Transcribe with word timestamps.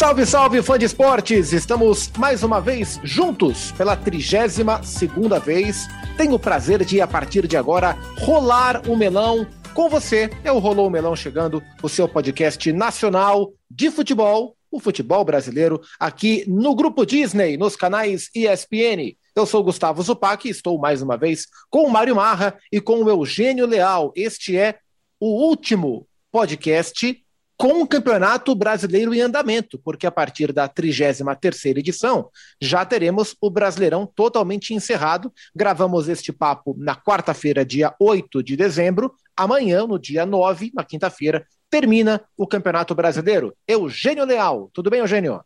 Salve, 0.00 0.24
salve, 0.24 0.62
fã 0.62 0.78
de 0.78 0.86
esportes! 0.86 1.52
Estamos 1.52 2.10
mais 2.16 2.42
uma 2.42 2.58
vez 2.58 2.98
juntos 3.04 3.70
pela 3.72 3.94
32 3.94 4.56
segunda 4.82 5.38
vez. 5.38 5.86
Tenho 6.16 6.32
o 6.32 6.38
prazer 6.38 6.82
de, 6.86 7.02
a 7.02 7.06
partir 7.06 7.46
de 7.46 7.54
agora, 7.54 7.92
rolar 8.18 8.88
o 8.88 8.96
melão 8.96 9.46
com 9.74 9.90
você. 9.90 10.30
É 10.42 10.50
o 10.50 10.58
Rolou 10.58 10.86
o 10.86 10.90
Melão 10.90 11.14
chegando, 11.14 11.62
o 11.82 11.88
seu 11.88 12.08
podcast 12.08 12.72
nacional 12.72 13.52
de 13.70 13.90
futebol, 13.90 14.56
o 14.70 14.80
futebol 14.80 15.22
brasileiro, 15.22 15.82
aqui 15.98 16.46
no 16.48 16.74
Grupo 16.74 17.04
Disney, 17.04 17.58
nos 17.58 17.76
canais 17.76 18.30
ESPN. 18.34 19.18
Eu 19.36 19.44
sou 19.44 19.62
Gustavo 19.62 20.02
Zupac 20.02 20.48
e 20.48 20.50
estou 20.50 20.78
mais 20.78 21.02
uma 21.02 21.18
vez 21.18 21.46
com 21.68 21.84
o 21.84 21.90
Mário 21.90 22.16
Marra 22.16 22.58
e 22.72 22.80
com 22.80 23.04
o 23.04 23.10
Eugênio 23.10 23.66
Leal. 23.66 24.14
Este 24.16 24.56
é 24.56 24.78
o 25.20 25.46
último 25.46 26.06
podcast 26.32 27.22
com 27.60 27.82
o 27.82 27.86
Campeonato 27.86 28.54
Brasileiro 28.54 29.12
em 29.12 29.20
andamento, 29.20 29.78
porque 29.78 30.06
a 30.06 30.10
partir 30.10 30.50
da 30.50 30.66
33ª 30.66 31.76
edição 31.76 32.30
já 32.58 32.86
teremos 32.86 33.36
o 33.38 33.50
Brasileirão 33.50 34.06
totalmente 34.06 34.72
encerrado. 34.72 35.30
Gravamos 35.54 36.08
este 36.08 36.32
papo 36.32 36.74
na 36.78 36.96
quarta-feira, 36.96 37.62
dia 37.62 37.94
8 38.00 38.42
de 38.42 38.56
dezembro. 38.56 39.12
Amanhã, 39.36 39.86
no 39.86 39.98
dia 39.98 40.24
9, 40.24 40.72
na 40.74 40.82
quinta-feira, 40.82 41.46
termina 41.68 42.22
o 42.34 42.46
Campeonato 42.46 42.94
Brasileiro. 42.94 43.54
Eugênio 43.68 44.24
Leal. 44.24 44.70
Tudo 44.72 44.88
bem, 44.88 45.00
Eugênio? 45.00 45.44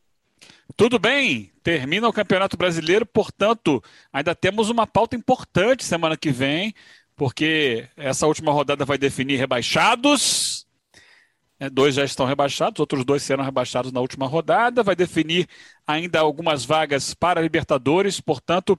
Tudo 0.76 1.00
bem, 1.00 1.50
termina 1.64 2.08
o 2.08 2.12
Campeonato 2.12 2.56
Brasileiro, 2.56 3.04
portanto, 3.04 3.82
ainda 4.12 4.36
temos 4.36 4.70
uma 4.70 4.86
pauta 4.86 5.16
importante 5.16 5.84
semana 5.84 6.16
que 6.16 6.30
vem, 6.30 6.74
porque 7.16 7.88
essa 7.96 8.24
última 8.28 8.52
rodada 8.52 8.84
vai 8.84 8.98
definir 8.98 9.36
rebaixados, 9.36 10.53
dois 11.70 11.94
já 11.94 12.04
estão 12.04 12.26
rebaixados, 12.26 12.80
outros 12.80 13.04
dois 13.04 13.22
serão 13.22 13.44
rebaixados 13.44 13.92
na 13.92 14.00
última 14.00 14.26
rodada. 14.26 14.82
Vai 14.82 14.96
definir 14.96 15.46
ainda 15.86 16.20
algumas 16.20 16.64
vagas 16.64 17.14
para 17.14 17.40
Libertadores, 17.40 18.20
portanto, 18.20 18.78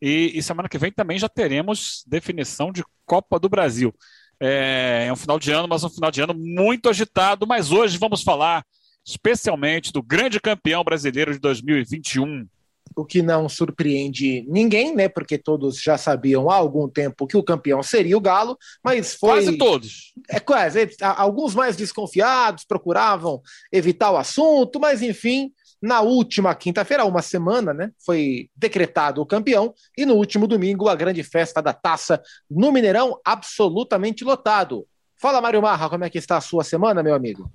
e, 0.00 0.32
e, 0.34 0.42
semana 0.42 0.68
que 0.68 0.78
vem 0.78 0.92
também 0.92 1.18
já 1.18 1.28
teremos 1.28 2.04
definição 2.06 2.70
de 2.70 2.84
Copa 3.06 3.38
do 3.38 3.48
Brasil. 3.48 3.94
É, 4.40 5.06
é 5.08 5.12
um 5.12 5.16
final 5.16 5.38
de 5.38 5.50
ano, 5.50 5.68
mas 5.68 5.84
um 5.84 5.88
final 5.88 6.10
de 6.10 6.20
ano 6.20 6.34
muito 6.34 6.88
agitado. 6.88 7.46
Mas 7.46 7.72
hoje 7.72 7.96
vamos 7.96 8.22
falar 8.22 8.64
especialmente 9.04 9.92
do 9.92 10.02
grande 10.02 10.40
campeão 10.40 10.82
brasileiro 10.82 11.32
de 11.32 11.38
2021, 11.38 12.46
o 12.96 13.04
que 13.04 13.22
não 13.22 13.48
surpreende 13.48 14.44
ninguém, 14.48 14.94
né? 14.94 15.08
Porque 15.08 15.38
todos 15.38 15.80
já 15.80 15.98
sabiam 15.98 16.50
há 16.50 16.54
algum 16.54 16.88
tempo 16.88 17.26
que 17.26 17.36
o 17.36 17.42
campeão 17.42 17.82
seria 17.82 18.16
o 18.16 18.20
Galo, 18.20 18.56
mas 18.82 19.14
foi. 19.14 19.42
Quase 19.42 19.58
todos. 19.58 20.14
É 20.28 20.40
quase. 20.40 20.88
Alguns 21.00 21.54
mais 21.54 21.76
desconfiados 21.76 22.64
procuravam 22.64 23.40
evitar 23.72 24.10
o 24.10 24.16
assunto, 24.16 24.78
mas 24.80 25.02
enfim. 25.02 25.52
Na 25.82 26.00
última 26.00 26.54
quinta-feira, 26.54 27.04
uma 27.04 27.20
semana, 27.20 27.74
né, 27.74 27.90
foi 28.06 28.48
decretado 28.56 29.20
o 29.20 29.26
campeão 29.26 29.74
e 29.98 30.06
no 30.06 30.14
último 30.14 30.46
domingo 30.46 30.88
a 30.88 30.94
grande 30.94 31.22
festa 31.22 31.60
da 31.60 31.74
taça 31.74 32.22
no 32.50 32.72
Mineirão 32.72 33.20
absolutamente 33.22 34.24
lotado. 34.24 34.86
Fala, 35.14 35.42
Mário 35.42 35.60
Marra, 35.60 35.90
como 35.90 36.04
é 36.04 36.08
que 36.08 36.16
está 36.16 36.38
a 36.38 36.40
sua 36.40 36.64
semana, 36.64 37.02
meu 37.02 37.14
amigo? 37.14 37.50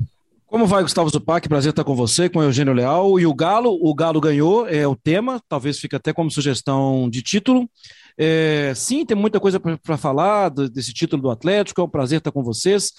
Como 0.49 0.65
vai, 0.65 0.81
Gustavo 0.81 1.07
Zupac? 1.11 1.47
Prazer 1.47 1.69
estar 1.69 1.83
com 1.83 1.93
você, 1.93 2.27
com 2.27 2.39
o 2.39 2.43
Eugênio 2.43 2.73
Leal. 2.73 3.19
E 3.19 3.25
o 3.27 3.35
Galo, 3.35 3.77
o 3.79 3.93
Galo 3.93 4.19
ganhou, 4.19 4.67
é 4.67 4.87
o 4.87 4.95
tema, 4.95 5.39
talvez 5.47 5.77
fique 5.77 5.95
até 5.95 6.11
como 6.11 6.31
sugestão 6.31 7.07
de 7.07 7.21
título. 7.21 7.69
É, 8.17 8.73
sim, 8.75 9.05
tem 9.05 9.15
muita 9.15 9.39
coisa 9.39 9.59
para 9.59 9.95
falar 9.95 10.49
desse 10.49 10.91
título 10.91 11.21
do 11.21 11.29
Atlético, 11.29 11.81
é 11.81 11.83
um 11.83 11.89
prazer 11.89 12.17
estar 12.17 12.31
com 12.31 12.41
vocês. 12.41 12.93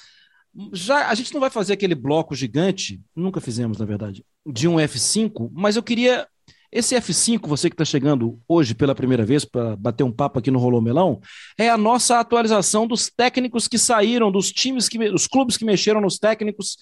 Já 0.72 1.08
A 1.08 1.14
gente 1.16 1.34
não 1.34 1.40
vai 1.40 1.50
fazer 1.50 1.72
aquele 1.72 1.96
bloco 1.96 2.36
gigante, 2.36 3.00
nunca 3.16 3.40
fizemos, 3.40 3.78
na 3.78 3.84
verdade, 3.84 4.24
de 4.46 4.68
um 4.68 4.76
F5, 4.76 5.50
mas 5.52 5.74
eu 5.74 5.82
queria. 5.82 6.28
Esse 6.70 6.94
F5, 6.94 7.48
você 7.48 7.68
que 7.68 7.74
está 7.74 7.84
chegando 7.84 8.39
hoje 8.46 8.77
pela 8.77 8.94
primeira 8.94 9.24
vez 9.24 9.44
para 9.44 9.74
bater 9.74 10.05
um 10.05 10.12
papo 10.12 10.39
aqui 10.39 10.52
no 10.52 10.60
Rolô 10.60 10.80
Melão, 10.80 11.20
é 11.58 11.68
a 11.68 11.77
nossa 11.77 12.20
atualização 12.20 12.86
dos 12.86 13.10
técnicos 13.10 13.66
que 13.66 13.77
saíram, 13.77 14.30
dos 14.30 14.52
times 14.52 14.89
que, 14.89 14.96
os 15.08 15.27
clubes 15.27 15.56
que 15.56 15.64
mexeram 15.64 16.00
nos 16.00 16.16
técnicos 16.16 16.77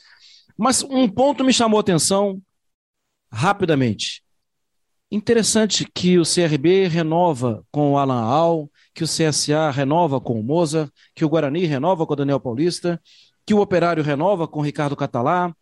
mas 0.58 0.82
um 0.82 1.08
ponto 1.08 1.44
me 1.44 1.52
chamou 1.52 1.78
a 1.78 1.80
atenção 1.80 2.42
rapidamente. 3.30 4.22
Interessante 5.10 5.86
que 5.94 6.18
o 6.18 6.22
CRB 6.22 6.88
renova 6.88 7.64
com 7.70 7.92
o 7.92 7.98
Alan 7.98 8.22
Al, 8.22 8.70
que 8.92 9.04
o 9.04 9.06
CSA 9.06 9.70
renova 9.70 10.20
com 10.20 10.38
o 10.38 10.42
Moza, 10.42 10.92
que 11.14 11.24
o 11.24 11.28
Guarani 11.28 11.64
renova 11.64 12.04
com 12.04 12.12
o 12.12 12.16
Daniel 12.16 12.40
Paulista, 12.40 13.00
que 13.46 13.54
o 13.54 13.60
Operário 13.60 14.02
renova 14.02 14.46
com 14.46 14.58
o 14.58 14.62
Ricardo 14.62 14.96
Catalá, 14.96 15.54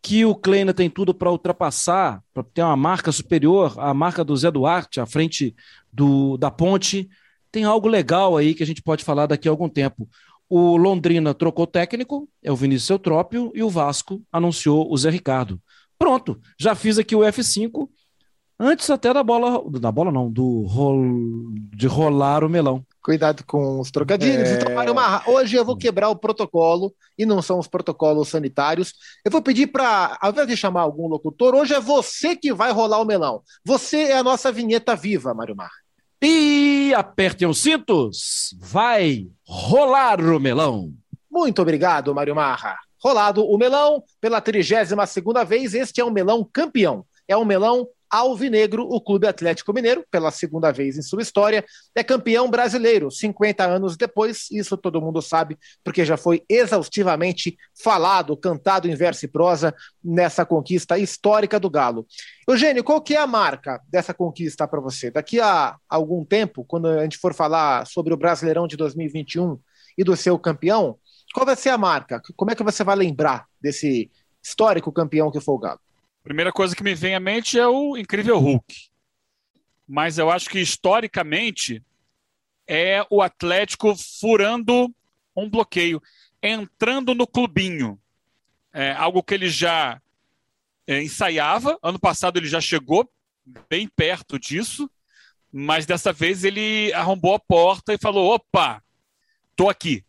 que 0.00 0.24
o 0.24 0.34
Kleina 0.34 0.74
tem 0.74 0.90
tudo 0.90 1.14
para 1.14 1.30
ultrapassar, 1.30 2.22
para 2.34 2.42
ter 2.42 2.62
uma 2.62 2.76
marca 2.76 3.10
superior 3.10 3.74
à 3.78 3.94
marca 3.94 4.22
do 4.22 4.36
Zé 4.36 4.50
Duarte, 4.50 5.00
à 5.00 5.06
frente 5.06 5.54
do, 5.92 6.36
da 6.36 6.50
ponte. 6.50 7.08
Tem 7.50 7.64
algo 7.64 7.88
legal 7.88 8.36
aí 8.36 8.54
que 8.54 8.62
a 8.62 8.66
gente 8.66 8.82
pode 8.82 9.04
falar 9.04 9.26
daqui 9.26 9.48
a 9.48 9.50
algum 9.50 9.68
tempo. 9.68 10.08
O 10.54 10.76
Londrina 10.76 11.32
trocou 11.32 11.66
técnico, 11.66 12.28
é 12.42 12.52
o 12.52 12.56
Vinícius 12.56 12.90
Eutrópio, 12.90 13.50
e 13.54 13.62
o 13.62 13.70
Vasco 13.70 14.20
anunciou 14.30 14.92
o 14.92 14.96
Zé 14.98 15.08
Ricardo. 15.08 15.58
Pronto, 15.98 16.38
já 16.60 16.74
fiz 16.74 16.98
aqui 16.98 17.16
o 17.16 17.20
F5, 17.20 17.88
antes 18.60 18.90
até 18.90 19.14
da 19.14 19.22
bola, 19.22 19.64
da 19.80 19.90
bola 19.90 20.12
não, 20.12 20.30
do 20.30 20.66
rol, 20.66 21.00
de 21.74 21.86
rolar 21.86 22.44
o 22.44 22.50
melão. 22.50 22.84
Cuidado 23.02 23.42
com 23.46 23.80
os 23.80 23.90
trocadilhos. 23.90 24.46
É... 24.46 24.54
Então, 24.56 25.32
hoje 25.32 25.56
eu 25.56 25.64
vou 25.64 25.74
quebrar 25.74 26.10
o 26.10 26.16
protocolo, 26.16 26.94
e 27.16 27.24
não 27.24 27.40
são 27.40 27.58
os 27.58 27.66
protocolos 27.66 28.28
sanitários. 28.28 28.92
Eu 29.24 29.30
vou 29.30 29.40
pedir 29.40 29.68
para, 29.68 30.18
ao 30.20 30.32
invés 30.32 30.48
de 30.48 30.54
chamar 30.54 30.82
algum 30.82 31.08
locutor, 31.08 31.54
hoje 31.54 31.72
é 31.72 31.80
você 31.80 32.36
que 32.36 32.52
vai 32.52 32.72
rolar 32.72 33.00
o 33.00 33.06
melão. 33.06 33.40
Você 33.64 34.02
é 34.02 34.18
a 34.18 34.22
nossa 34.22 34.52
vinheta 34.52 34.94
viva, 34.94 35.32
Mário 35.32 35.56
Mar. 35.56 35.70
E 36.24 36.94
apertem 36.94 37.48
os 37.48 37.58
cintos, 37.58 38.54
vai 38.60 39.26
rolar 39.44 40.20
o 40.20 40.38
melão. 40.38 40.92
Muito 41.28 41.60
obrigado, 41.60 42.14
Mário 42.14 42.32
Marra. 42.32 42.78
Rolado 43.02 43.44
o 43.44 43.58
melão 43.58 44.04
pela 44.20 44.40
32 44.40 45.10
segunda 45.10 45.42
vez, 45.42 45.74
este 45.74 46.00
é 46.00 46.04
um 46.04 46.12
melão 46.12 46.48
campeão. 46.52 47.04
É 47.26 47.36
um 47.36 47.44
melão 47.44 47.88
Alvinegro, 48.12 48.86
o 48.86 49.00
Clube 49.00 49.26
Atlético 49.26 49.72
Mineiro, 49.72 50.04
pela 50.10 50.30
segunda 50.30 50.70
vez 50.70 50.98
em 50.98 51.02
sua 51.02 51.22
história, 51.22 51.64
é 51.94 52.04
campeão 52.04 52.50
brasileiro, 52.50 53.10
50 53.10 53.64
anos 53.64 53.96
depois, 53.96 54.50
isso 54.50 54.76
todo 54.76 55.00
mundo 55.00 55.22
sabe, 55.22 55.56
porque 55.82 56.04
já 56.04 56.18
foi 56.18 56.44
exaustivamente 56.46 57.56
falado, 57.82 58.36
cantado 58.36 58.86
em 58.86 58.94
verso 58.94 59.24
e 59.24 59.28
prosa 59.28 59.74
nessa 60.04 60.44
conquista 60.44 60.98
histórica 60.98 61.58
do 61.58 61.70
Galo. 61.70 62.06
Eugênio, 62.46 62.84
qual 62.84 63.00
que 63.00 63.14
é 63.14 63.18
a 63.18 63.26
marca 63.26 63.80
dessa 63.88 64.12
conquista 64.12 64.68
para 64.68 64.80
você? 64.80 65.10
Daqui 65.10 65.40
a 65.40 65.76
algum 65.88 66.22
tempo, 66.22 66.64
quando 66.64 66.88
a 66.88 67.02
gente 67.04 67.16
for 67.16 67.32
falar 67.32 67.86
sobre 67.86 68.12
o 68.12 68.16
Brasileirão 68.18 68.66
de 68.66 68.76
2021 68.76 69.58
e 69.96 70.04
do 70.04 70.14
seu 70.16 70.38
campeão, 70.38 70.98
qual 71.32 71.46
vai 71.46 71.56
ser 71.56 71.70
a 71.70 71.78
marca? 71.78 72.20
Como 72.36 72.50
é 72.50 72.54
que 72.54 72.62
você 72.62 72.84
vai 72.84 72.94
lembrar 72.94 73.46
desse 73.58 74.10
histórico 74.42 74.92
campeão 74.92 75.30
que 75.30 75.40
foi 75.40 75.54
o 75.54 75.58
Galo? 75.58 75.80
Primeira 76.22 76.52
coisa 76.52 76.76
que 76.76 76.84
me 76.84 76.94
vem 76.94 77.14
à 77.14 77.20
mente 77.20 77.58
é 77.58 77.66
o 77.66 77.96
incrível 77.96 78.38
Hulk. 78.38 78.90
Mas 79.86 80.18
eu 80.18 80.30
acho 80.30 80.48
que 80.48 80.60
historicamente 80.60 81.82
é 82.66 83.04
o 83.10 83.20
Atlético 83.20 83.94
furando 84.20 84.94
um 85.36 85.50
bloqueio, 85.50 86.00
entrando 86.42 87.14
no 87.14 87.26
clubinho. 87.26 88.00
É 88.72 88.92
algo 88.92 89.22
que 89.22 89.34
ele 89.34 89.48
já 89.48 90.00
é, 90.86 91.02
ensaiava. 91.02 91.78
Ano 91.82 91.98
passado 91.98 92.38
ele 92.38 92.46
já 92.46 92.60
chegou 92.60 93.10
bem 93.68 93.88
perto 93.88 94.38
disso, 94.38 94.88
mas 95.52 95.86
dessa 95.86 96.12
vez 96.12 96.44
ele 96.44 96.92
arrombou 96.92 97.34
a 97.34 97.40
porta 97.40 97.92
e 97.92 97.98
falou: 97.98 98.32
opa, 98.32 98.82
tô 99.56 99.68
aqui. 99.68 100.04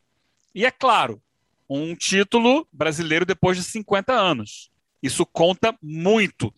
E 0.53 0.65
é 0.65 0.71
claro, 0.71 1.21
um 1.67 1.95
título 1.95 2.67
brasileiro 2.71 3.25
depois 3.25 3.57
de 3.57 3.63
50 3.63 4.13
anos. 4.13 4.71
Isso 5.03 5.25
conta 5.25 5.77
muito. 5.81 6.53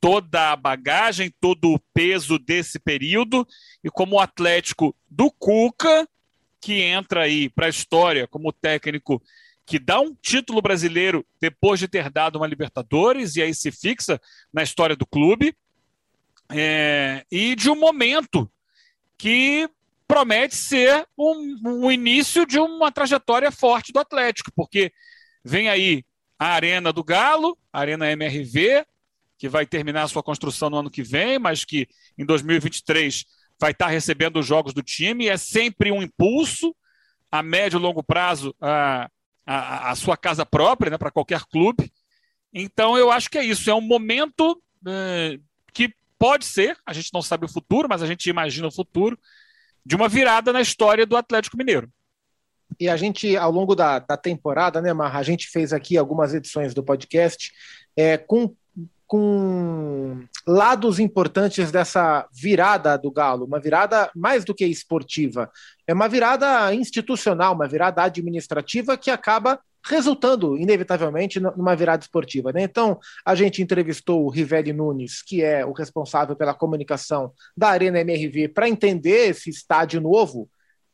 Toda 0.00 0.50
a 0.50 0.56
bagagem, 0.56 1.32
todo 1.40 1.72
o 1.72 1.78
peso 1.94 2.38
desse 2.38 2.80
período, 2.80 3.46
e 3.84 3.90
como 3.90 4.16
o 4.16 4.20
Atlético 4.20 4.96
do 5.08 5.30
Cuca, 5.30 6.08
que 6.60 6.80
entra 6.80 7.22
aí 7.22 7.48
para 7.48 7.66
a 7.66 7.70
história 7.70 8.26
como 8.26 8.52
técnico 8.52 9.22
que 9.64 9.78
dá 9.78 10.00
um 10.00 10.14
título 10.14 10.60
brasileiro 10.60 11.24
depois 11.40 11.78
de 11.78 11.86
ter 11.86 12.10
dado 12.10 12.36
uma 12.36 12.46
Libertadores, 12.46 13.36
e 13.36 13.42
aí 13.42 13.54
se 13.54 13.70
fixa 13.70 14.20
na 14.52 14.62
história 14.62 14.96
do 14.96 15.06
clube, 15.06 15.54
é, 16.50 17.24
e 17.30 17.54
de 17.54 17.70
um 17.70 17.76
momento 17.76 18.50
que 19.16 19.68
promete 20.06 20.56
ser 20.56 21.06
um, 21.16 21.56
um, 21.64 21.90
início 21.90 22.44
de 22.44 22.58
uma 22.58 22.92
trajetória 22.92 23.50
forte 23.50 23.92
do 23.92 24.00
Atlético, 24.00 24.50
porque 24.54 24.92
vem 25.44 25.68
aí 25.68 26.04
a 26.42 26.54
Arena 26.54 26.92
do 26.92 27.04
Galo, 27.04 27.56
a 27.72 27.80
Arena 27.80 28.10
MRV, 28.10 28.84
que 29.38 29.48
vai 29.48 29.64
terminar 29.64 30.02
a 30.02 30.08
sua 30.08 30.22
construção 30.22 30.68
no 30.68 30.76
ano 30.76 30.90
que 30.90 31.02
vem, 31.02 31.38
mas 31.38 31.64
que 31.64 31.88
em 32.18 32.24
2023 32.24 33.24
vai 33.60 33.70
estar 33.70 33.86
recebendo 33.86 34.40
os 34.40 34.46
jogos 34.46 34.74
do 34.74 34.82
time. 34.82 35.28
É 35.28 35.36
sempre 35.36 35.92
um 35.92 36.02
impulso 36.02 36.74
a 37.30 37.42
médio 37.42 37.78
e 37.78 37.80
longo 37.80 38.02
prazo 38.02 38.54
a, 38.60 39.08
a, 39.46 39.90
a 39.90 39.94
sua 39.94 40.16
casa 40.16 40.44
própria, 40.44 40.90
né, 40.90 40.98
para 40.98 41.12
qualquer 41.12 41.44
clube. 41.44 41.92
Então 42.52 42.98
eu 42.98 43.10
acho 43.10 43.30
que 43.30 43.38
é 43.38 43.44
isso. 43.44 43.70
É 43.70 43.74
um 43.74 43.80
momento 43.80 44.60
é, 44.86 45.38
que 45.72 45.94
pode 46.18 46.44
ser, 46.44 46.76
a 46.84 46.92
gente 46.92 47.10
não 47.12 47.22
sabe 47.22 47.44
o 47.44 47.48
futuro, 47.48 47.88
mas 47.88 48.02
a 48.02 48.06
gente 48.06 48.28
imagina 48.28 48.66
o 48.66 48.72
futuro, 48.72 49.18
de 49.86 49.94
uma 49.94 50.08
virada 50.08 50.52
na 50.52 50.60
história 50.60 51.06
do 51.06 51.16
Atlético 51.16 51.56
Mineiro. 51.56 51.88
E 52.78 52.88
a 52.88 52.96
gente, 52.96 53.36
ao 53.36 53.50
longo 53.50 53.74
da, 53.74 53.98
da 53.98 54.16
temporada, 54.16 54.80
né, 54.80 54.92
Marra, 54.92 55.18
a 55.18 55.22
gente 55.22 55.48
fez 55.48 55.72
aqui 55.72 55.96
algumas 55.96 56.34
edições 56.34 56.74
do 56.74 56.82
podcast 56.82 57.52
é, 57.96 58.16
com, 58.16 58.54
com 59.06 60.24
lados 60.46 60.98
importantes 60.98 61.70
dessa 61.70 62.26
virada 62.32 62.96
do 62.96 63.10
Galo, 63.10 63.44
uma 63.44 63.60
virada 63.60 64.10
mais 64.14 64.44
do 64.44 64.54
que 64.54 64.64
esportiva, 64.64 65.50
é 65.86 65.92
uma 65.92 66.08
virada 66.08 66.74
institucional, 66.74 67.54
uma 67.54 67.68
virada 67.68 68.02
administrativa 68.02 68.96
que 68.96 69.10
acaba 69.10 69.60
resultando, 69.84 70.56
inevitavelmente, 70.56 71.40
numa 71.40 71.74
virada 71.74 72.02
esportiva. 72.02 72.52
Né? 72.52 72.62
Então, 72.62 72.98
a 73.24 73.34
gente 73.34 73.60
entrevistou 73.60 74.24
o 74.24 74.30
Rivelli 74.30 74.72
Nunes, 74.72 75.22
que 75.22 75.42
é 75.42 75.66
o 75.66 75.72
responsável 75.72 76.36
pela 76.36 76.54
comunicação 76.54 77.32
da 77.56 77.68
Arena 77.68 78.00
MRV, 78.00 78.48
para 78.48 78.68
entender 78.68 79.30
esse 79.30 79.50
estádio 79.50 80.00
novo 80.00 80.48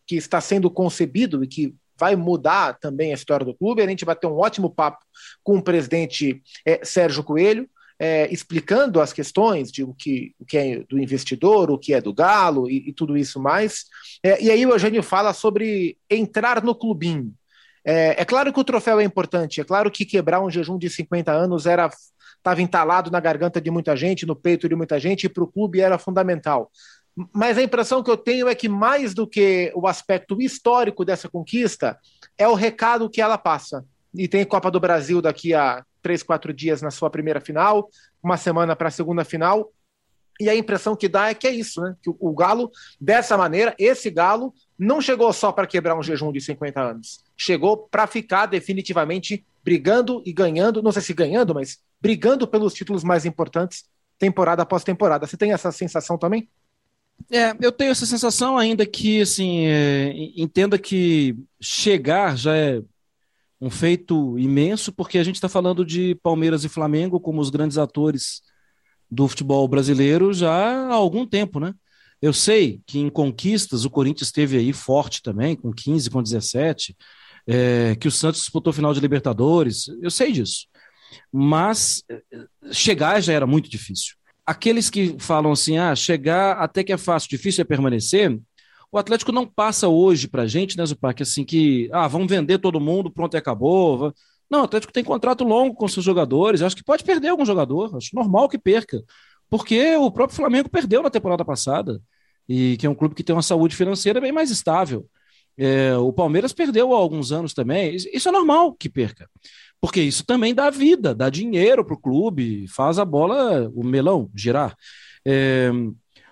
que 0.08 0.16
está 0.16 0.40
sendo 0.40 0.70
concebido 0.70 1.44
e 1.44 1.46
que 1.46 1.74
vai 1.98 2.16
mudar 2.16 2.78
também 2.78 3.10
a 3.10 3.14
história 3.14 3.44
do 3.44 3.54
clube. 3.54 3.82
A 3.82 3.86
gente 3.86 4.04
vai 4.04 4.16
ter 4.16 4.26
um 4.26 4.38
ótimo 4.38 4.70
papo 4.70 5.04
com 5.44 5.58
o 5.58 5.62
presidente 5.62 6.42
é, 6.64 6.82
Sérgio 6.82 7.22
Coelho, 7.22 7.68
é, 7.98 8.32
explicando 8.32 9.00
as 9.00 9.12
questões 9.12 9.70
de 9.70 9.82
o 9.82 9.92
que, 9.92 10.32
o 10.38 10.46
que 10.46 10.56
é 10.56 10.78
do 10.88 10.98
investidor, 10.98 11.70
o 11.70 11.78
que 11.78 11.92
é 11.92 12.00
do 12.00 12.14
Galo 12.14 12.70
e, 12.70 12.88
e 12.88 12.92
tudo 12.92 13.16
isso 13.18 13.40
mais. 13.40 13.84
É, 14.22 14.42
e 14.42 14.50
aí 14.50 14.64
o 14.64 14.70
Eugênio 14.70 15.02
fala 15.02 15.34
sobre 15.34 15.98
entrar 16.08 16.62
no 16.62 16.74
clubinho. 16.74 17.34
É, 17.84 18.22
é, 18.22 18.24
claro 18.24 18.52
que 18.52 18.60
o 18.60 18.64
troféu 18.64 19.00
é 19.00 19.04
importante, 19.04 19.60
é 19.60 19.64
claro 19.64 19.90
que 19.90 20.04
quebrar 20.04 20.40
um 20.40 20.50
jejum 20.50 20.78
de 20.78 20.88
50 20.88 21.32
anos 21.32 21.66
era 21.66 21.90
estava 22.36 22.62
entalado 22.62 23.10
na 23.10 23.20
garganta 23.20 23.60
de 23.60 23.70
muita 23.70 23.96
gente, 23.96 24.24
no 24.24 24.36
peito 24.36 24.68
de 24.68 24.74
muita 24.74 24.98
gente, 24.98 25.24
e 25.24 25.28
para 25.28 25.42
o 25.42 25.46
clube 25.46 25.80
era 25.80 25.98
fundamental. 25.98 26.70
Mas 27.32 27.58
a 27.58 27.62
impressão 27.62 28.02
que 28.02 28.10
eu 28.10 28.16
tenho 28.16 28.48
é 28.48 28.54
que, 28.54 28.68
mais 28.68 29.14
do 29.14 29.26
que 29.26 29.72
o 29.74 29.86
aspecto 29.86 30.40
histórico 30.40 31.04
dessa 31.04 31.28
conquista, 31.28 31.98
é 32.36 32.46
o 32.46 32.54
recado 32.54 33.10
que 33.10 33.20
ela 33.20 33.36
passa. 33.36 33.84
E 34.14 34.28
tem 34.28 34.44
Copa 34.44 34.70
do 34.70 34.78
Brasil 34.78 35.20
daqui 35.20 35.54
a 35.54 35.84
três, 36.00 36.22
quatro 36.22 36.52
dias 36.52 36.80
na 36.80 36.90
sua 36.90 37.10
primeira 37.10 37.40
final, 37.40 37.88
uma 38.22 38.36
semana 38.36 38.76
para 38.76 38.88
a 38.88 38.90
segunda 38.90 39.24
final. 39.24 39.72
E 40.40 40.48
a 40.48 40.54
impressão 40.54 40.94
que 40.94 41.08
dá 41.08 41.30
é 41.30 41.34
que 41.34 41.48
é 41.48 41.50
isso, 41.50 41.80
né? 41.80 41.96
Que 42.00 42.08
o 42.08 42.32
Galo, 42.32 42.70
dessa 43.00 43.36
maneira, 43.36 43.74
esse 43.76 44.08
Galo, 44.08 44.54
não 44.78 45.00
chegou 45.00 45.32
só 45.32 45.50
para 45.50 45.66
quebrar 45.66 45.98
um 45.98 46.02
jejum 46.02 46.30
de 46.30 46.40
50 46.40 46.80
anos. 46.80 47.24
Chegou 47.36 47.76
para 47.76 48.06
ficar 48.06 48.46
definitivamente 48.46 49.44
brigando 49.64 50.22
e 50.24 50.32
ganhando, 50.32 50.80
não 50.80 50.92
sei 50.92 51.02
se 51.02 51.12
ganhando, 51.12 51.54
mas 51.54 51.78
brigando 52.00 52.46
pelos 52.46 52.72
títulos 52.72 53.02
mais 53.02 53.26
importantes, 53.26 53.84
temporada 54.16 54.62
após 54.62 54.84
temporada. 54.84 55.26
Você 55.26 55.36
tem 55.36 55.52
essa 55.52 55.72
sensação 55.72 56.16
também? 56.16 56.48
É, 57.30 57.54
eu 57.60 57.70
tenho 57.70 57.90
essa 57.90 58.06
sensação 58.06 58.56
ainda 58.56 58.86
que, 58.86 59.20
assim, 59.20 59.66
é, 59.66 60.12
entenda 60.36 60.78
que 60.78 61.36
chegar 61.60 62.36
já 62.36 62.56
é 62.56 62.80
um 63.60 63.70
feito 63.70 64.38
imenso, 64.38 64.92
porque 64.92 65.18
a 65.18 65.24
gente 65.24 65.34
está 65.34 65.48
falando 65.48 65.84
de 65.84 66.14
Palmeiras 66.22 66.64
e 66.64 66.68
Flamengo 66.68 67.20
como 67.20 67.40
os 67.40 67.50
grandes 67.50 67.76
atores 67.76 68.40
do 69.10 69.26
futebol 69.26 69.66
brasileiro 69.66 70.32
já 70.32 70.52
há 70.52 70.94
algum 70.94 71.26
tempo, 71.26 71.58
né? 71.58 71.74
Eu 72.20 72.32
sei 72.32 72.80
que 72.86 72.98
em 72.98 73.08
conquistas 73.10 73.84
o 73.84 73.90
Corinthians 73.90 74.28
esteve 74.28 74.56
aí 74.56 74.72
forte 74.72 75.22
também, 75.22 75.56
com 75.56 75.72
15, 75.72 76.10
com 76.10 76.22
17, 76.22 76.96
é, 77.46 77.96
que 77.96 78.08
o 78.08 78.10
Santos 78.12 78.40
disputou 78.40 78.72
final 78.72 78.92
de 78.92 79.00
Libertadores, 79.00 79.88
eu 80.02 80.10
sei 80.10 80.32
disso. 80.32 80.66
Mas 81.32 82.02
é, 82.10 82.22
chegar 82.72 83.20
já 83.20 83.32
era 83.32 83.46
muito 83.46 83.68
difícil 83.68 84.17
aqueles 84.48 84.88
que 84.88 85.14
falam 85.18 85.52
assim, 85.52 85.76
ah, 85.76 85.94
chegar 85.94 86.52
até 86.52 86.82
que 86.82 86.90
é 86.90 86.96
fácil, 86.96 87.28
difícil 87.28 87.60
é 87.60 87.64
permanecer, 87.66 88.40
o 88.90 88.96
Atlético 88.96 89.30
não 89.30 89.46
passa 89.46 89.88
hoje 89.88 90.26
para 90.26 90.44
a 90.44 90.46
gente, 90.46 90.74
né, 90.78 90.86
Zupac, 90.86 91.22
assim 91.22 91.44
que, 91.44 91.90
ah, 91.92 92.08
vamos 92.08 92.28
vender 92.28 92.56
todo 92.58 92.80
mundo, 92.80 93.10
pronto, 93.10 93.34
e 93.34 93.36
acabou. 93.36 94.10
Não, 94.50 94.62
o 94.62 94.64
Atlético 94.64 94.90
tem 94.90 95.04
contrato 95.04 95.44
longo 95.44 95.74
com 95.74 95.86
seus 95.86 96.02
jogadores, 96.02 96.62
acho 96.62 96.74
que 96.74 96.82
pode 96.82 97.04
perder 97.04 97.28
algum 97.28 97.44
jogador, 97.44 97.94
acho 97.94 98.08
normal 98.14 98.48
que 98.48 98.58
perca, 98.58 99.02
porque 99.50 99.94
o 99.96 100.10
próprio 100.10 100.36
Flamengo 100.36 100.70
perdeu 100.70 101.02
na 101.02 101.10
temporada 101.10 101.44
passada, 101.44 102.00
e 102.48 102.78
que 102.78 102.86
é 102.86 102.90
um 102.90 102.94
clube 102.94 103.14
que 103.14 103.22
tem 103.22 103.36
uma 103.36 103.42
saúde 103.42 103.76
financeira 103.76 104.18
bem 104.18 104.32
mais 104.32 104.50
estável. 104.50 105.06
É, 105.58 105.96
o 105.96 106.12
Palmeiras 106.12 106.52
perdeu 106.52 106.94
há 106.94 106.96
alguns 106.96 107.32
anos 107.32 107.52
também, 107.52 107.96
isso 107.96 108.28
é 108.28 108.32
normal 108.32 108.72
que 108.72 108.88
perca 108.88 109.28
porque 109.80 110.00
isso 110.00 110.24
também 110.24 110.54
dá 110.54 110.70
vida, 110.70 111.14
dá 111.14 111.30
dinheiro 111.30 111.84
para 111.84 111.94
o 111.94 112.00
clube, 112.00 112.66
faz 112.68 112.98
a 112.98 113.04
bola, 113.04 113.70
o 113.74 113.84
melão, 113.84 114.30
girar. 114.34 114.76
É, 115.24 115.70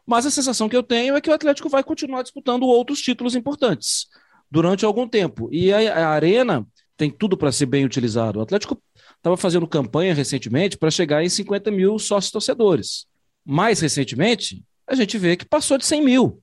mas 0.05 0.27
a 0.27 0.31
sensação 0.31 0.69
que 0.69 0.77
eu 0.77 0.83
tenho 0.83 1.17
é 1.17 1.21
que 1.21 1.31
o 1.31 1.35
Atlético 1.35 1.69
vai 1.69 1.83
continuar 1.83 2.23
disputando 2.23 2.65
outros 2.65 3.01
títulos 3.01 3.35
importantes 3.35 4.07
durante 4.51 4.85
algum 4.85 5.09
tempo. 5.09 5.49
E 5.53 5.73
a, 5.73 5.95
a 5.95 6.09
Arena 6.09 6.67
tem 6.97 7.11
tudo 7.11 7.37
para 7.37 7.53
ser 7.53 7.67
bem 7.67 7.85
utilizado. 7.85 8.39
O 8.39 8.43
Atlético 8.43 8.81
estava 9.17 9.37
fazendo 9.37 9.67
campanha 9.67 10.15
recentemente 10.15 10.77
para 10.77 10.91
chegar 10.91 11.25
em 11.25 11.29
50 11.29 11.71
mil 11.71 11.99
sócios 11.99 12.33
torcedores. 12.33 13.07
Mais 13.45 13.81
recentemente, 13.81 14.65
a 14.87 14.95
gente 14.95 15.19
vê 15.19 15.37
que 15.37 15.45
passou 15.45 15.79
de 15.79 15.87
100 15.87 16.05
mil, 16.05 16.43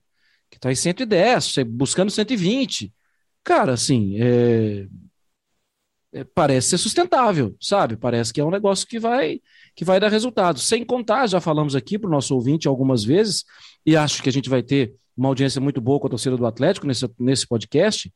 que 0.53 0.57
está 0.57 0.71
em 0.71 0.75
110, 0.75 1.57
buscando 1.67 2.11
120. 2.11 2.93
Cara, 3.43 3.73
assim, 3.73 4.15
é, 4.21 4.87
é, 6.13 6.23
parece 6.23 6.69
ser 6.69 6.77
sustentável, 6.77 7.55
sabe? 7.59 7.97
Parece 7.97 8.31
que 8.31 8.39
é 8.39 8.45
um 8.45 8.51
negócio 8.51 8.87
que 8.87 8.99
vai 8.99 9.41
que 9.75 9.83
vai 9.83 9.99
dar 9.99 10.09
resultado. 10.09 10.59
Sem 10.59 10.85
contar, 10.85 11.25
já 11.25 11.41
falamos 11.41 11.75
aqui 11.75 11.97
para 11.97 12.07
o 12.07 12.11
nosso 12.11 12.35
ouvinte 12.35 12.67
algumas 12.67 13.03
vezes, 13.03 13.43
e 13.83 13.97
acho 13.97 14.21
que 14.21 14.29
a 14.29 14.31
gente 14.31 14.47
vai 14.47 14.61
ter 14.61 14.93
uma 15.17 15.29
audiência 15.29 15.59
muito 15.59 15.81
boa 15.81 15.99
com 15.99 16.05
a 16.05 16.09
torcida 16.11 16.37
do 16.37 16.45
Atlético 16.45 16.85
nesse, 16.85 17.09
nesse 17.19 17.47
podcast, 17.47 18.13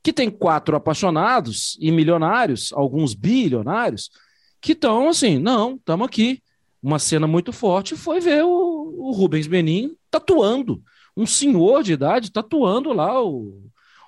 que 0.00 0.12
tem 0.12 0.30
quatro 0.30 0.76
apaixonados 0.76 1.76
e 1.80 1.90
milionários, 1.90 2.72
alguns 2.72 3.14
bilionários, 3.14 4.10
que 4.60 4.72
estão 4.72 5.08
assim, 5.08 5.38
não, 5.38 5.74
estamos 5.74 6.06
aqui. 6.06 6.40
Uma 6.80 7.00
cena 7.00 7.26
muito 7.26 7.52
forte 7.52 7.96
foi 7.96 8.20
ver 8.20 8.44
o, 8.44 9.08
o 9.08 9.12
Rubens 9.12 9.48
Menin 9.48 9.96
tatuando, 10.10 10.80
um 11.16 11.26
senhor 11.26 11.82
de 11.82 11.92
idade 11.92 12.32
tatuando 12.32 12.92
lá 12.92 13.22
o, 13.22 13.62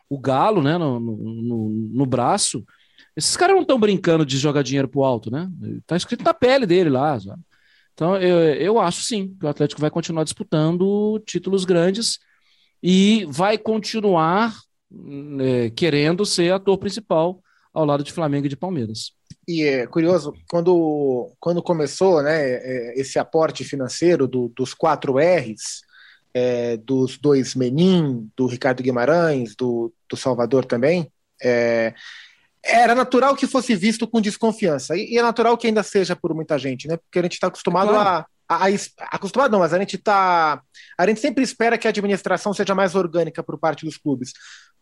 o 0.08 0.18
galo 0.18 0.62
né, 0.62 0.78
no, 0.78 0.98
no, 0.98 1.68
no 1.70 2.06
braço. 2.06 2.64
Esses 3.16 3.36
caras 3.36 3.54
não 3.54 3.62
estão 3.62 3.78
brincando 3.78 4.26
de 4.26 4.38
jogar 4.38 4.62
dinheiro 4.62 4.88
pro 4.88 5.04
alto, 5.04 5.30
né? 5.30 5.48
Tá 5.86 5.96
escrito 5.96 6.24
na 6.24 6.34
pele 6.34 6.66
dele 6.66 6.90
lá. 6.90 7.18
Sabe? 7.20 7.40
Então, 7.92 8.16
eu, 8.16 8.38
eu 8.54 8.80
acho 8.80 9.02
sim 9.02 9.36
que 9.38 9.46
o 9.46 9.48
Atlético 9.48 9.80
vai 9.80 9.90
continuar 9.90 10.24
disputando 10.24 11.22
títulos 11.24 11.64
grandes 11.64 12.18
e 12.82 13.24
vai 13.28 13.56
continuar 13.56 14.52
é, 15.40 15.70
querendo 15.70 16.26
ser 16.26 16.52
ator 16.52 16.76
principal 16.76 17.40
ao 17.72 17.84
lado 17.84 18.02
de 18.02 18.12
Flamengo 18.12 18.46
e 18.46 18.48
de 18.48 18.56
Palmeiras. 18.56 19.12
E 19.46 19.62
é 19.62 19.86
curioso, 19.86 20.32
quando, 20.50 21.30
quando 21.38 21.62
começou 21.62 22.22
né, 22.22 22.54
é, 22.54 23.00
esse 23.00 23.18
aporte 23.18 23.62
financeiro 23.62 24.26
do, 24.26 24.48
dos 24.56 24.74
quatro 24.74 25.18
R's, 25.18 25.82
é, 26.34 26.76
dos 26.76 27.16
dois 27.16 27.54
Menin, 27.54 28.28
do 28.36 28.46
Ricardo 28.46 28.82
Guimarães, 28.82 29.54
do, 29.54 29.92
do 30.10 30.16
Salvador 30.16 30.64
também, 30.64 31.10
é, 31.42 31.94
era 32.64 32.94
natural 32.94 33.36
que 33.36 33.46
fosse 33.46 33.76
visto 33.76 34.06
com 34.06 34.20
desconfiança. 34.20 34.96
E, 34.96 35.16
é 35.16 35.22
natural 35.22 35.56
que 35.56 35.68
ainda 35.68 35.82
seja 35.82 36.16
por 36.16 36.34
muita 36.34 36.58
gente, 36.58 36.88
né? 36.88 36.96
Porque 36.96 37.18
a 37.18 37.22
gente 37.22 37.34
está 37.34 37.46
acostumado 37.46 37.90
claro. 37.90 38.26
a, 38.48 38.56
a, 38.56 38.66
a, 38.66 39.16
Acostumado 39.16 39.52
não, 39.52 39.60
mas 39.60 39.72
a 39.72 39.78
gente 39.78 39.96
tá. 39.96 40.60
A 40.98 41.06
gente 41.06 41.20
sempre 41.20 41.44
espera 41.44 41.78
que 41.78 41.86
a 41.86 41.90
administração 41.90 42.52
seja 42.52 42.74
mais 42.74 42.94
orgânica 42.94 43.42
por 43.42 43.58
parte 43.58 43.84
dos 43.84 43.96
clubes. 43.96 44.32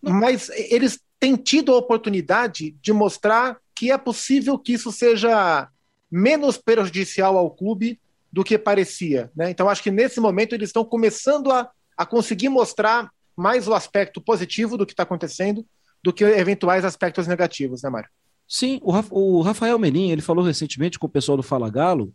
Mas 0.00 0.48
eles 0.50 1.00
têm 1.20 1.36
tido 1.36 1.72
a 1.72 1.78
oportunidade 1.78 2.72
de 2.80 2.92
mostrar 2.92 3.58
que 3.74 3.90
é 3.90 3.98
possível 3.98 4.58
que 4.58 4.72
isso 4.72 4.90
seja 4.90 5.68
menos 6.10 6.56
prejudicial 6.56 7.36
ao 7.36 7.50
clube 7.50 8.00
do 8.32 8.42
que 8.42 8.56
parecia. 8.56 9.30
Né? 9.36 9.50
Então, 9.50 9.68
acho 9.68 9.82
que 9.82 9.90
nesse 9.90 10.18
momento 10.18 10.54
eles 10.54 10.70
estão 10.70 10.84
começando 10.84 11.50
a, 11.50 11.70
a 11.96 12.06
conseguir 12.06 12.48
mostrar 12.48 13.10
mais 13.36 13.68
o 13.68 13.74
aspecto 13.74 14.20
positivo 14.20 14.76
do 14.76 14.86
que 14.86 14.92
está 14.92 15.02
acontecendo 15.02 15.66
do 16.02 16.12
que 16.12 16.24
eventuais 16.24 16.84
aspectos 16.84 17.26
negativos, 17.26 17.82
né, 17.82 17.90
Mário? 17.90 18.08
Sim, 18.48 18.80
o, 18.82 19.40
Rafael 19.40 19.78
Menin, 19.78 20.10
ele 20.10 20.20
falou 20.20 20.44
recentemente 20.44 20.98
com 20.98 21.06
o 21.06 21.10
pessoal 21.10 21.36
do 21.36 21.42
Fala 21.42 21.70
Galo, 21.70 22.12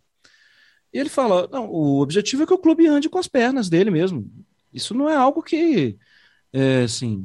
e 0.92 0.98
ele 0.98 1.08
fala, 1.08 1.48
não, 1.50 1.68
o 1.68 2.00
objetivo 2.00 2.42
é 2.42 2.46
que 2.46 2.54
o 2.54 2.58
clube 2.58 2.86
ande 2.86 3.08
com 3.08 3.18
as 3.18 3.26
pernas 3.26 3.68
dele 3.68 3.90
mesmo. 3.90 4.30
Isso 4.72 4.94
não 4.94 5.08
é 5.08 5.16
algo 5.16 5.42
que, 5.42 5.98
é, 6.52 6.82
assim, 6.82 7.24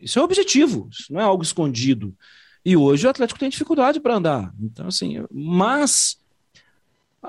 isso 0.00 0.18
é 0.18 0.22
um 0.22 0.24
objetivo, 0.24 0.88
isso 0.90 1.12
não 1.12 1.20
é 1.20 1.24
algo 1.24 1.42
escondido. 1.42 2.14
E 2.64 2.76
hoje 2.76 3.06
o 3.06 3.10
Atlético 3.10 3.38
tem 3.38 3.50
dificuldade 3.50 4.00
para 4.00 4.14
andar. 4.14 4.54
Então, 4.58 4.86
assim, 4.86 5.22
mas 5.30 6.18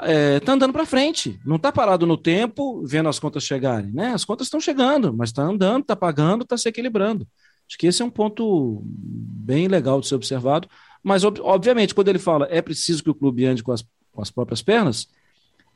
é, 0.02 0.40
tá 0.40 0.54
andando 0.54 0.74
para 0.74 0.86
frente, 0.86 1.40
não 1.46 1.56
está 1.56 1.72
parado 1.72 2.06
no 2.06 2.18
tempo, 2.18 2.84
vendo 2.86 3.10
as 3.10 3.20
contas 3.20 3.44
chegarem, 3.44 3.92
né? 3.92 4.14
As 4.14 4.26
contas 4.26 4.48
estão 4.48 4.60
chegando, 4.60 5.14
mas 5.14 5.30
está 5.30 5.44
andando, 5.44 5.82
está 5.82 5.96
pagando, 5.96 6.44
está 6.44 6.58
se 6.58 6.68
equilibrando. 6.68 7.28
Acho 7.68 7.78
que 7.78 7.88
esse 7.88 8.02
é 8.02 8.06
um 8.06 8.10
ponto 8.10 8.82
bem 8.84 9.68
legal 9.68 10.00
de 10.00 10.08
ser 10.08 10.16
observado. 10.16 10.68
Mas, 11.04 11.24
ob 11.24 11.40
obviamente, 11.42 11.94
quando 11.94 12.10
ele 12.10 12.20
fala 12.20 12.48
é 12.50 12.62
preciso 12.62 13.04
que 13.04 13.10
o 13.10 13.16
clube 13.16 13.46
ande 13.46 13.64
com 13.64 13.72
as, 13.72 13.84
com 14.12 14.22
as 14.22 14.32
próprias 14.32 14.62
pernas, 14.62 15.08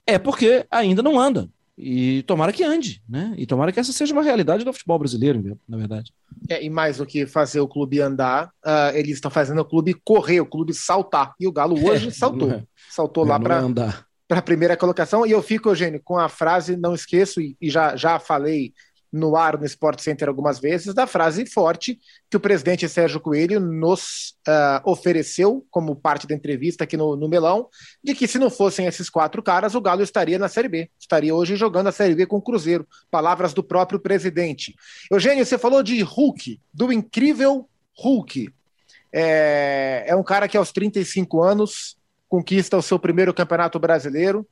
é 0.06 0.18
porque 0.18 0.66
ainda 0.70 1.02
não 1.02 1.20
anda. 1.20 1.50
E 1.82 2.24
tomara 2.24 2.52
que 2.52 2.62
ande, 2.62 3.02
né? 3.08 3.34
E 3.38 3.46
tomara 3.46 3.72
que 3.72 3.80
essa 3.80 3.94
seja 3.94 4.12
uma 4.12 4.22
realidade 4.22 4.66
do 4.66 4.74
futebol 4.74 5.00
brasileiro, 5.00 5.58
na 5.68 5.78
verdade. 5.78 6.12
É, 6.50 6.62
e 6.62 6.70
mais 6.70 6.98
do 6.98 7.06
que 7.06 7.26
fazer 7.26 7.62
o 7.62 7.70
clube 7.70 8.02
andar, 8.02 8.48
uh, 8.66 8.94
eles 8.94 9.14
estão 9.14 9.32
fazendo 9.32 9.62
o 9.62 9.66
clube 9.66 9.94
correr, 10.04 10.42
o 10.42 10.46
clube 10.46 10.74
saltar. 10.74 11.34
E 11.40 11.48
o 11.48 11.52
Galo 11.54 11.82
hoje 11.88 12.10
é, 12.10 12.12
saltou. 12.12 12.52
É. 12.52 12.64
Saltou 12.90 13.24
lá 13.24 13.40
para 13.40 13.60
a 14.30 14.42
primeira 14.42 14.78
colocação. 14.78 15.26
E 15.26 15.32
eu 15.32 15.42
fico, 15.42 15.70
Eugênio, 15.70 16.02
com 16.04 16.18
a 16.18 16.30
frase, 16.30 16.78
não 16.78 16.94
esqueço, 16.94 17.42
e, 17.42 17.58
e 17.60 17.70
já, 17.70 17.96
já 17.96 18.20
falei 18.20 18.74
no 19.12 19.36
ar 19.36 19.58
no 19.58 19.66
Sport 19.66 20.00
Center 20.00 20.28
algumas 20.28 20.60
vezes, 20.60 20.94
da 20.94 21.08
frase 21.08 21.46
forte 21.46 22.00
que 22.30 22.38
o 22.38 22.40
presidente 22.40 22.88
Sérgio 22.88 23.20
Coelho 23.20 23.60
nos 23.60 24.36
uh, 24.48 24.82
ofereceu 24.86 25.66
como 25.70 25.96
parte 25.96 26.28
da 26.28 26.36
entrevista 26.36 26.84
aqui 26.84 26.96
no, 26.96 27.16
no, 27.16 27.28
Melão, 27.28 27.68
de 28.04 28.14
que 28.14 28.28
se 28.28 28.38
não 28.38 28.50
fossem 28.50 28.86
esses 28.86 29.10
quatro 29.10 29.42
caras, 29.42 29.74
o 29.74 29.82
Galo 29.82 30.04
estaria 30.04 30.38
na 30.38 30.48
Série 30.48 30.70
B, 30.70 30.90
estaria 31.00 31.34
hoje 31.34 31.56
jogando 31.56 31.88
a 31.88 31.92
Série 31.92 32.16
B 32.16 32.26
com 32.26 32.38
o 32.38 32.42
Cruzeiro. 32.42 32.88
Palavras 33.10 33.54
do 33.54 33.64
próprio 33.64 34.00
presidente. 34.00 34.76
Eugênio, 35.12 35.46
você 35.46 35.58
falou 35.58 35.82
de 35.82 36.02
Hulk, 36.02 36.60
do 36.72 36.94
incrível 36.94 37.68
Hulk. 37.98 38.54
É, 39.12 40.06
é 40.08 40.16
um 40.16 40.24
cara 40.24 40.48
que 40.48 40.56
aos 40.56 40.72
35 40.72 41.42
anos 41.42 41.98
conquista 42.30 42.78
o 42.78 42.82
seu 42.82 43.00
primeiro 43.00 43.34
campeonato 43.34 43.80
brasileiro 43.80 44.48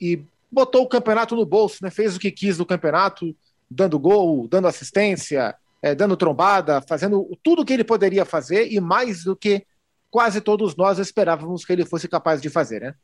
e 0.00 0.24
botou 0.50 0.82
o 0.82 0.88
campeonato 0.88 1.36
no 1.36 1.44
bolso, 1.44 1.78
né? 1.82 1.90
fez 1.90 2.16
o 2.16 2.18
que 2.18 2.30
quis 2.30 2.56
do 2.56 2.66
campeonato, 2.66 3.36
dando 3.70 3.98
gol, 3.98 4.48
dando 4.48 4.66
assistência, 4.66 5.54
é, 5.82 5.94
dando 5.94 6.16
trombada, 6.16 6.80
fazendo 6.80 7.38
tudo 7.42 7.62
o 7.62 7.64
que 7.64 7.74
ele 7.74 7.84
poderia 7.84 8.24
fazer 8.24 8.72
e 8.72 8.80
mais 8.80 9.22
do 9.22 9.36
que 9.36 9.66
quase 10.10 10.40
todos 10.40 10.74
nós 10.74 10.98
esperávamos 10.98 11.64
que 11.64 11.72
ele 11.72 11.84
fosse 11.84 12.08
capaz 12.08 12.40
de 12.40 12.48
fazer, 12.48 12.80
né? 12.80 12.94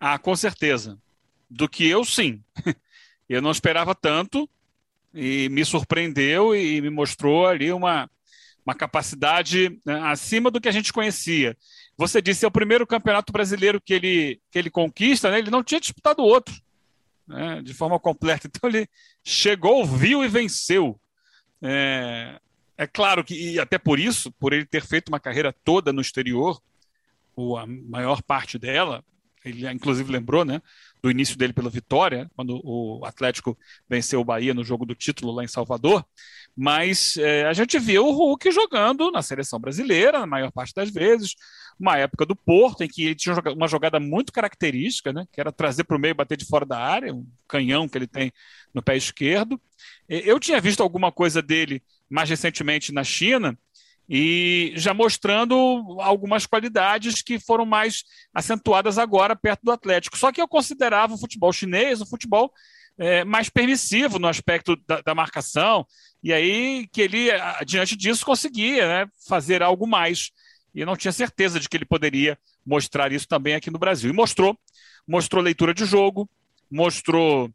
Ah, 0.00 0.18
com 0.18 0.34
certeza. 0.34 0.98
Do 1.48 1.68
que 1.68 1.88
eu, 1.88 2.04
sim. 2.04 2.42
Eu 3.28 3.42
não 3.42 3.50
esperava 3.50 3.92
tanto 3.92 4.48
e 5.12 5.48
me 5.48 5.64
surpreendeu 5.64 6.54
e 6.54 6.80
me 6.80 6.90
mostrou 6.90 7.46
ali 7.46 7.72
uma, 7.72 8.08
uma 8.64 8.74
capacidade 8.74 9.80
né, 9.84 10.00
acima 10.02 10.48
do 10.48 10.60
que 10.60 10.68
a 10.68 10.72
gente 10.72 10.92
conhecia. 10.92 11.56
Você 11.96 12.20
disse, 12.20 12.44
é 12.44 12.48
o 12.48 12.50
primeiro 12.50 12.86
campeonato 12.86 13.32
brasileiro 13.32 13.80
que 13.80 13.94
ele, 13.94 14.40
que 14.50 14.58
ele 14.58 14.70
conquista, 14.70 15.30
né? 15.30 15.38
ele 15.38 15.50
não 15.50 15.64
tinha 15.64 15.80
disputado 15.80 16.22
outro 16.22 16.54
né, 17.26 17.60
de 17.62 17.74
forma 17.74 17.98
completa. 17.98 18.48
Então 18.56 18.70
ele 18.70 18.88
chegou, 19.24 19.84
viu 19.84 20.24
e 20.24 20.28
venceu. 20.28 20.98
É, 21.60 22.38
é 22.76 22.86
claro 22.86 23.24
que, 23.24 23.34
e 23.34 23.58
até 23.58 23.78
por 23.78 23.98
isso, 23.98 24.30
por 24.32 24.52
ele 24.52 24.66
ter 24.66 24.84
feito 24.84 25.08
uma 25.08 25.20
carreira 25.20 25.54
toda 25.64 25.92
no 25.92 26.00
exterior, 26.00 26.60
ou 27.34 27.56
a 27.56 27.66
maior 27.66 28.22
parte 28.22 28.58
dela, 28.58 29.04
ele 29.44 29.70
inclusive 29.70 30.10
lembrou, 30.10 30.44
né, 30.44 30.60
do 31.06 31.10
início 31.10 31.38
dele 31.38 31.52
pela 31.52 31.70
vitória, 31.70 32.28
quando 32.34 32.60
o 32.64 33.04
Atlético 33.04 33.56
venceu 33.88 34.20
o 34.20 34.24
Bahia 34.24 34.52
no 34.52 34.64
jogo 34.64 34.84
do 34.84 34.92
título 34.92 35.32
lá 35.32 35.44
em 35.44 35.46
Salvador, 35.46 36.04
mas 36.56 37.16
é, 37.16 37.46
a 37.46 37.52
gente 37.52 37.78
viu 37.78 38.04
o 38.06 38.10
Hulk 38.10 38.50
jogando 38.50 39.08
na 39.12 39.22
seleção 39.22 39.60
brasileira, 39.60 40.18
na 40.18 40.26
maior 40.26 40.50
parte 40.50 40.74
das 40.74 40.90
vezes, 40.90 41.36
uma 41.78 41.96
época 41.96 42.26
do 42.26 42.34
Porto, 42.34 42.82
em 42.82 42.88
que 42.88 43.04
ele 43.04 43.14
tinha 43.14 43.36
uma 43.54 43.68
jogada 43.68 44.00
muito 44.00 44.32
característica, 44.32 45.12
né, 45.12 45.24
que 45.32 45.40
era 45.40 45.52
trazer 45.52 45.84
para 45.84 45.96
o 45.96 46.00
meio 46.00 46.10
e 46.10 46.14
bater 46.14 46.36
de 46.36 46.44
fora 46.44 46.66
da 46.66 46.76
área, 46.76 47.14
um 47.14 47.24
canhão 47.46 47.88
que 47.88 47.96
ele 47.96 48.08
tem 48.08 48.32
no 48.74 48.82
pé 48.82 48.96
esquerdo. 48.96 49.60
Eu 50.08 50.40
tinha 50.40 50.60
visto 50.60 50.82
alguma 50.82 51.12
coisa 51.12 51.40
dele 51.40 51.80
mais 52.10 52.28
recentemente 52.28 52.92
na 52.92 53.04
China, 53.04 53.56
e 54.08 54.72
já 54.76 54.94
mostrando 54.94 55.54
algumas 56.00 56.46
qualidades 56.46 57.22
que 57.22 57.38
foram 57.38 57.66
mais 57.66 58.04
acentuadas 58.32 58.98
agora 58.98 59.34
perto 59.34 59.62
do 59.64 59.72
Atlético. 59.72 60.16
Só 60.16 60.30
que 60.30 60.40
eu 60.40 60.46
considerava 60.46 61.14
o 61.14 61.18
futebol 61.18 61.52
chinês 61.52 62.00
um 62.00 62.06
futebol 62.06 62.52
é, 62.98 63.24
mais 63.24 63.48
permissivo 63.48 64.18
no 64.18 64.28
aspecto 64.28 64.76
da, 64.86 65.00
da, 65.02 65.14
marcação, 65.14 65.86
e 66.22 66.32
aí 66.32 66.88
que 66.92 67.02
ele, 67.02 67.28
diante 67.66 67.94
disso, 67.96 68.24
conseguia 68.24 68.86
né, 68.88 69.10
fazer 69.28 69.62
algo 69.62 69.86
mais 69.86 70.30
e 70.76 70.80
eu 70.80 70.86
não 70.86 70.94
tinha 70.94 71.10
certeza 71.10 71.58
de 71.58 71.70
que 71.70 71.76
ele 71.78 71.86
poderia 71.86 72.38
mostrar 72.64 73.10
isso 73.10 73.26
também 73.26 73.54
aqui 73.54 73.70
no 73.70 73.78
Brasil. 73.78 74.10
E 74.10 74.12
mostrou, 74.12 74.54
mostrou 75.08 75.42
leitura 75.42 75.72
de 75.72 75.86
jogo, 75.86 76.28
mostrou 76.70 77.50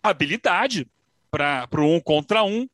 habilidade 0.00 0.86
para 1.32 1.68
o 1.78 1.96
um 1.96 2.00
contra 2.00 2.44
um, 2.44 2.68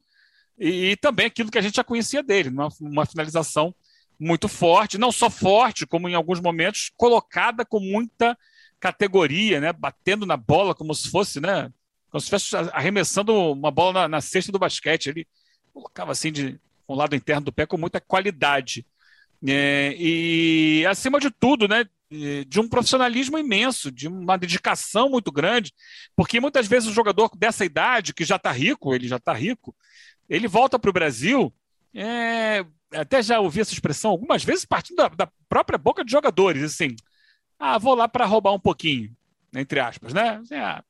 e, 0.61 0.91
e, 0.91 0.97
também 0.97 1.27
aquilo 1.27 1.51
que 1.51 1.59
a 1.59 1.63
gente 1.63 1.77
já 1.77 1.85
conhecia 1.85 2.23
dele, 2.23 2.51
uma, 2.51 2.69
uma 2.81 3.07
finalização 3.07 3.75
muito 4.19 4.47
forte, 4.47 4.99
não 4.99 5.11
só 5.11 5.31
forte, 5.31 5.87
como 5.87 6.07
em 6.07 6.15
alguns 6.15 6.41
momentos 6.41 6.93
colocada 6.97 7.65
com 7.65 7.81
muita 7.81 8.37
categoria, 8.79 9.61
né, 9.61 9.73
batendo 9.73 10.27
na 10.27 10.37
bola 10.37 10.75
como 10.75 10.95
se 10.95 11.11
fosse, 11.11 11.41
né, 11.41 11.73
como 12.11 12.21
se 12.21 12.35
estivesse 12.35 12.71
arremessando 12.73 13.33
uma 13.53 13.71
bola 13.71 14.03
na, 14.03 14.09
na 14.09 14.21
cesta 14.21 14.53
do 14.53 14.59
basquete. 14.59 15.09
Ele 15.09 15.27
colocava 15.73 16.13
assim 16.13 16.31
de 16.31 16.61
um 16.87 16.95
lado 16.95 17.17
interno 17.17 17.47
do 17.47 17.53
pé 17.53 17.65
com 17.65 17.79
muita 17.79 18.01
qualidade. 18.01 18.85
É, 19.47 19.95
e, 19.97 20.85
acima 20.87 21.19
de 21.19 21.31
tudo, 21.31 21.67
né, 21.67 21.87
de 22.49 22.59
um 22.59 22.69
profissionalismo 22.69 23.39
imenso, 23.39 23.91
de 23.91 24.09
uma 24.09 24.37
dedicação 24.37 25.09
muito 25.09 25.31
grande, 25.31 25.73
porque 26.17 26.41
muitas 26.41 26.67
vezes 26.67 26.89
o 26.89 26.93
jogador 26.93 27.31
dessa 27.37 27.65
idade, 27.65 28.13
que 28.13 28.25
já 28.25 28.37
está 28.37 28.51
rico, 28.51 28.93
ele 28.93 29.07
já 29.07 29.17
está 29.17 29.33
rico, 29.33 29.75
ele 30.29 30.49
volta 30.49 30.79
para 30.79 30.91
o 30.91 30.93
Brasil, 30.93 31.53
é, 31.95 32.65
até 32.93 33.23
já 33.23 33.39
ouvi 33.39 33.61
essa 33.61 33.73
expressão 33.73 34.11
algumas 34.11 34.43
vezes 34.43 34.65
partindo 34.65 34.97
da, 34.97 35.09
da 35.09 35.29
própria 35.49 35.79
boca 35.79 36.05
de 36.05 36.11
jogadores, 36.11 36.63
assim, 36.63 36.97
ah, 37.59 37.79
vou 37.79 37.95
lá 37.95 38.09
para 38.09 38.27
roubar 38.27 38.53
um 38.53 38.61
pouquinho, 38.61 39.15
entre 39.55 39.79
aspas, 39.79 40.13
né? 40.13 40.41
Assim, 40.43 40.57
ah, 40.57 40.83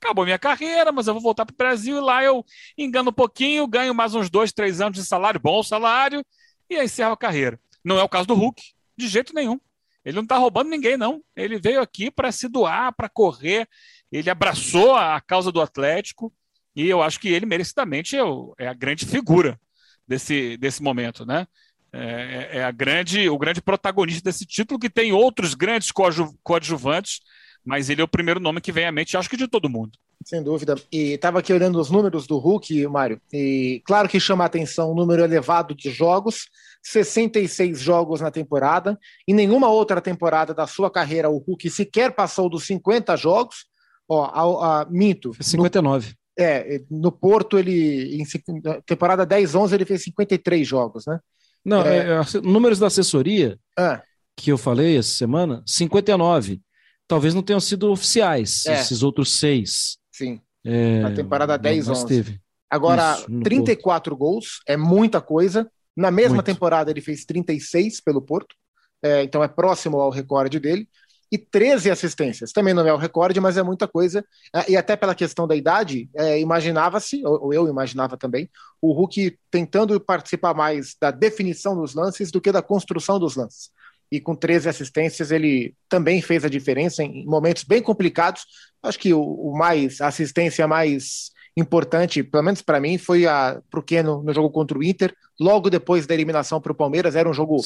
acabou 0.00 0.24
minha 0.24 0.38
carreira, 0.38 0.92
mas 0.92 1.06
eu 1.06 1.14
vou 1.14 1.22
voltar 1.22 1.44
para 1.44 1.54
o 1.54 1.56
Brasil 1.56 1.96
e 1.96 2.00
lá 2.00 2.22
eu 2.22 2.44
engano 2.76 3.10
um 3.10 3.12
pouquinho, 3.12 3.66
ganho 3.66 3.94
mais 3.94 4.14
uns 4.14 4.30
dois, 4.30 4.52
três 4.52 4.80
anos 4.80 4.98
de 4.98 5.04
salário, 5.04 5.40
bom 5.40 5.62
salário, 5.62 6.24
e 6.68 6.76
aí 6.76 6.86
encerro 6.86 7.12
a 7.12 7.16
carreira. 7.16 7.58
Não 7.84 7.98
é 7.98 8.02
o 8.02 8.08
caso 8.08 8.26
do 8.26 8.34
Hulk, 8.34 8.62
de 8.96 9.08
jeito 9.08 9.34
nenhum. 9.34 9.58
Ele 10.04 10.16
não 10.16 10.22
está 10.22 10.36
roubando 10.38 10.70
ninguém, 10.70 10.96
não. 10.96 11.22
Ele 11.36 11.58
veio 11.58 11.80
aqui 11.80 12.10
para 12.10 12.32
se 12.32 12.48
doar, 12.48 12.94
para 12.94 13.08
correr. 13.08 13.68
Ele 14.10 14.30
abraçou 14.30 14.94
a 14.94 15.20
causa 15.20 15.52
do 15.52 15.60
Atlético 15.60 16.32
e 16.74 16.88
eu 16.88 17.02
acho 17.02 17.20
que 17.20 17.28
ele 17.28 17.46
merecidamente 17.46 18.16
é, 18.16 18.22
é 18.58 18.68
a 18.68 18.74
grande 18.74 19.04
figura 19.04 19.58
desse, 20.06 20.56
desse 20.56 20.82
momento, 20.82 21.26
né? 21.26 21.46
É, 21.92 21.98
é, 21.98 22.58
é, 22.58 22.64
a 22.64 22.70
grande, 22.70 23.28
o 23.28 23.36
grande 23.36 23.60
protagonista 23.60 24.22
desse 24.22 24.46
título, 24.46 24.78
que 24.78 24.88
tem 24.88 25.12
outros 25.12 25.54
grandes 25.54 25.90
coadjuvantes, 25.90 27.20
mas 27.64 27.90
ele 27.90 28.00
é 28.00 28.04
o 28.04 28.08
primeiro 28.08 28.38
nome 28.38 28.60
que 28.60 28.70
vem 28.70 28.86
à 28.86 28.92
mente, 28.92 29.16
acho 29.16 29.28
que 29.28 29.36
de 29.36 29.48
todo 29.48 29.68
mundo. 29.68 29.98
Sem 30.24 30.42
dúvida. 30.42 30.74
E 30.92 31.12
estava 31.12 31.38
aqui 31.38 31.52
olhando 31.52 31.80
os 31.80 31.90
números 31.90 32.26
do 32.26 32.38
Hulk, 32.38 32.86
Mário, 32.88 33.20
e 33.32 33.82
claro 33.86 34.08
que 34.08 34.20
chama 34.20 34.44
a 34.44 34.46
atenção 34.46 34.90
o 34.90 34.94
número 34.94 35.22
elevado 35.22 35.74
de 35.74 35.90
jogos, 35.90 36.48
66 36.82 37.80
jogos 37.80 38.20
na 38.20 38.30
temporada. 38.30 38.98
Em 39.26 39.34
nenhuma 39.34 39.68
outra 39.68 40.00
temporada 40.00 40.52
da 40.52 40.66
sua 40.66 40.90
carreira, 40.90 41.30
o 41.30 41.38
Hulk 41.38 41.70
sequer 41.70 42.14
passou 42.14 42.48
dos 42.50 42.66
50 42.66 43.16
jogos. 43.16 43.66
Ó, 44.08 44.24
a, 44.24 44.82
a, 44.82 44.86
minto. 44.90 45.32
59. 45.40 46.08
No, 46.08 46.44
é, 46.44 46.82
no 46.90 47.12
Porto, 47.12 47.58
ele, 47.58 48.20
em 48.20 48.24
temporada 48.84 49.26
10-11, 49.26 49.72
ele 49.72 49.84
fez 49.84 50.02
53 50.02 50.66
jogos, 50.66 51.06
né? 51.06 51.18
Não, 51.64 51.82
é... 51.82 52.20
É, 52.20 52.40
números 52.42 52.78
da 52.78 52.88
assessoria 52.88 53.58
ah. 53.78 54.02
que 54.36 54.50
eu 54.50 54.58
falei 54.58 54.96
essa 54.96 55.14
semana, 55.14 55.62
59. 55.66 56.60
Talvez 57.06 57.34
não 57.34 57.42
tenham 57.42 57.60
sido 57.60 57.90
oficiais, 57.90 58.64
é. 58.66 58.80
esses 58.80 59.02
outros 59.02 59.38
seis. 59.38 59.99
Sim. 60.20 60.40
É, 60.64 61.00
na 61.00 61.10
temporada 61.12 61.58
10-11. 61.58 62.06
Teve. 62.06 62.40
Agora, 62.68 63.16
Isso, 63.18 63.40
34 63.40 64.16
Porto. 64.16 64.18
gols 64.18 64.60
é 64.66 64.76
muita 64.76 65.20
coisa. 65.20 65.70
Na 65.96 66.10
mesma 66.10 66.36
Muito. 66.36 66.46
temporada, 66.46 66.90
ele 66.90 67.00
fez 67.00 67.24
36 67.24 68.00
pelo 68.00 68.22
Porto, 68.22 68.54
é, 69.02 69.22
então 69.22 69.42
é 69.42 69.48
próximo 69.48 69.98
ao 70.00 70.10
recorde 70.10 70.60
dele. 70.60 70.86
E 71.32 71.38
13 71.38 71.90
assistências. 71.90 72.50
Também 72.52 72.74
não 72.74 72.86
é 72.86 72.92
o 72.92 72.96
recorde, 72.96 73.40
mas 73.40 73.56
é 73.56 73.62
muita 73.62 73.86
coisa. 73.86 74.24
É, 74.54 74.72
e 74.72 74.76
até 74.76 74.96
pela 74.96 75.14
questão 75.14 75.46
da 75.46 75.54
idade, 75.54 76.10
é, 76.14 76.40
imaginava-se, 76.40 77.24
ou 77.24 77.54
eu 77.54 77.68
imaginava 77.68 78.16
também, 78.16 78.50
o 78.82 78.92
Hulk 78.92 79.38
tentando 79.50 79.98
participar 80.00 80.54
mais 80.54 80.96
da 81.00 81.10
definição 81.12 81.76
dos 81.76 81.94
lances 81.94 82.32
do 82.32 82.40
que 82.40 82.50
da 82.50 82.62
construção 82.62 83.18
dos 83.18 83.36
lances. 83.36 83.70
E 84.10 84.20
com 84.20 84.34
13 84.34 84.68
assistências, 84.68 85.30
ele 85.30 85.72
também 85.88 86.20
fez 86.20 86.44
a 86.44 86.48
diferença 86.48 87.04
em 87.04 87.24
momentos 87.24 87.62
bem 87.62 87.80
complicados. 87.80 88.44
Acho 88.82 88.98
que 88.98 89.12
o, 89.12 89.22
o 89.22 89.56
mais, 89.56 90.00
a 90.00 90.08
assistência 90.08 90.66
mais 90.66 91.30
importante, 91.56 92.22
pelo 92.22 92.44
menos 92.44 92.62
para 92.62 92.80
mim, 92.80 92.96
foi 92.98 93.24
para 93.24 93.80
o 93.80 93.82
Keno 93.82 94.22
no 94.22 94.32
jogo 94.32 94.50
contra 94.50 94.78
o 94.78 94.82
Inter, 94.82 95.14
logo 95.38 95.68
depois 95.68 96.06
da 96.06 96.14
eliminação 96.14 96.60
para 96.60 96.72
o 96.72 96.74
Palmeiras. 96.74 97.16
Era 97.16 97.28
um 97.28 97.34
jogo 97.34 97.56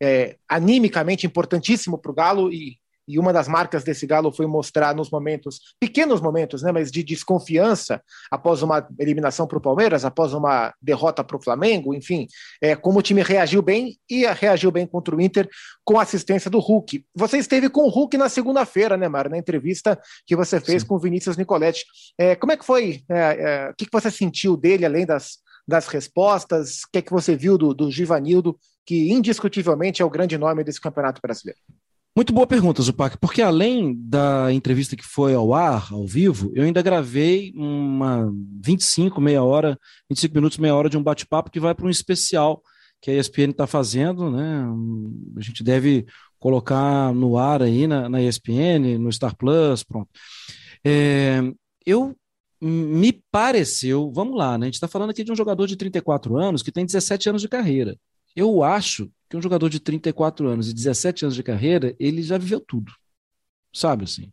é, 0.00 0.36
animicamente 0.48 1.26
importantíssimo 1.26 1.98
para 1.98 2.10
o 2.10 2.14
Galo 2.14 2.52
e, 2.52 2.78
e 3.10 3.18
uma 3.18 3.32
das 3.32 3.48
marcas 3.48 3.82
desse 3.82 4.06
Galo 4.06 4.30
foi 4.30 4.46
mostrar 4.46 4.94
nos 4.94 5.10
momentos, 5.10 5.74
pequenos 5.80 6.20
momentos, 6.20 6.62
né, 6.62 6.70
mas 6.70 6.90
de 6.90 7.02
desconfiança, 7.02 8.00
após 8.30 8.62
uma 8.62 8.86
eliminação 8.98 9.46
para 9.46 9.58
o 9.58 9.60
Palmeiras, 9.60 10.04
após 10.04 10.32
uma 10.32 10.72
derrota 10.80 11.24
para 11.24 11.36
o 11.36 11.42
Flamengo, 11.42 11.92
enfim, 11.92 12.28
é, 12.62 12.76
como 12.76 13.00
o 13.00 13.02
time 13.02 13.22
reagiu 13.22 13.62
bem 13.62 13.98
e 14.08 14.24
reagiu 14.26 14.70
bem 14.70 14.86
contra 14.86 15.14
o 15.14 15.20
Inter 15.20 15.48
com 15.84 15.98
a 15.98 16.02
assistência 16.02 16.50
do 16.50 16.60
Hulk. 16.60 17.04
Você 17.14 17.38
esteve 17.38 17.68
com 17.68 17.82
o 17.82 17.88
Hulk 17.88 18.16
na 18.16 18.28
segunda-feira, 18.28 18.96
né, 18.96 19.08
Mário, 19.08 19.30
na 19.30 19.38
entrevista 19.38 19.98
que 20.26 20.36
você 20.36 20.60
fez 20.60 20.82
Sim. 20.82 20.88
com 20.88 20.94
o 20.94 20.98
Vinícius 21.00 21.36
Nicoletti. 21.36 21.84
É, 22.16 22.36
como 22.36 22.52
é 22.52 22.56
que 22.56 22.64
foi? 22.64 23.02
É, 23.08 23.18
é, 23.18 23.70
o 23.70 23.74
que, 23.74 23.86
que 23.86 23.92
você 23.92 24.10
sentiu 24.10 24.56
dele, 24.56 24.86
além 24.86 25.04
das, 25.04 25.38
das 25.66 25.88
respostas? 25.88 26.82
O 26.82 26.90
que, 26.92 26.98
é 26.98 27.02
que 27.02 27.10
você 27.10 27.34
viu 27.34 27.58
do, 27.58 27.74
do 27.74 27.90
Givanildo, 27.90 28.56
que 28.86 29.10
indiscutivelmente 29.10 30.00
é 30.00 30.04
o 30.04 30.10
grande 30.10 30.38
nome 30.38 30.62
desse 30.62 30.80
Campeonato 30.80 31.20
Brasileiro? 31.20 31.60
Muito 32.20 32.34
boa 32.34 32.46
pergunta, 32.46 32.82
Zupac, 32.82 33.16
porque 33.16 33.40
além 33.40 33.96
da 33.98 34.52
entrevista 34.52 34.94
que 34.94 35.06
foi 35.06 35.32
ao 35.32 35.54
ar, 35.54 35.90
ao 35.90 36.06
vivo, 36.06 36.52
eu 36.54 36.64
ainda 36.64 36.82
gravei 36.82 37.50
uma 37.56 38.30
25, 38.62 39.18
meia 39.22 39.42
hora, 39.42 39.78
25 40.06 40.34
minutos, 40.34 40.58
meia 40.58 40.74
hora 40.74 40.90
de 40.90 40.98
um 40.98 41.02
bate-papo 41.02 41.50
que 41.50 41.58
vai 41.58 41.74
para 41.74 41.86
um 41.86 41.88
especial 41.88 42.62
que 43.00 43.10
a 43.10 43.14
ESPN 43.14 43.52
está 43.52 43.66
fazendo, 43.66 44.30
né? 44.30 44.66
A 45.34 45.40
gente 45.40 45.64
deve 45.64 46.04
colocar 46.38 47.10
no 47.14 47.38
ar 47.38 47.62
aí 47.62 47.86
na, 47.86 48.06
na 48.06 48.20
ESPN, 48.20 48.98
no 48.98 49.10
Star 49.10 49.34
Plus, 49.34 49.82
pronto. 49.82 50.10
É, 50.84 51.40
eu 51.86 52.14
me 52.60 53.14
pareceu, 53.32 54.12
vamos 54.12 54.36
lá, 54.36 54.58
né? 54.58 54.64
A 54.64 54.68
gente 54.68 54.74
está 54.74 54.88
falando 54.88 55.08
aqui 55.08 55.24
de 55.24 55.32
um 55.32 55.36
jogador 55.36 55.66
de 55.66 55.74
34 55.74 56.36
anos 56.36 56.62
que 56.62 56.70
tem 56.70 56.84
17 56.84 57.30
anos 57.30 57.40
de 57.40 57.48
carreira. 57.48 57.96
Eu 58.36 58.62
acho 58.62 59.10
que 59.30 59.36
um 59.36 59.42
jogador 59.42 59.70
de 59.70 59.78
34 59.78 60.48
anos 60.48 60.68
e 60.68 60.74
17 60.74 61.24
anos 61.24 61.36
de 61.36 61.42
carreira, 61.44 61.94
ele 62.00 62.20
já 62.20 62.36
viveu 62.36 62.60
tudo. 62.60 62.92
Sabe 63.72 64.02
assim? 64.02 64.32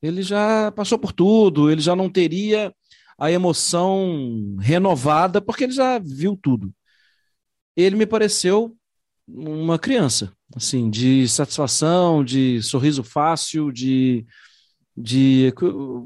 Ele 0.00 0.22
já 0.22 0.70
passou 0.70 0.96
por 0.96 1.12
tudo, 1.12 1.68
ele 1.68 1.80
já 1.80 1.96
não 1.96 2.08
teria 2.08 2.72
a 3.18 3.30
emoção 3.30 4.56
renovada, 4.60 5.40
porque 5.42 5.64
ele 5.64 5.72
já 5.72 5.98
viu 5.98 6.38
tudo. 6.40 6.72
Ele 7.76 7.96
me 7.96 8.06
pareceu 8.06 8.76
uma 9.26 9.78
criança, 9.78 10.32
assim, 10.54 10.88
de 10.88 11.28
satisfação, 11.28 12.24
de 12.24 12.62
sorriso 12.62 13.02
fácil, 13.02 13.72
de. 13.72 14.24
de 14.96 15.52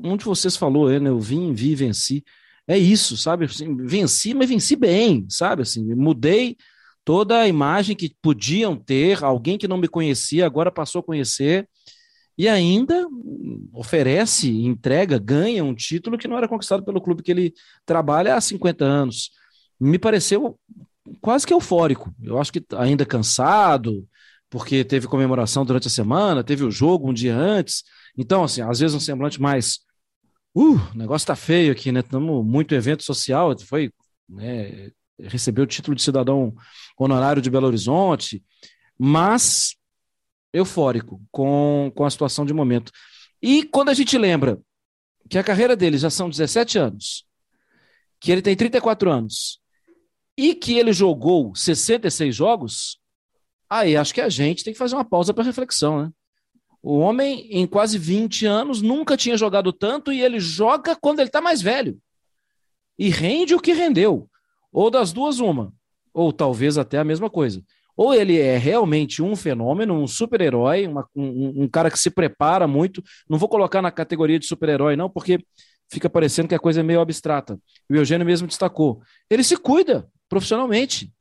um 0.02 0.16
de 0.16 0.24
vocês 0.24 0.56
falou, 0.56 0.88
né? 0.98 1.10
Eu 1.10 1.20
vim, 1.20 1.52
vi, 1.52 1.74
venci. 1.74 2.24
É 2.66 2.78
isso, 2.78 3.18
sabe? 3.18 3.44
Assim, 3.44 3.76
venci, 3.76 4.32
mas 4.32 4.48
venci 4.48 4.76
bem, 4.76 5.26
sabe? 5.28 5.60
Assim, 5.62 5.94
mudei 5.94 6.56
toda 7.04 7.40
a 7.40 7.48
imagem 7.48 7.94
que 7.94 8.14
podiam 8.22 8.76
ter, 8.76 9.22
alguém 9.22 9.58
que 9.58 9.68
não 9.68 9.76
me 9.76 9.88
conhecia 9.88 10.46
agora 10.46 10.70
passou 10.70 11.00
a 11.00 11.04
conhecer, 11.04 11.68
e 12.36 12.48
ainda 12.48 13.06
oferece, 13.72 14.50
entrega, 14.50 15.18
ganha 15.18 15.62
um 15.62 15.74
título 15.74 16.18
que 16.18 16.26
não 16.26 16.36
era 16.36 16.48
conquistado 16.48 16.84
pelo 16.84 17.00
clube 17.00 17.22
que 17.22 17.30
ele 17.30 17.54
trabalha 17.86 18.34
há 18.34 18.40
50 18.40 18.84
anos. 18.84 19.30
Me 19.78 19.98
pareceu 19.98 20.58
quase 21.20 21.46
que 21.46 21.52
eufórico. 21.52 22.12
Eu 22.20 22.40
acho 22.40 22.52
que 22.52 22.64
ainda 22.76 23.06
cansado, 23.06 24.06
porque 24.50 24.84
teve 24.84 25.06
comemoração 25.06 25.64
durante 25.64 25.86
a 25.86 25.90
semana, 25.90 26.42
teve 26.42 26.64
o 26.64 26.70
jogo 26.70 27.10
um 27.10 27.14
dia 27.14 27.36
antes. 27.36 27.84
Então, 28.16 28.44
assim, 28.44 28.62
às 28.62 28.80
vezes 28.80 28.96
um 28.96 29.00
semblante 29.00 29.40
mais. 29.40 29.80
Uh, 30.54 30.76
o 30.94 30.96
negócio 30.98 31.26
tá 31.26 31.36
feio 31.36 31.72
aqui, 31.72 31.92
né? 31.92 32.00
Estamos 32.00 32.44
muito 32.44 32.74
evento 32.74 33.02
social, 33.04 33.56
foi 33.60 33.90
né, 34.28 34.90
recebeu 35.18 35.64
o 35.64 35.66
título 35.66 35.94
de 35.94 36.02
cidadão 36.02 36.54
honorário 36.98 37.42
de 37.42 37.50
Belo 37.50 37.66
Horizonte, 37.66 38.42
mas 38.98 39.76
eufórico 40.52 41.20
com, 41.30 41.92
com 41.94 42.04
a 42.04 42.10
situação 42.10 42.46
de 42.46 42.52
momento. 42.52 42.92
E 43.42 43.64
quando 43.64 43.88
a 43.88 43.94
gente 43.94 44.16
lembra 44.16 44.60
que 45.28 45.38
a 45.38 45.44
carreira 45.44 45.76
dele 45.76 45.98
já 45.98 46.10
são 46.10 46.30
17 46.30 46.78
anos, 46.78 47.26
que 48.20 48.30
ele 48.30 48.42
tem 48.42 48.56
34 48.56 49.10
anos 49.10 49.60
e 50.36 50.54
que 50.54 50.78
ele 50.78 50.92
jogou 50.92 51.54
66 51.54 52.34
jogos, 52.34 52.98
aí 53.68 53.96
acho 53.96 54.14
que 54.14 54.20
a 54.20 54.28
gente 54.28 54.64
tem 54.64 54.72
que 54.72 54.78
fazer 54.78 54.94
uma 54.94 55.04
pausa 55.04 55.34
para 55.34 55.44
reflexão, 55.44 56.04
né? 56.04 56.10
O 56.82 56.98
homem, 56.98 57.48
em 57.50 57.66
quase 57.66 57.96
20 57.96 58.44
anos, 58.44 58.82
nunca 58.82 59.16
tinha 59.16 59.38
jogado 59.38 59.72
tanto 59.72 60.12
e 60.12 60.20
ele 60.20 60.38
joga 60.38 60.94
quando 60.94 61.20
ele 61.20 61.30
está 61.30 61.40
mais 61.40 61.62
velho. 61.62 61.98
E 62.98 63.08
rende 63.08 63.54
o 63.54 63.60
que 63.60 63.72
rendeu. 63.72 64.28
Ou 64.74 64.90
das 64.90 65.12
duas, 65.12 65.38
uma. 65.38 65.72
Ou 66.12 66.32
talvez 66.32 66.76
até 66.76 66.98
a 66.98 67.04
mesma 67.04 67.30
coisa. 67.30 67.62
Ou 67.96 68.12
ele 68.12 68.36
é 68.40 68.58
realmente 68.58 69.22
um 69.22 69.36
fenômeno, 69.36 69.94
um 69.94 70.06
super-herói, 70.06 70.88
um, 71.14 71.62
um, 71.62 71.68
cara 71.68 71.88
que 71.88 71.98
se 71.98 72.10
prepara 72.10 72.66
muito. 72.66 73.00
Não 73.30 73.38
vou 73.38 73.48
colocar 73.48 73.80
na 73.80 73.92
categoria 73.92 74.36
de 74.36 74.46
super-herói, 74.46 74.96
não, 74.96 75.08
porque 75.08 75.38
fica 75.88 76.10
parecendo 76.10 76.48
que 76.48 76.56
a 76.56 76.58
coisa 76.58 76.80
é 76.80 76.82
meio 76.82 77.00
abstrata. 77.00 77.56
O 77.88 77.94
Eugênio 77.94 78.26
mesmo 78.26 78.48
destacou. 78.48 79.00
Ele 79.30 79.44
se 79.44 79.56
cuida 79.56 80.08
profissionalmente. 80.28 81.12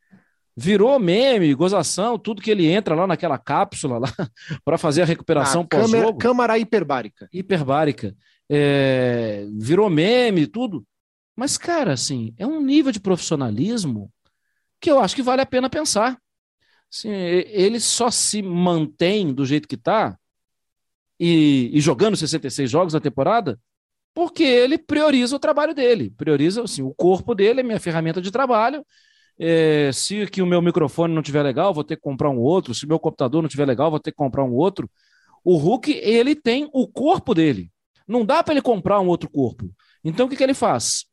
Virou 0.58 1.00
meme, 1.00 1.54
gozação, 1.54 2.18
tudo 2.18 2.42
que 2.42 2.50
ele 2.50 2.68
entra 2.68 2.96
lá 2.96 3.06
naquela 3.06 3.38
cápsula 3.38 4.00
lá 4.00 4.08
para 4.66 4.78
fazer 4.78 5.04
a 5.04 5.06
recuperação 5.06 5.66
pós-jogo. 5.66 6.18
Câmara 6.18 6.58
hiperbárica. 6.58 7.28
Hiperbárica. 7.32 8.16
É, 8.50 9.48
virou 9.60 9.90
meme, 9.90 10.48
tudo. 10.48 10.84
Mas, 11.36 11.58
cara, 11.58 11.94
assim, 11.94 12.34
é 12.38 12.46
um 12.46 12.62
nível 12.62 12.92
de 12.92 13.00
profissionalismo 13.00 14.12
que 14.80 14.92
eu 14.92 15.00
acho 15.00 15.16
que 15.16 15.24
vale 15.24 15.42
a 15.42 15.46
pena 15.46 15.70
pensar. 15.70 16.18
Assim, 16.92 17.10
ele 17.10 17.80
só 17.80 18.12
se 18.12 18.42
mantém 18.42 19.34
do 19.34 19.46
jeito 19.46 19.68
que 19.68 19.76
está 19.76 20.18
e, 21.20 21.72
e, 21.74 21.82
jogando 21.82 22.18
66 22.18 22.70
jogos 22.70 22.94
na 22.94 23.00
temporada 23.00 23.60
porque 24.14 24.44
ele 24.44 24.78
prioriza 24.78 25.36
o 25.36 25.40
trabalho 25.40 25.74
dele, 25.74 26.12
prioriza 26.12 26.64
assim, 26.64 26.84
o 26.84 26.94
corpo 26.94 27.34
dele 27.34 27.62
é 27.62 27.64
minha 27.64 27.80
ferramenta 27.80 28.22
de 28.22 28.30
trabalho. 28.30 28.86
É, 29.40 29.92
se 29.92 30.22
aqui 30.22 30.42
o 30.42 30.46
meu 30.46 30.62
microfone 30.62 31.14
não 31.14 31.24
tiver 31.24 31.42
legal, 31.42 31.74
vou 31.74 31.84
ter 31.84 31.96
que 31.96 32.04
comprar 32.04 32.30
um 32.30 32.38
outro. 32.38 32.76
Se 32.76 32.86
o 32.86 32.88
meu 32.88 33.00
computador 33.00 33.42
não 33.42 33.50
tiver 33.50 33.66
legal, 33.66 33.90
vou 33.90 34.00
ter 34.00 34.12
que 34.12 34.18
comprar 34.18 34.44
um 34.44 34.54
outro. 34.54 34.90
O 35.44 35.58
Hulk, 35.58 35.92
ele 35.92 36.36
tem 36.36 36.70
o 36.72 36.88
corpo 36.88 37.34
dele. 37.34 37.72
Não 38.08 38.24
dá 38.24 38.44
para 38.44 38.54
ele 38.54 38.62
comprar 38.62 39.00
um 39.00 39.08
outro 39.08 39.30
corpo. 39.30 39.70
Então, 40.04 40.28
o 40.28 40.30
que, 40.30 40.36
que 40.36 40.44
ele 40.44 40.54
faz? 40.54 41.06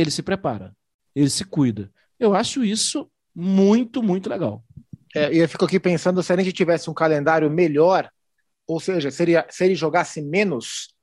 Ele 0.00 0.10
se 0.10 0.22
prepara, 0.22 0.74
ele 1.14 1.30
se 1.30 1.44
cuida. 1.44 1.90
Eu 2.18 2.34
acho 2.34 2.64
isso 2.64 3.10
muito, 3.34 4.02
muito 4.02 4.28
legal. 4.28 4.64
É, 5.14 5.34
eu 5.34 5.48
fico 5.48 5.64
aqui 5.64 5.80
pensando 5.80 6.22
se 6.22 6.32
a 6.32 6.36
gente 6.36 6.52
tivesse 6.52 6.88
um 6.88 6.94
calendário 6.94 7.50
melhor, 7.50 8.08
ou 8.66 8.78
seja, 8.78 9.10
se 9.10 9.22
ele, 9.22 9.32
se 9.50 9.64
ele 9.64 9.74
jogasse 9.74 10.22
menos, 10.22 10.94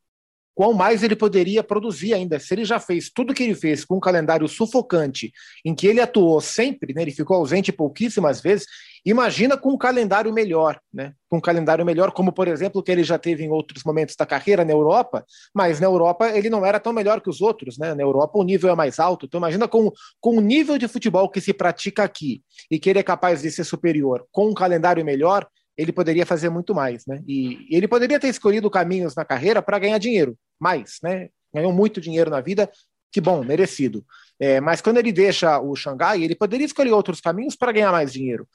qual 0.57 0.73
mais 0.73 1.03
ele 1.03 1.15
poderia 1.15 1.63
produzir 1.63 2.15
ainda. 2.15 2.39
Se 2.39 2.51
ele 2.53 2.65
já 2.65 2.79
fez 2.79 3.11
tudo 3.11 3.33
que 3.33 3.43
ele 3.43 3.53
fez 3.53 3.85
com 3.85 3.97
um 3.97 3.99
calendário 3.99 4.47
sufocante, 4.47 5.31
em 5.63 5.75
que 5.75 5.85
ele 5.85 6.01
atuou 6.01 6.41
sempre, 6.41 6.95
né, 6.95 7.03
ele 7.03 7.11
ficou 7.11 7.37
ausente 7.37 7.71
pouquíssimas 7.71 8.41
vezes, 8.41 8.65
imagina 9.09 9.57
com 9.57 9.71
um 9.71 9.77
calendário 9.77 10.33
melhor, 10.33 10.79
né? 10.93 11.13
Com 11.29 11.37
um 11.37 11.41
calendário 11.41 11.85
melhor, 11.85 12.11
como 12.11 12.31
por 12.31 12.47
exemplo 12.47 12.81
que 12.83 12.91
ele 12.91 13.03
já 13.03 13.17
teve 13.17 13.43
em 13.43 13.49
outros 13.49 13.83
momentos 13.83 14.15
da 14.15 14.25
carreira 14.25 14.65
na 14.65 14.71
Europa, 14.71 15.25
mas 15.53 15.79
na 15.79 15.87
Europa 15.87 16.29
ele 16.29 16.49
não 16.49 16.65
era 16.65 16.79
tão 16.79 16.91
melhor 16.91 17.21
que 17.21 17.29
os 17.29 17.41
outros, 17.41 17.77
né? 17.77 17.93
Na 17.93 18.03
Europa 18.03 18.37
o 18.37 18.43
nível 18.43 18.69
é 18.69 18.75
mais 18.75 18.99
alto. 18.99 19.25
Então 19.25 19.39
imagina 19.39 19.67
com, 19.67 19.91
com 20.19 20.37
o 20.37 20.41
nível 20.41 20.77
de 20.77 20.87
futebol 20.87 21.29
que 21.29 21.41
se 21.41 21.53
pratica 21.53 22.03
aqui 22.03 22.41
e 22.69 22.79
que 22.79 22.89
ele 22.89 22.99
é 22.99 23.03
capaz 23.03 23.41
de 23.41 23.51
ser 23.51 23.63
superior 23.63 24.25
com 24.31 24.49
um 24.49 24.53
calendário 24.53 25.03
melhor, 25.05 25.47
ele 25.77 25.91
poderia 25.91 26.25
fazer 26.25 26.49
muito 26.49 26.73
mais, 26.73 27.05
né? 27.05 27.21
E, 27.27 27.67
ele 27.69 27.87
poderia 27.87 28.19
ter 28.19 28.27
escolhido 28.27 28.69
caminhos 28.69 29.15
na 29.15 29.23
carreira 29.23 29.61
para 29.61 29.79
ganhar 29.79 29.99
dinheiro, 29.99 30.35
mais, 30.59 30.97
né? 31.03 31.29
Ganhou 31.53 31.71
muito 31.71 32.01
dinheiro 32.01 32.31
na 32.31 32.41
vida, 32.41 32.69
que 33.11 33.21
bom, 33.21 33.43
merecido. 33.43 34.05
É, 34.39 34.61
mas 34.61 34.81
quando 34.81 34.97
ele 34.97 35.11
deixa 35.11 35.59
o 35.59 35.75
Xangai, 35.75 36.23
ele 36.23 36.35
poderia 36.35 36.65
escolher 36.65 36.91
outros 36.91 37.19
caminhos 37.19 37.55
para 37.55 37.71
ganhar 37.71 37.91
mais 37.91 38.13
dinheiro. 38.13 38.47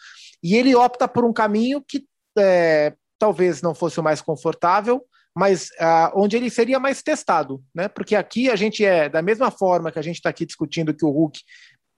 E 0.43 0.57
ele 0.57 0.75
opta 0.75 1.09
por 1.09 1.25
um 1.25 1.33
caminho 1.33 1.83
que 1.87 2.05
é, 2.39 2.95
talvez 3.19 3.63
não 3.63 3.75
fosse 3.75 3.99
o 3.99 4.03
mais 4.03 4.21
confortável, 4.21 5.05
mas 5.35 5.71
ah, 5.81 6.13
onde 6.15 6.37
ele 6.37 6.51
seria 6.51 6.79
mais 6.79 7.03
testado, 7.03 7.63
né? 7.75 7.89
Porque 7.89 8.15
aqui 8.15 8.51
a 8.51 8.57
gente 8.57 8.85
é 8.85 9.09
da 9.09 9.23
mesma 9.23 9.51
forma 9.51 9.91
que 9.91 9.99
a 9.99 10.03
gente 10.03 10.17
está 10.17 10.29
aqui 10.29 10.45
discutindo 10.45 10.95
que 10.95 11.05
o 11.05 11.11
Hulk 11.11 11.41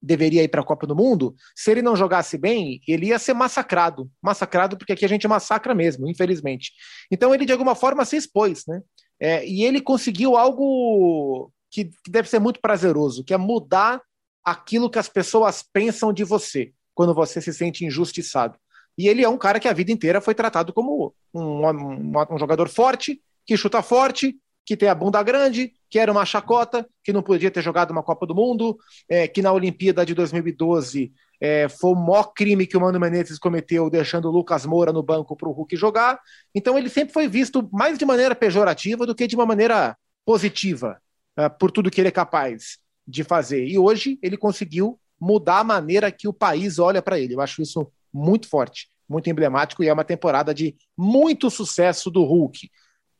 deveria 0.01 0.43
ir 0.43 0.49
para 0.49 0.61
a 0.61 0.65
Copa 0.65 0.87
do 0.87 0.95
Mundo, 0.95 1.35
se 1.57 1.71
ele 1.71 1.81
não 1.81 1.97
jogasse 1.97 2.37
bem, 2.37 2.81
ele 2.87 3.07
ia 3.07 3.19
ser 3.19 3.33
massacrado. 3.33 4.11
Massacrado 4.23 4.77
porque 4.77 4.93
aqui 4.93 5.05
a 5.05 5.09
gente 5.09 5.27
massacra 5.27 5.75
mesmo, 5.75 6.09
infelizmente. 6.09 6.73
Então 7.11 7.35
ele 7.35 7.47
de 7.47 7.53
alguma 7.53 7.75
forma 7.75 8.05
se 8.05 8.17
expôs, 8.17 8.65
né? 8.69 8.83
É, 9.19 9.47
e 9.47 9.65
ele 9.65 9.81
conseguiu 9.81 10.37
algo 10.37 11.51
que, 11.75 11.87
que 11.87 12.09
deve 12.09 12.29
ser 12.29 12.39
muito 12.39 12.61
prazeroso, 12.61 13.25
que 13.25 13.35
é 13.35 13.37
mudar 13.37 14.01
aquilo 14.45 14.89
que 14.89 14.99
as 14.99 15.09
pessoas 15.09 15.61
pensam 15.61 16.13
de 16.13 16.23
você 16.23 16.73
quando 16.95 17.13
você 17.13 17.41
se 17.41 17.53
sente 17.53 17.85
injustiçado. 17.85 18.57
E 18.97 19.09
ele 19.09 19.25
é 19.25 19.29
um 19.29 19.37
cara 19.37 19.59
que 19.59 19.67
a 19.67 19.73
vida 19.73 19.91
inteira 19.91 20.21
foi 20.21 20.37
tratado 20.37 20.73
como 20.73 21.13
um, 21.35 21.67
um, 21.67 22.13
um 22.31 22.39
jogador 22.39 22.69
forte, 22.69 23.21
que 23.45 23.57
chuta 23.57 23.83
forte, 23.83 24.37
que 24.65 24.77
tem 24.77 24.89
a 24.89 24.95
bunda 24.95 25.21
grande, 25.21 25.73
que 25.91 25.99
era 25.99 26.13
uma 26.13 26.25
chacota, 26.25 26.89
que 27.03 27.13
não 27.13 27.25
podia 27.25 27.51
ter 27.51 27.61
jogado 27.61 27.91
uma 27.91 28.05
Copa 28.05 28.25
do 28.25 28.37
Mundo, 28.37 28.79
é, 29.09 29.27
que 29.27 29.43
na 29.43 29.53
Olimpíada 29.53 30.07
de 30.07 30.15
2012 30.15 31.13
É, 31.41 31.69
foi 31.69 31.91
o 31.91 31.97
maior 31.97 32.33
crime 32.33 32.67
que 32.67 32.77
o 32.77 32.81
Mano 32.81 33.01
Menezes 33.01 33.39
cometeu, 33.39 33.91
deixando 33.91 34.29
o 34.29 34.31
Lucas 34.31 34.65
Moura 34.65 34.93
no 34.93 35.03
banco 35.03 35.37
para 35.37 35.49
o 35.49 35.53
Hulk 35.53 35.77
jogar. 35.77 36.21
Então 36.55 36.79
ele 36.79 36.89
sempre 36.89 37.13
foi 37.13 37.27
visto 37.27 37.69
mais 37.73 37.99
de 37.99 38.05
maneira 38.05 38.37
pejorativa 38.37 39.05
do 39.05 39.15
que 39.15 39.27
de 39.27 39.35
uma 39.35 39.45
maneira 39.45 39.97
positiva, 40.25 41.03
uh, 41.39 41.51
por 41.59 41.71
tudo 41.71 41.91
que 41.91 42.01
ele 42.01 42.09
é 42.09 42.13
capaz 42.13 42.79
de 43.07 43.23
fazer. 43.23 43.67
E 43.67 43.79
hoje 43.79 44.19
ele 44.23 44.37
conseguiu 44.37 44.99
mudar 45.21 45.61
a 45.61 45.65
maneira 45.65 46.11
que 46.11 46.29
o 46.29 46.33
país 46.33 46.79
olha 46.79 47.03
para 47.03 47.19
ele. 47.19 47.35
Eu 47.35 47.41
acho 47.41 47.63
isso 47.63 47.91
muito 48.13 48.49
forte, 48.49 48.89
muito 49.09 49.29
emblemático 49.29 49.83
e 49.83 49.89
é 49.89 49.93
uma 49.93 50.05
temporada 50.05 50.55
de 50.55 50.77
muito 50.97 51.51
sucesso 51.51 52.11
do 52.11 52.25
Hulk. 52.25 52.71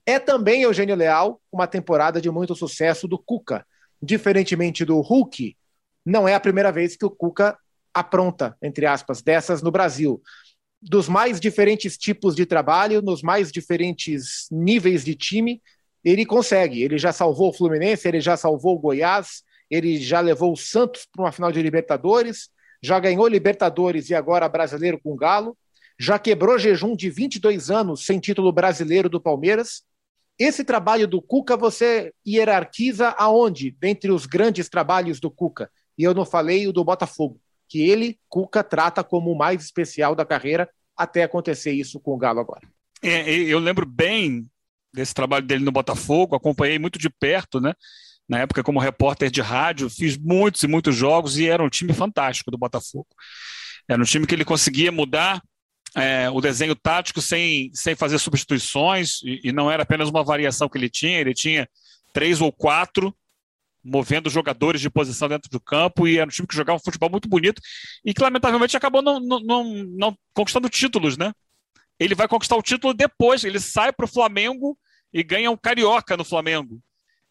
É 0.07 0.19
também, 0.19 0.63
Eugênio 0.63 0.95
Leal, 0.95 1.41
uma 1.51 1.67
temporada 1.67 2.21
de 2.21 2.31
muito 2.31 2.55
sucesso 2.55 3.09
do 3.09 3.19
Cuca. 3.19 3.67
Diferentemente 4.03 4.85
do 4.85 5.01
Hulk, 5.01 5.57
não 6.05 6.29
é 6.29 6.35
a 6.35 6.41
primeira 6.41 6.71
vez 6.71 6.95
que 6.97 7.07
o 7.07 7.11
Cuca 7.11 7.59
apronta, 7.93 8.57
entre 8.63 8.85
aspas, 8.85 9.23
dessas 9.23 9.63
no 9.63 9.71
Brasil. 9.71 10.21
Dos 10.83 11.09
mais 11.09 11.41
diferentes 11.41 11.97
tipos 11.97 12.35
de 12.35 12.45
trabalho, 12.45 13.01
nos 13.01 13.23
mais 13.23 13.51
diferentes 13.51 14.47
níveis 14.51 15.05
de 15.05 15.15
time, 15.15 15.63
ele 16.05 16.27
consegue. 16.27 16.83
Ele 16.83 16.99
já 16.99 17.13
salvou 17.13 17.51
o 17.51 17.53
Fluminense, 17.53 18.07
ele 18.07 18.21
já 18.21 18.37
salvou 18.37 18.77
o 18.77 18.79
Goiás, 18.79 19.43
ele 19.71 19.99
já 19.99 20.21
levou 20.21 20.53
o 20.53 20.57
Santos 20.57 21.07
para 21.11 21.25
uma 21.25 21.33
final 21.33 21.51
de 21.51 21.63
Libertadores, 21.63 22.51
já 22.83 22.99
ganhou 23.01 23.27
Libertadores 23.27 24.11
e 24.11 24.15
agora 24.15 24.49
brasileiro 24.49 25.01
com 25.01 25.13
o 25.13 25.17
Galo, 25.17 25.57
já 25.99 26.19
quebrou 26.19 26.59
jejum 26.59 26.95
de 26.95 27.09
22 27.09 27.71
anos 27.71 28.05
sem 28.05 28.19
título 28.19 28.53
brasileiro 28.53 29.09
do 29.09 29.21
Palmeiras. 29.21 29.83
Esse 30.39 30.65
trabalho 30.65 31.07
do 31.07 31.23
Cuca 31.23 31.57
você 31.57 32.13
hierarquiza 32.27 33.11
aonde? 33.11 33.71
Dentre 33.71 34.11
os 34.11 34.27
grandes 34.27 34.69
trabalhos 34.69 35.21
do 35.21 35.31
Cuca. 35.31 35.71
E 35.97 36.03
eu 36.03 36.13
não 36.13 36.27
falei 36.27 36.67
o 36.67 36.73
do 36.73 36.85
Botafogo, 36.85 37.41
que 37.69 37.89
ele, 37.89 38.19
Cuca, 38.29 38.65
trata 38.65 39.05
como 39.05 39.31
o 39.31 39.39
mais 39.39 39.63
especial 39.63 40.15
da 40.17 40.25
carreira, 40.25 40.69
até 40.97 41.23
acontecer 41.23 41.73
isso 41.73 42.01
com 42.01 42.13
o 42.13 42.19
Galo 42.19 42.41
agora. 42.41 42.69
É, 43.01 43.31
eu 43.31 43.61
lembro 43.61 43.87
bem 43.87 44.49
desse 44.95 45.13
trabalho 45.13 45.47
dele 45.47 45.65
no 45.65 45.73
Botafogo, 45.73 46.37
acompanhei 46.37 46.79
muito 46.79 46.99
de 46.99 47.11
perto, 47.11 47.61
né? 47.61 47.75
Na 48.29 48.39
época, 48.39 48.63
como 48.63 48.79
repórter 48.79 49.31
de 49.31 49.43
rádio, 49.43 49.91
fiz 49.91 50.17
muitos 50.17 50.63
e 50.63 50.67
muitos 50.67 50.97
jogos 50.97 51.37
e 51.37 51.47
era 51.47 51.63
um 51.63 51.69
time 51.69 51.93
fantástico 51.93 52.51
do 52.51 52.57
Botafogo. 52.57 53.09
Era 53.89 54.01
um 54.01 54.05
time 54.05 54.27
que 54.27 54.35
ele 54.35 54.45
conseguia 54.45 54.91
mudar 54.91 55.43
é, 55.95 56.31
o 56.31 56.41
desenho 56.41 56.75
tático 56.75 57.21
sem, 57.21 57.71
sem 57.75 57.95
fazer 57.95 58.19
substituições, 58.19 59.21
e, 59.23 59.41
e, 59.45 59.53
não 59.53 59.71
era 59.71 59.83
apenas 59.83 60.09
uma 60.09 60.25
variação 60.25 60.69
que 60.69 60.79
ele 60.79 60.89
tinha, 60.89 61.21
ele 61.21 61.35
tinha 61.35 61.69
três 62.13 62.41
ou 62.41 62.51
quatro 62.51 63.15
movendo 63.85 64.31
jogadores 64.31 64.81
de 64.81 64.89
posição 64.89 65.29
dentro 65.29 65.51
do 65.51 65.61
campo, 65.61 66.09
e 66.09 66.17
era 66.17 66.27
um 66.27 66.33
time 66.33 66.49
que 66.49 66.57
jogava 66.57 66.79
um 66.79 66.83
futebol 66.83 67.11
muito 67.11 67.29
bonito, 67.29 67.61
e 68.03 68.15
que 68.15 68.23
lamentavelmente 68.23 68.77
acabou 68.77 69.03
não, 69.03 69.21
não, 69.21 69.41
não, 69.41 69.65
não 69.65 70.19
conquistando 70.33 70.71
títulos, 70.71 71.19
né? 71.19 71.33
Ele 72.01 72.15
vai 72.15 72.27
conquistar 72.27 72.57
o 72.57 72.63
título 72.63 72.95
depois, 72.95 73.45
ele 73.45 73.61
sai 73.61 73.93
para 73.93 74.07
o 74.07 74.09
Flamengo 74.09 74.77
e 75.15 75.23
ganha 75.23 75.49
um 75.49 75.57
carioca 75.57 76.17
no 76.17 76.25
Flamengo. 76.25 76.83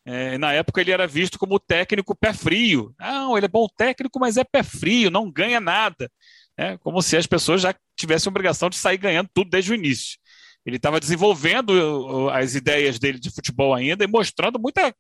É, 0.06 0.38
na 0.38 0.54
época 0.54 0.80
ele 0.80 0.92
era 0.92 1.06
visto 1.06 1.38
como 1.38 1.60
técnico 1.60 2.16
pé 2.16 2.34
frio. 2.34 2.96
Não, 2.98 3.36
ele 3.36 3.46
é 3.46 3.50
bom 3.50 3.68
técnico, 3.68 4.20
mas 4.20 4.38
é 4.38 4.44
pé 4.46 4.64
frio, 4.64 5.12
não 5.12 5.30
ganha 5.30 5.60
nada. 5.60 6.10
É, 6.58 6.78
como 6.78 7.02
se 7.02 7.18
as 7.18 7.28
pessoas 7.28 7.62
já 7.62 7.76
tivessem 7.96 8.30
obrigação 8.30 8.70
de 8.70 8.78
sair 8.78 8.98
ganhando 8.98 9.30
tudo 9.34 9.50
desde 9.50 9.72
o 9.72 9.76
início. 9.76 10.18
Ele 10.66 10.78
estava 10.78 11.00
desenvolvendo 11.00 12.30
as 12.30 12.56
ideias 12.56 12.98
dele 12.98 13.20
de 13.20 13.30
futebol 13.30 13.74
ainda 13.74 14.06
e 14.06 14.08
mostrando 14.08 14.58
muita, 14.58 14.96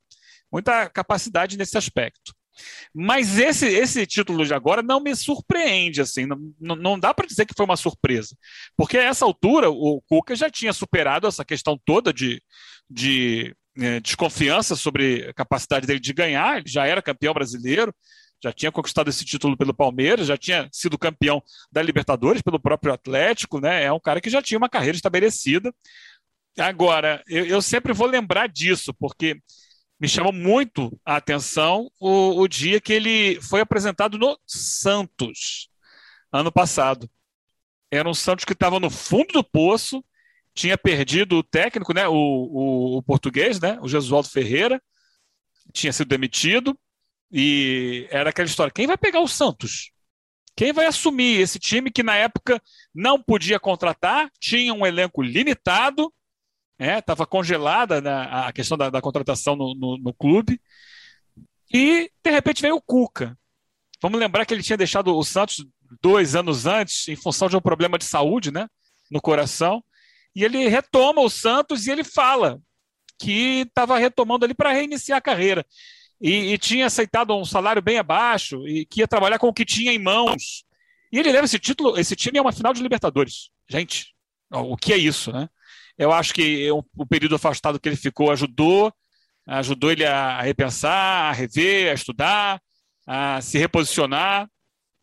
muita 0.51 0.89
capacidade 0.89 1.57
nesse 1.57 1.77
aspecto. 1.77 2.33
Mas 2.93 3.39
esse, 3.39 3.65
esse 3.65 4.05
título 4.05 4.45
de 4.45 4.53
agora 4.53 4.83
não 4.83 4.99
me 4.99 5.15
surpreende, 5.15 6.01
assim, 6.01 6.25
não, 6.59 6.75
não 6.75 6.99
dá 6.99 7.13
para 7.13 7.25
dizer 7.25 7.45
que 7.45 7.53
foi 7.55 7.65
uma 7.65 7.77
surpresa, 7.77 8.37
porque 8.77 8.97
a 8.97 9.03
essa 9.03 9.25
altura 9.25 9.69
o 9.69 10.01
Cuca 10.07 10.35
já 10.35 10.49
tinha 10.49 10.71
superado 10.71 11.27
essa 11.27 11.43
questão 11.43 11.79
toda 11.83 12.13
de, 12.13 12.41
de 12.93 13.55
é, 13.77 13.99
desconfiança 13.99 14.75
sobre 14.75 15.27
a 15.29 15.33
capacidade 15.33 15.87
dele 15.87 15.99
de 15.99 16.13
ganhar, 16.13 16.57
ele 16.57 16.69
já 16.69 16.85
era 16.85 17.01
campeão 17.01 17.33
brasileiro, 17.33 17.93
já 18.43 18.51
tinha 18.51 18.71
conquistado 18.71 19.09
esse 19.09 19.23
título 19.23 19.57
pelo 19.57 19.73
Palmeiras, 19.73 20.27
já 20.27 20.37
tinha 20.37 20.69
sido 20.71 20.97
campeão 20.97 21.41
da 21.71 21.81
Libertadores 21.81 22.41
pelo 22.41 22.59
próprio 22.59 22.93
Atlético, 22.93 23.59
né? 23.59 23.85
É 23.85 23.91
um 23.91 23.99
cara 23.99 24.19
que 24.19 24.29
já 24.29 24.41
tinha 24.41 24.57
uma 24.57 24.69
carreira 24.69 24.97
estabelecida. 24.97 25.73
Agora, 26.59 27.23
eu, 27.27 27.45
eu 27.45 27.61
sempre 27.61 27.93
vou 27.93 28.05
lembrar 28.05 28.47
disso, 28.47 28.93
porque 28.93 29.37
me 29.99 30.09
chamou 30.09 30.33
muito 30.33 30.99
a 31.05 31.15
atenção 31.15 31.89
o, 31.99 32.41
o 32.41 32.47
dia 32.47 32.81
que 32.81 32.91
ele 32.91 33.39
foi 33.41 33.61
apresentado 33.61 34.17
no 34.17 34.37
Santos, 34.45 35.69
ano 36.31 36.51
passado. 36.51 37.09
Era 37.89 38.09
um 38.09 38.13
Santos 38.13 38.43
que 38.43 38.53
estava 38.53 38.79
no 38.79 38.89
fundo 38.89 39.31
do 39.31 39.43
poço, 39.43 40.03
tinha 40.53 40.77
perdido 40.77 41.37
o 41.37 41.43
técnico, 41.43 41.93
né, 41.93 42.07
o, 42.07 42.13
o, 42.13 42.97
o 42.97 43.03
português, 43.03 43.59
né, 43.59 43.77
o 43.81 43.87
Jesualdo 43.87 44.29
Ferreira, 44.29 44.81
tinha 45.71 45.91
sido 45.91 46.07
demitido, 46.07 46.77
e 47.31 48.07
era 48.11 48.29
aquela 48.29 48.47
história: 48.47 48.71
quem 48.71 48.87
vai 48.87 48.97
pegar 48.97 49.19
o 49.19 49.27
Santos? 49.27 49.91
Quem 50.55 50.71
vai 50.71 50.85
assumir 50.85 51.41
esse 51.41 51.57
time 51.57 51.91
que 51.91 52.03
na 52.03 52.15
época 52.15 52.61
não 52.93 53.21
podia 53.21 53.59
contratar, 53.59 54.29
tinha 54.39 54.71
um 54.71 54.85
elenco 54.85 55.23
limitado, 55.23 56.13
estava 56.77 57.23
é, 57.23 57.25
congelada 57.25 57.99
né, 58.01 58.11
a 58.11 58.53
questão 58.53 58.77
da, 58.77 58.91
da 58.91 59.01
contratação 59.01 59.55
no, 59.55 59.73
no, 59.73 59.97
no, 59.97 60.13
clube, 60.13 60.61
e 61.73 62.11
de 62.23 62.31
repente 62.31 62.61
veio 62.61 62.75
o 62.75 62.81
Cuca. 62.81 63.35
Vamos 63.99 64.19
lembrar 64.19 64.45
que 64.45 64.53
ele 64.53 64.61
tinha 64.61 64.77
deixado 64.77 65.15
o 65.17 65.23
Santos 65.23 65.65
dois 66.01 66.35
anos 66.35 66.67
antes, 66.67 67.07
em 67.07 67.15
função 67.15 67.49
de 67.49 67.57
um 67.57 67.61
problema 67.61 67.97
de 67.97 68.05
saúde 68.05 68.51
né, 68.51 68.67
no 69.09 69.21
coração, 69.21 69.83
e 70.35 70.43
ele 70.43 70.67
retoma 70.67 71.21
o 71.21 71.29
Santos 71.29 71.85
e 71.85 71.91
ele 71.91 72.03
fala 72.03 72.59
que 73.19 73.61
estava 73.61 73.97
retomando 73.97 74.45
ali 74.45 74.53
para 74.53 74.71
reiniciar 74.71 75.17
a 75.17 75.21
carreira 75.21 75.65
e, 76.23 76.53
e, 76.53 76.57
tinha 76.57 76.85
aceitado 76.85 77.35
um 77.35 77.43
salário 77.43 77.81
bem 77.81 77.97
abaixo 77.97 78.65
e 78.65 78.85
que 78.85 79.01
ia 79.01 79.07
trabalhar 79.07 79.37
com 79.37 79.47
o 79.49 79.53
que 79.53 79.65
tinha 79.65 79.91
em 79.91 79.99
mãos. 79.99 80.63
E 81.11 81.19
ele 81.19 81.31
leva 81.31 81.43
esse 81.43 81.59
título, 81.59 81.99
esse 81.99 82.15
time 82.15 82.39
é 82.39 82.41
uma 82.41 82.53
final 82.53 82.73
de 82.73 82.81
Libertadores. 82.81 83.49
Gente, 83.69 84.15
o 84.49 84.77
que 84.77 84.93
é 84.93 84.97
isso, 84.97 85.33
né? 85.33 85.49
Eu 85.97 86.13
acho 86.13 86.33
que 86.33 86.71
o, 86.71 86.83
o 86.97 87.05
período 87.05 87.35
afastado 87.35 87.77
que 87.77 87.89
ele 87.89 87.97
ficou 87.97 88.31
ajudou, 88.31 88.91
ajudou 89.45 89.91
ele 89.91 90.05
a, 90.05 90.37
a 90.37 90.41
repensar, 90.41 91.29
a 91.29 91.33
rever, 91.33 91.91
a 91.91 91.93
estudar, 91.93 92.61
a 93.05 93.41
se 93.41 93.57
reposicionar. 93.57 94.49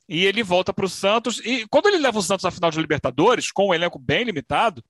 E 0.09 0.25
ele 0.25 0.43
volta 0.43 0.73
para 0.73 0.87
o 0.87 0.89
Santos. 0.89 1.39
E 1.45 1.67
quando 1.69 1.87
ele 1.87 1.99
leva 1.99 2.19
o 2.19 2.23
Santos 2.23 2.47
à 2.47 2.51
final 2.51 2.71
de 2.71 2.81
Libertadores, 2.81 3.53
com 3.53 3.69
um 3.69 3.75
elenco 3.75 3.99
bem 3.99 4.25
limitado, 4.25 4.83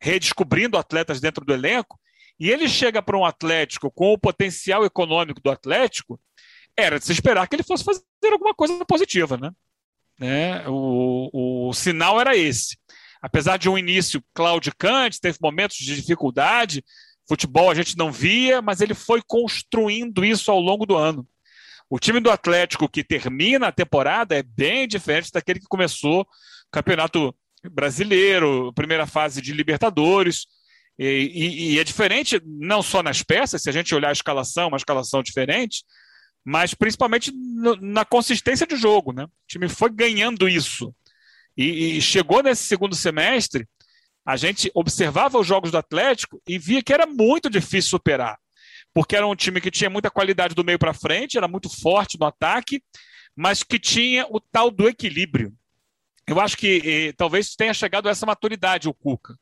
redescobrindo 0.00 0.78
atletas 0.78 1.20
dentro 1.20 1.44
do 1.44 1.52
elenco, 1.52 1.98
e 2.38 2.50
ele 2.50 2.68
chega 2.68 3.02
para 3.02 3.16
um 3.16 3.24
Atlético 3.24 3.90
com 3.90 4.12
o 4.12 4.18
potencial 4.18 4.84
econômico 4.84 5.40
do 5.40 5.50
Atlético, 5.50 6.20
era 6.76 6.98
de 6.98 7.06
se 7.06 7.12
esperar 7.12 7.48
que 7.48 7.56
ele 7.56 7.62
fosse 7.62 7.82
fazer 7.82 8.02
alguma 8.30 8.54
coisa 8.54 8.84
positiva, 8.84 9.36
né? 9.36 9.50
né? 10.18 10.68
O, 10.68 11.68
o 11.68 11.72
sinal 11.72 12.20
era 12.20 12.36
esse. 12.36 12.76
Apesar 13.22 13.56
de 13.56 13.68
um 13.68 13.78
início 13.78 14.22
claudicante, 14.34 15.20
teve 15.20 15.38
momentos 15.40 15.78
de 15.78 15.96
dificuldade, 15.96 16.84
futebol 17.26 17.70
a 17.70 17.74
gente 17.74 17.96
não 17.96 18.12
via, 18.12 18.60
mas 18.60 18.80
ele 18.80 18.94
foi 18.94 19.22
construindo 19.26 20.24
isso 20.24 20.50
ao 20.50 20.60
longo 20.60 20.84
do 20.84 20.96
ano. 20.96 21.26
O 21.88 21.98
time 21.98 22.20
do 22.20 22.30
Atlético 22.30 22.88
que 22.88 23.02
termina 23.02 23.68
a 23.68 23.72
temporada 23.72 24.36
é 24.36 24.42
bem 24.42 24.86
diferente 24.86 25.30
daquele 25.32 25.60
que 25.60 25.66
começou 25.68 26.22
o 26.22 26.26
Campeonato 26.70 27.34
Brasileiro, 27.70 28.72
primeira 28.74 29.06
fase 29.06 29.40
de 29.40 29.52
Libertadores. 29.52 30.46
E, 30.98 31.04
e, 31.06 31.74
e, 31.74 31.78
é 31.78 31.84
diferente 31.84 32.40
não 32.44 32.82
só 32.82 33.02
nas 33.02 33.22
peças, 33.22 33.62
se 33.62 33.68
a 33.68 33.72
gente 33.72 33.94
olhar 33.94 34.08
a 34.08 34.12
escalação, 34.12 34.68
uma 34.68 34.78
escalação 34.78 35.22
diferente, 35.22 35.84
mas 36.44 36.74
principalmente 36.74 37.32
no, 37.32 37.76
na 37.76 38.04
consistência 38.04 38.66
de 38.66 38.76
jogo. 38.76 39.12
Né? 39.12 39.24
O 39.24 39.30
time 39.48 39.68
foi 39.68 39.90
ganhando 39.90 40.48
isso. 40.48 40.94
E, 41.56 41.96
e, 41.96 42.00
chegou 42.00 42.42
nesse 42.42 42.64
segundo 42.64 42.94
semestre, 42.94 43.66
a 44.24 44.36
gente 44.36 44.70
observava 44.74 45.38
os 45.38 45.46
jogos 45.46 45.70
do 45.70 45.78
Atlético 45.78 46.40
e 46.46 46.58
via 46.58 46.82
que 46.82 46.92
era 46.92 47.06
muito 47.06 47.48
difícil 47.48 47.90
superar. 47.90 48.38
Porque 48.92 49.16
era 49.16 49.26
um 49.26 49.36
time 49.36 49.60
que 49.60 49.70
tinha 49.70 49.90
muita 49.90 50.10
qualidade 50.10 50.54
do 50.54 50.64
meio 50.64 50.78
para 50.78 50.94
frente, 50.94 51.36
era 51.36 51.46
muito 51.46 51.68
forte 51.68 52.18
no 52.18 52.26
ataque, 52.26 52.82
mas 53.34 53.62
que 53.62 53.78
tinha 53.78 54.26
o 54.30 54.40
tal 54.40 54.70
do 54.70 54.88
equilíbrio. 54.88 55.52
Eu 56.26 56.40
acho 56.40 56.56
que 56.56 56.82
eh, 56.84 57.12
talvez 57.16 57.54
tenha 57.54 57.72
chegado 57.72 58.08
a 58.08 58.10
essa 58.10 58.26
maturidade 58.26 58.88
o 58.88 58.94
Cuca. 58.94 59.34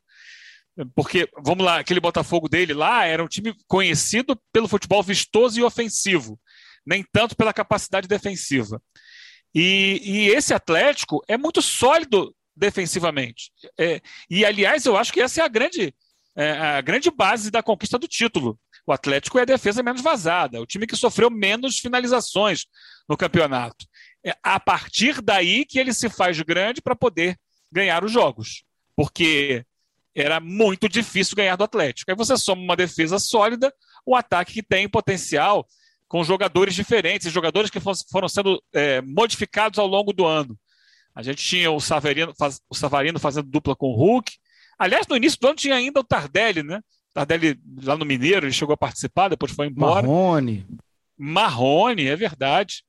Porque, 0.93 1.29
vamos 1.41 1.65
lá, 1.65 1.79
aquele 1.79 2.01
Botafogo 2.01 2.49
dele 2.49 2.73
lá 2.73 3.05
era 3.05 3.23
um 3.23 3.27
time 3.27 3.55
conhecido 3.65 4.39
pelo 4.51 4.67
futebol 4.67 5.01
vistoso 5.01 5.59
e 5.59 5.63
ofensivo, 5.63 6.39
nem 6.85 7.03
tanto 7.13 7.35
pela 7.35 7.53
capacidade 7.53 8.07
defensiva. 8.07 8.81
E, 9.53 10.01
e 10.03 10.27
esse 10.27 10.53
Atlético 10.53 11.23
é 11.29 11.37
muito 11.37 11.61
sólido 11.61 12.35
defensivamente. 12.53 13.51
É, 13.79 14.01
e, 14.29 14.43
aliás, 14.43 14.85
eu 14.85 14.97
acho 14.97 15.13
que 15.13 15.21
essa 15.21 15.41
é 15.41 15.45
a 15.45 15.47
grande, 15.47 15.95
é, 16.35 16.51
a 16.51 16.81
grande 16.81 17.09
base 17.09 17.49
da 17.49 17.63
conquista 17.63 17.97
do 17.97 18.07
título. 18.07 18.59
O 18.85 18.91
Atlético 18.91 19.39
é 19.39 19.43
a 19.43 19.45
defesa 19.45 19.81
menos 19.81 20.01
vazada, 20.01 20.61
o 20.61 20.65
time 20.65 20.85
que 20.85 20.95
sofreu 20.95 21.31
menos 21.31 21.79
finalizações 21.79 22.65
no 23.07 23.17
campeonato. 23.17 23.85
É 24.25 24.35
a 24.41 24.59
partir 24.59 25.21
daí 25.21 25.65
que 25.65 25.79
ele 25.79 25.93
se 25.93 26.09
faz 26.09 26.41
grande 26.41 26.81
para 26.81 26.95
poder 26.95 27.37
ganhar 27.71 28.03
os 28.03 28.11
jogos. 28.11 28.63
Porque 28.95 29.63
era 30.15 30.39
muito 30.39 30.89
difícil 30.89 31.35
ganhar 31.35 31.55
do 31.55 31.63
Atlético. 31.63 32.09
Aí 32.09 32.17
você 32.17 32.35
soma 32.37 32.61
uma 32.61 32.75
defesa 32.75 33.19
sólida, 33.19 33.71
um 34.07 34.15
ataque 34.15 34.53
que 34.53 34.63
tem 34.63 34.89
potencial 34.89 35.67
com 36.07 36.23
jogadores 36.23 36.73
diferentes, 36.73 37.31
jogadores 37.31 37.69
que 37.69 37.79
foram 37.79 38.29
sendo 38.29 38.61
é, 38.73 39.01
modificados 39.01 39.77
ao 39.77 39.87
longo 39.87 40.13
do 40.13 40.25
ano. 40.25 40.57
A 41.13 41.21
gente 41.21 41.43
tinha 41.43 41.71
o 41.71 41.79
Savarino, 41.79 42.33
faz, 42.37 42.61
o 42.69 42.75
Savarino 42.75 43.19
fazendo 43.19 43.49
dupla 43.49 43.75
com 43.75 43.87
o 43.87 43.95
Hulk. 43.95 44.33
Aliás, 44.77 45.07
no 45.07 45.15
início 45.15 45.39
do 45.39 45.47
ano 45.47 45.55
tinha 45.55 45.75
ainda 45.75 45.99
o 45.99 46.03
Tardelli, 46.03 46.63
né? 46.63 46.81
Tardelli 47.13 47.59
lá 47.83 47.95
no 47.95 48.05
Mineiro, 48.05 48.45
ele 48.45 48.53
chegou 48.53 48.73
a 48.73 48.77
participar, 48.77 49.29
depois 49.29 49.51
foi 49.51 49.67
embora. 49.67 50.05
Marrone. 50.05 50.65
Marrone, 51.17 52.07
é 52.07 52.15
verdade. 52.15 52.83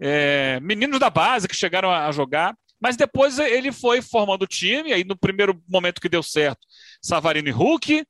É, 0.00 0.60
meninos 0.60 1.00
da 1.00 1.10
base 1.10 1.48
que 1.48 1.56
chegaram 1.56 1.90
a, 1.90 2.10
jogar. 2.12 2.54
Mas 2.80 2.96
depois 2.96 3.38
ele 3.40 3.72
foi 3.72 4.00
formando 4.00 4.42
o 4.42 4.46
time, 4.46 4.92
aí 4.92 5.02
no 5.02 5.16
primeiro 5.16 5.60
momento 5.68 6.00
que 6.00 6.08
deu 6.08 6.22
certo, 6.22 6.60
Savarino 7.02 7.48
e 7.48 7.52
Hulk. 7.52 8.04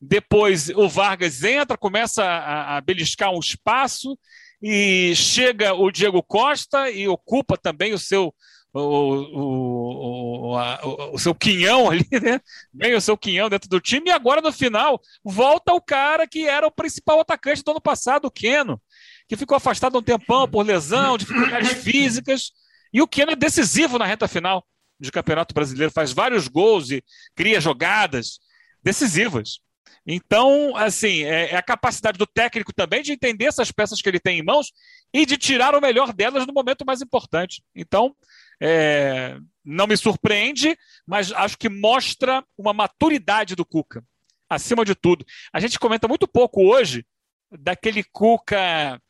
Depois 0.00 0.68
o 0.70 0.88
Vargas 0.88 1.42
entra, 1.42 1.76
começa 1.76 2.24
a, 2.24 2.76
a 2.76 2.80
beliscar 2.80 3.32
um 3.32 3.40
espaço 3.40 4.16
e 4.62 5.14
chega 5.16 5.74
o 5.74 5.90
Diego 5.90 6.22
Costa 6.22 6.88
e 6.90 7.08
ocupa 7.08 7.56
também 7.56 7.92
o 7.92 7.98
seu 7.98 8.32
o, 8.74 8.80
o, 8.80 10.50
o, 10.50 10.56
a, 10.56 10.80
o, 11.12 11.18
seu 11.18 11.34
quinhão 11.34 11.90
ali, 11.90 12.06
né? 12.22 12.40
Bem 12.72 12.94
o 12.94 13.00
seu 13.00 13.16
quinhão 13.18 13.50
dentro 13.50 13.68
do 13.68 13.80
time, 13.80 14.08
e 14.08 14.12
agora 14.12 14.40
no 14.40 14.52
final 14.52 15.00
volta 15.22 15.74
o 15.74 15.80
cara 15.80 16.26
que 16.26 16.46
era 16.46 16.66
o 16.66 16.70
principal 16.70 17.20
atacante 17.20 17.62
do 17.62 17.70
ano 17.70 17.80
passado, 17.80 18.26
o 18.26 18.30
Keno, 18.30 18.80
que 19.28 19.36
ficou 19.36 19.56
afastado 19.56 19.98
um 19.98 20.02
tempão 20.02 20.48
por 20.48 20.64
lesão, 20.64 21.16
dificuldades 21.16 21.72
físicas, 21.82 22.52
e 22.92 23.00
o 23.00 23.08
Keno 23.08 23.32
é 23.32 23.36
decisivo 23.36 23.98
na 23.98 24.04
reta 24.04 24.28
final 24.28 24.66
de 25.00 25.10
Campeonato 25.10 25.54
Brasileiro, 25.54 25.92
faz 25.92 26.12
vários 26.12 26.46
gols 26.46 26.90
e 26.90 27.02
cria 27.34 27.60
jogadas 27.60 28.38
decisivas. 28.82 29.60
Então, 30.06 30.76
assim, 30.76 31.22
é, 31.22 31.52
é, 31.52 31.56
a 31.56 31.62
capacidade 31.62 32.18
do 32.18 32.26
técnico 32.26 32.72
também 32.72 33.02
de 33.02 33.12
entender 33.12 33.46
essas 33.46 33.70
peças 33.70 34.00
que 34.00 34.08
ele 34.08 34.18
tem 34.18 34.38
em 34.38 34.44
mãos 34.44 34.72
e 35.12 35.24
de 35.24 35.36
tirar 35.36 35.74
o 35.74 35.80
melhor 35.80 36.12
delas 36.12 36.46
no 36.46 36.52
momento 36.52 36.84
mais 36.84 37.00
importante. 37.00 37.62
Então, 37.74 38.14
é, 38.60 39.38
não 39.64 39.86
me 39.86 39.96
surpreende, 39.96 40.76
mas 41.06 41.32
acho 41.32 41.56
que 41.56 41.68
mostra 41.68 42.44
uma 42.58 42.72
maturidade 42.72 43.54
do 43.54 43.64
Cuca, 43.64 44.04
acima 44.48 44.84
de 44.84 44.94
tudo. 44.94 45.24
A 45.52 45.60
gente 45.60 45.78
comenta 45.78 46.08
muito 46.08 46.26
pouco 46.26 46.62
hoje 46.62 47.06
daquele 47.50 48.02
Cuca 48.02 49.00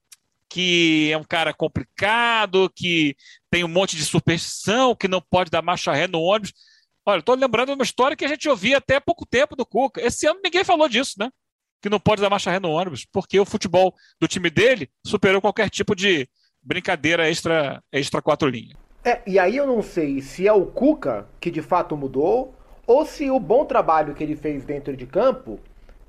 que 0.53 1.11
é 1.11 1.17
um 1.17 1.25
cara 1.25 1.55
complicado, 1.55 2.71
que 2.77 3.17
tem 3.51 3.65
um 3.65 3.69
monte 3.69 3.97
de 3.97 4.05
superstição, 4.05 4.95
que 4.95 5.09
não 5.09 5.19
pode 5.19 5.51
dar 5.51 5.63
marcha 5.63 5.95
ré 5.95 6.07
no 6.07 6.21
ônibus. 6.21 6.53
Olha, 7.07 7.21
estou 7.21 7.35
lembrando 7.35 7.73
uma 7.73 7.83
história 7.83 8.15
que 8.15 8.25
a 8.25 8.29
gente 8.29 8.47
ouvia 8.51 8.77
até 8.77 9.01
pouco 9.01 9.25
tempo 9.25 9.57
do 9.57 9.65
Cuca. 9.65 10.03
Esse 10.03 10.27
ano 10.27 10.41
ninguém 10.45 10.63
falou 10.63 10.91
disso, 10.91 11.15
né? 11.19 11.31
Que 11.81 11.89
não 11.89 11.99
pode 11.99 12.21
dar 12.21 12.29
marcha 12.29 12.51
ré 12.51 12.61
no 12.61 12.69
ônibus, 12.69 13.07
porque 13.11 13.41
o 13.41 13.47
futebol 13.47 13.95
do 14.21 14.29
time 14.29 14.51
dele 14.51 14.91
superou 15.07 15.41
qualquer 15.41 15.71
tipo 15.71 15.97
de 15.97 16.29
brincadeira 16.63 17.31
extra, 17.31 17.83
extra 17.91 18.21
quatro 18.21 18.47
linhas. 18.47 18.77
É, 19.03 19.23
e 19.27 19.39
aí 19.39 19.57
eu 19.57 19.67
não 19.67 19.81
sei 19.81 20.21
se 20.21 20.47
é 20.47 20.53
o 20.53 20.67
Cuca 20.67 21.27
que 21.41 21.51
de 21.51 21.63
fato 21.63 21.97
mudou, 21.97 22.55
ou 22.87 23.07
se 23.07 23.31
o 23.31 23.41
bom 23.41 23.65
trabalho 23.65 24.15
que 24.15 24.23
ele 24.23 24.37
fez 24.37 24.67
dentro 24.67 24.95
de 24.95 25.07
campo 25.07 25.59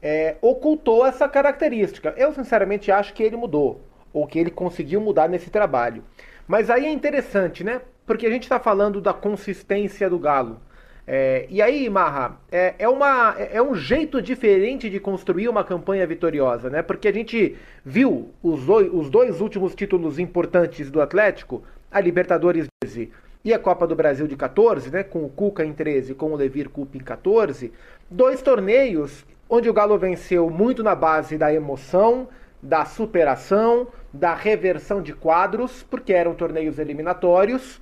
é, 0.02 0.36
ocultou 0.42 1.06
essa 1.06 1.30
característica. 1.30 2.14
Eu 2.18 2.34
sinceramente 2.34 2.92
acho 2.92 3.14
que 3.14 3.24
ele 3.24 3.38
mudou 3.38 3.93
ou 4.14 4.28
que 4.28 4.38
ele 4.38 4.52
conseguiu 4.52 5.02
mudar 5.02 5.28
nesse 5.28 5.50
trabalho. 5.50 6.04
Mas 6.48 6.70
aí 6.70 6.86
é 6.86 6.92
interessante, 6.92 7.64
né? 7.64 7.82
Porque 8.06 8.28
a 8.28 8.30
gente 8.30 8.44
está 8.44 8.60
falando 8.60 9.02
da 9.02 9.14
consistência 9.14 10.10
do 10.10 10.20
Galo. 10.20 10.62
É, 11.06 11.48
e 11.50 11.62
aí, 11.62 11.90
Marra, 11.90 12.38
é, 12.50 12.76
é, 12.80 12.88
uma, 12.88 13.36
é 13.38 13.62
um 13.62 13.76
jeito 13.76 14.22
diferente 14.22 14.90
de 14.90 15.00
construir 15.00 15.50
uma 15.50 15.64
campanha 15.64 16.08
vitoriosa, 16.08 16.70
né? 16.70 16.82
Porque 16.82 17.08
a 17.08 17.14
gente 17.14 17.58
viu 17.84 18.32
os 18.42 18.66
dois, 18.66 18.90
os 18.94 19.10
dois 19.10 19.42
últimos 19.42 19.76
títulos 19.76 20.20
importantes 20.20 20.90
do 20.90 21.02
Atlético, 21.02 21.64
a 21.92 22.00
Libertadores 22.00 22.68
13 22.82 23.12
e 23.44 23.54
a 23.54 23.60
Copa 23.60 23.86
do 23.86 23.96
Brasil 23.96 24.28
de 24.28 24.38
14, 24.38 24.90
né? 24.92 25.04
Com 25.04 25.26
o 25.26 25.30
Cuca 25.30 25.66
em 25.66 25.74
13 25.74 26.14
com 26.14 26.32
o 26.32 26.36
Levir 26.36 26.70
Cup 26.70 26.96
em 26.96 27.00
14. 27.00 27.74
Dois 28.10 28.42
torneios 28.42 29.26
onde 29.50 29.70
o 29.70 29.74
Galo 29.74 29.98
venceu 29.98 30.50
muito 30.50 30.82
na 30.82 30.96
base 30.96 31.38
da 31.38 31.54
emoção, 31.54 32.30
da 32.62 32.86
superação, 32.86 33.88
da 34.14 34.36
reversão 34.36 35.02
de 35.02 35.12
quadros, 35.12 35.84
porque 35.90 36.14
eram 36.14 36.36
torneios 36.36 36.78
eliminatórios 36.78 37.82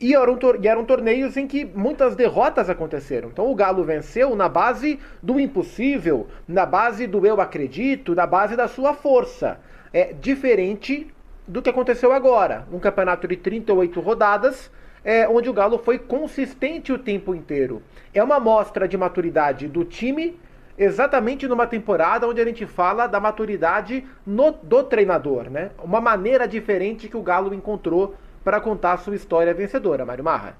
e 0.00 0.14
eram, 0.14 0.38
e 0.62 0.68
eram 0.68 0.84
torneios 0.84 1.36
em 1.36 1.46
que 1.46 1.64
muitas 1.64 2.14
derrotas 2.14 2.70
aconteceram. 2.70 3.28
Então 3.28 3.50
o 3.50 3.54
Galo 3.54 3.82
venceu 3.82 4.36
na 4.36 4.48
base 4.48 5.00
do 5.22 5.40
impossível, 5.40 6.28
na 6.46 6.64
base 6.64 7.06
do 7.06 7.26
eu 7.26 7.40
acredito, 7.40 8.14
na 8.14 8.26
base 8.26 8.54
da 8.54 8.68
sua 8.68 8.94
força. 8.94 9.58
É 9.92 10.12
diferente 10.12 11.08
do 11.46 11.62
que 11.62 11.70
aconteceu 11.70 12.12
agora. 12.12 12.66
Um 12.72 12.78
campeonato 12.78 13.26
de 13.26 13.36
38 13.36 14.00
rodadas, 14.00 14.70
é, 15.04 15.28
onde 15.28 15.48
o 15.48 15.52
Galo 15.52 15.78
foi 15.78 15.98
consistente 15.98 16.92
o 16.92 16.98
tempo 16.98 17.34
inteiro. 17.34 17.82
É 18.12 18.22
uma 18.22 18.38
mostra 18.38 18.86
de 18.86 18.96
maturidade 18.96 19.68
do 19.68 19.84
time 19.84 20.38
exatamente 20.78 21.46
numa 21.48 21.66
temporada 21.66 22.28
onde 22.28 22.40
a 22.40 22.44
gente 22.44 22.66
fala 22.66 23.06
da 23.06 23.20
maturidade 23.20 24.04
no, 24.26 24.52
do 24.52 24.82
treinador, 24.82 25.50
né? 25.50 25.70
Uma 25.82 26.00
maneira 26.00 26.46
diferente 26.46 27.08
que 27.08 27.16
o 27.16 27.22
Galo 27.22 27.54
encontrou 27.54 28.14
para 28.44 28.60
contar 28.60 28.98
sua 28.98 29.16
história 29.16 29.52
vencedora, 29.54 30.04
Mário 30.04 30.24
Marra. 30.24 30.56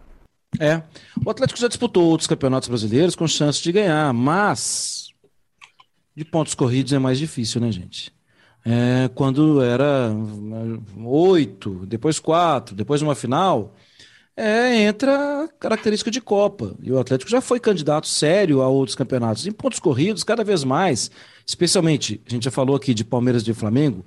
É, 0.59 0.83
o 1.25 1.31
Atlético 1.31 1.61
já 1.61 1.69
disputou 1.69 2.05
outros 2.05 2.27
campeonatos 2.27 2.69
brasileiros 2.69 3.15
com 3.15 3.29
chance 3.29 3.63
de 3.63 3.73
ganhar, 3.73 4.13
mas 4.13 5.09
de 6.15 6.25
pontos 6.25 6.55
corridos 6.55 6.93
é 6.93 6.99
mais 6.99 7.19
difícil, 7.19 7.61
né, 7.61 7.71
gente? 7.71 8.15
É, 8.65 9.09
quando 9.15 9.63
era 9.63 10.11
oito, 11.05 11.87
depois 11.87 12.19
quatro, 12.19 12.75
depois 12.75 13.03
uma 13.03 13.15
final, 13.15 13.77
é, 14.37 14.83
entra 14.83 15.49
característica 15.59 16.11
de 16.11 16.21
Copa. 16.21 16.77
E 16.83 16.93
o 16.93 16.99
Atlético 16.99 17.31
já 17.31 17.41
foi 17.41 17.59
candidato 17.59 18.07
sério 18.07 18.61
a 18.61 18.69
outros 18.69 18.95
campeonatos. 18.95 19.47
Em 19.47 19.53
pontos 19.53 19.79
corridos, 19.79 20.23
cada 20.23 20.45
vez 20.45 20.63
mais, 20.63 21.11
especialmente, 21.47 22.21
a 22.27 22.31
gente 22.31 22.45
já 22.45 22.51
falou 22.51 22.77
aqui 22.77 22.93
de 22.93 23.05
Palmeiras 23.05 23.43
e 23.43 23.47
de 23.47 23.55
Flamengo, 23.55 24.05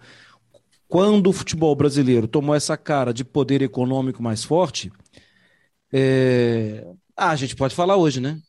quando 0.88 1.28
o 1.28 1.34
futebol 1.34 1.76
brasileiro 1.76 2.28
tomou 2.28 2.56
essa 2.56 2.78
cara 2.78 3.14
de 3.14 3.24
poder 3.24 3.62
econômico 3.62 4.22
mais 4.22 4.44
forte, 4.44 4.92
é... 5.92 6.86
ah, 7.18 7.32
a 7.32 7.36
gente 7.36 7.56
pode 7.56 7.76
falar 7.76 7.96
hoje, 7.96 8.20
né? 8.20 8.40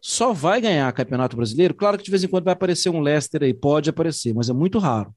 Só 0.00 0.32
vai 0.32 0.60
ganhar 0.60 0.92
campeonato 0.92 1.36
brasileiro. 1.36 1.74
Claro 1.74 1.98
que 1.98 2.04
de 2.04 2.10
vez 2.10 2.22
em 2.24 2.28
quando 2.28 2.44
vai 2.44 2.52
aparecer 2.52 2.88
um 2.90 3.00
Leicester 3.00 3.42
aí, 3.42 3.54
pode 3.54 3.90
aparecer, 3.90 4.34
mas 4.34 4.48
é 4.48 4.52
muito 4.52 4.78
raro 4.78 5.12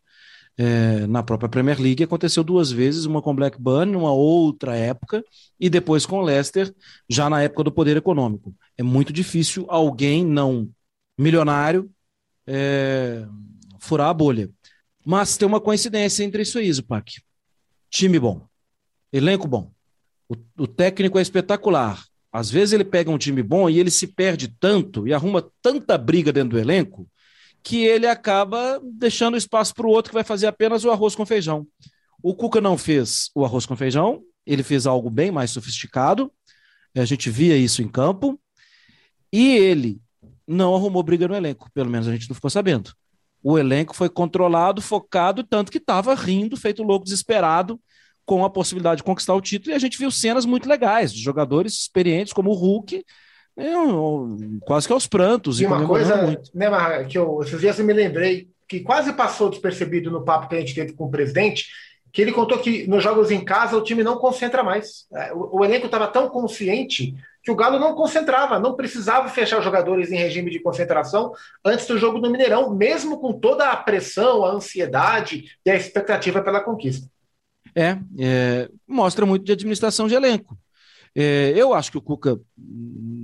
é, 0.58 1.08
na 1.08 1.24
própria 1.24 1.50
Premier 1.50 1.80
League. 1.80 2.04
Aconteceu 2.04 2.44
duas 2.44 2.72
vezes, 2.72 3.06
uma 3.06 3.22
com 3.22 3.36
Blackburn, 3.36 3.92
numa 3.92 4.12
outra 4.12 4.76
época, 4.76 5.24
e 5.60 5.70
depois 5.70 6.06
com 6.06 6.22
Leicester, 6.22 6.74
já 7.10 7.30
na 7.30 7.42
época 7.42 7.64
do 7.64 7.72
poder 7.72 7.98
econômico. 7.98 8.54
É 8.78 8.84
muito 8.84 9.12
difícil 9.14 9.66
alguém 9.70 10.26
não 10.26 10.70
milionário 11.18 11.90
é, 12.48 13.26
furar 13.80 14.10
a 14.10 14.14
bolha. 14.14 14.50
Mas 15.06 15.38
tem 15.38 15.48
uma 15.48 15.60
coincidência 15.60 16.24
entre 16.24 16.44
isso 16.44 16.60
aí, 16.60 16.72
Zupac. 16.72 17.22
Time 17.90 18.20
bom, 18.20 18.48
elenco 19.12 19.48
bom. 19.48 19.72
O, 20.30 20.36
o 20.60 20.68
técnico 20.68 21.18
é 21.20 21.22
espetacular. 21.22 22.04
Às 22.32 22.50
vezes 22.50 22.74
ele 22.74 22.86
pega 22.86 23.12
um 23.12 23.18
time 23.18 23.44
bom 23.44 23.70
e 23.70 23.78
ele 23.78 23.92
se 23.92 24.08
perde 24.08 24.48
tanto 24.48 25.06
e 25.08 25.14
arruma 25.14 25.52
tanta 25.62 25.98
briga 25.98 26.32
dentro 26.32 26.52
do 26.52 26.60
elenco 26.60 27.10
que 27.63 27.84
ele 27.84 28.08
acaba 28.08 28.82
deixando 28.84 29.38
espaço 29.38 29.74
para 29.74 29.86
o 29.86 29.89
outro 29.89 30.12
que 30.12 30.15
vai 30.15 30.24
fazer 30.24 30.47
apenas 30.47 30.84
o 30.84 30.91
arroz 30.91 31.15
com 31.15 31.26
feijão. 31.26 31.67
O 32.21 32.36
Cuca 32.36 32.60
não 32.62 32.78
fez 32.78 33.30
o 33.36 33.45
arroz 33.45 33.65
com 33.65 33.76
feijão, 33.76 34.21
ele 34.45 34.63
fez 34.63 34.86
algo 34.86 35.10
bem 35.10 35.32
mais 35.32 35.52
sofisticado, 35.52 36.32
a 36.95 37.06
gente 37.06 37.30
via 37.30 37.56
isso 37.56 37.82
em 37.82 37.88
campo, 37.88 38.39
e 39.32 39.56
ele 39.56 40.02
não 40.47 40.76
arrumou 40.76 41.04
briga 41.04 41.28
no 41.28 41.36
elenco, 41.36 41.69
pelo 41.74 41.89
menos 41.89 42.08
a 42.08 42.12
gente 42.12 42.28
não 42.28 42.36
ficou 42.36 42.50
sabendo. 42.50 42.93
O 43.43 43.58
elenco 43.58 43.95
foi 43.95 44.10
controlado, 44.10 44.82
focado, 44.82 45.43
tanto 45.43 45.71
que 45.71 45.78
estava 45.78 46.13
rindo, 46.13 46.58
feito 46.58 46.84
louco, 46.84 47.06
desesperado, 47.06 47.80
com 48.26 48.45
a 48.45 48.50
possibilidade 48.50 48.97
de 48.97 49.04
conquistar 49.04 49.34
o 49.34 49.41
título, 49.41 49.71
e 49.71 49.76
a 49.76 49.80
gente 49.80 49.97
viu 49.97 50.12
cenas 50.12 50.45
muito 50.45 50.69
legais 50.69 51.13
de 51.13 51.21
jogadores 51.21 51.74
experientes 51.74 52.34
como 52.34 52.52
o 52.52 52.54
Hulk, 52.54 53.04
eu, 53.62 54.38
quase 54.62 54.88
que 54.88 54.93
aos 54.93 55.08
prantos. 55.08 55.60
E, 55.60 55.65
uma 55.65 55.86
coisa, 55.88 56.39
né, 56.54 56.69
Mar, 56.69 57.06
que 57.06 57.17
eu, 57.17 57.41
esses 57.41 57.60
dias 57.60 57.80
eu 57.80 57.86
me 57.86 57.93
lembrei, 57.93 58.47
que 58.67 58.80
quase 58.80 59.13
passou 59.13 59.50
despercebido 59.50 60.10
no 60.10 60.24
papo 60.24 60.47
que 60.47 60.56
a 60.56 60.60
gente 60.60 60.76
teve 60.76 60.93
com 60.93 61.06
o 61.06 61.12
presidente, 61.12 61.67
que 62.12 62.21
ele 62.21 62.32
contou 62.32 62.60
que 62.60 62.88
nos 62.88 63.04
jogos 63.04 63.32
em 63.32 63.43
casa 63.43 63.78
o 63.78 63.84
time 63.84 64.04
não 64.04 64.17
concentra 64.17 64.63
mais. 64.63 65.06
É, 65.13 65.34
o, 65.34 65.60
o 65.60 65.65
elenco 65.65 65.86
estava 65.86 66.08
tão 66.08 66.30
consciente 66.30 67.15
que 67.43 67.52
o 67.52 67.56
Galo 67.56 67.80
não 67.80 67.95
concentrava, 67.95 68.60
não 68.60 68.76
precisava 68.76 69.28
fechar 69.30 69.58
os 69.58 69.63
jogadores 69.63 70.12
em 70.12 70.17
regime 70.17 70.52
de 70.52 70.60
concentração 70.60 71.34
antes 71.65 71.88
do 71.88 71.97
jogo 71.97 72.19
no 72.19 72.30
Mineirão, 72.30 72.76
mesmo 72.76 73.19
com 73.19 73.34
toda 73.34 73.69
a 73.69 73.76
pressão, 73.76 74.45
a 74.45 74.52
ansiedade 74.52 75.45
e 75.65 75.71
a 75.71 75.76
expectativa 75.76 76.41
pela 76.41 76.62
conquista. 76.62 77.08
É, 77.76 77.97
é, 78.19 78.69
mostra 78.88 79.26
muito 79.26 79.45
de 79.45 79.52
administração 79.54 80.08
de 80.08 80.13
elenco. 80.13 80.58
É, 81.15 81.54
eu 81.56 81.74
acho 81.74 81.91
que 81.91 81.97
o 81.97 82.02
Cuca, 82.02 82.39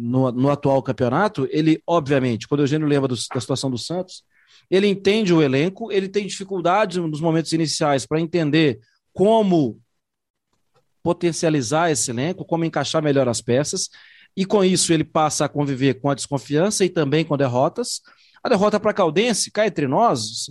no, 0.07 0.31
no, 0.31 0.49
atual 0.49 0.81
campeonato, 0.81 1.47
ele, 1.51 1.81
obviamente, 1.85 2.47
quando 2.47 2.61
o 2.61 2.63
Eugênio 2.63 2.87
lembra 2.87 3.07
do, 3.07 3.15
da 3.15 3.41
situação 3.41 3.69
do 3.69 3.77
Santos, 3.77 4.23
ele 4.69 4.87
entende 4.87 5.33
o 5.33 5.41
elenco, 5.41 5.91
ele 5.91 6.07
tem 6.07 6.25
dificuldade 6.25 6.99
nos 6.99 7.21
momentos 7.21 7.51
iniciais 7.51 8.05
para 8.05 8.19
entender 8.19 8.79
como 9.13 9.79
potencializar 11.03 11.89
esse 11.89 12.11
elenco, 12.11 12.45
como 12.45 12.65
encaixar 12.65 13.01
melhor 13.01 13.29
as 13.29 13.41
peças, 13.41 13.89
e 14.35 14.45
com 14.45 14.63
isso 14.63 14.91
ele 14.93 15.03
passa 15.03 15.45
a 15.45 15.49
conviver 15.49 15.95
com 15.95 16.09
a 16.09 16.15
desconfiança 16.15 16.83
e 16.85 16.89
também 16.89 17.25
com 17.25 17.37
derrotas. 17.37 18.01
A 18.43 18.49
derrota 18.49 18.79
para 18.79 18.93
Caldense, 18.93 19.49
cá 19.51 19.65
entre 19.65 19.87
nós, 19.87 20.47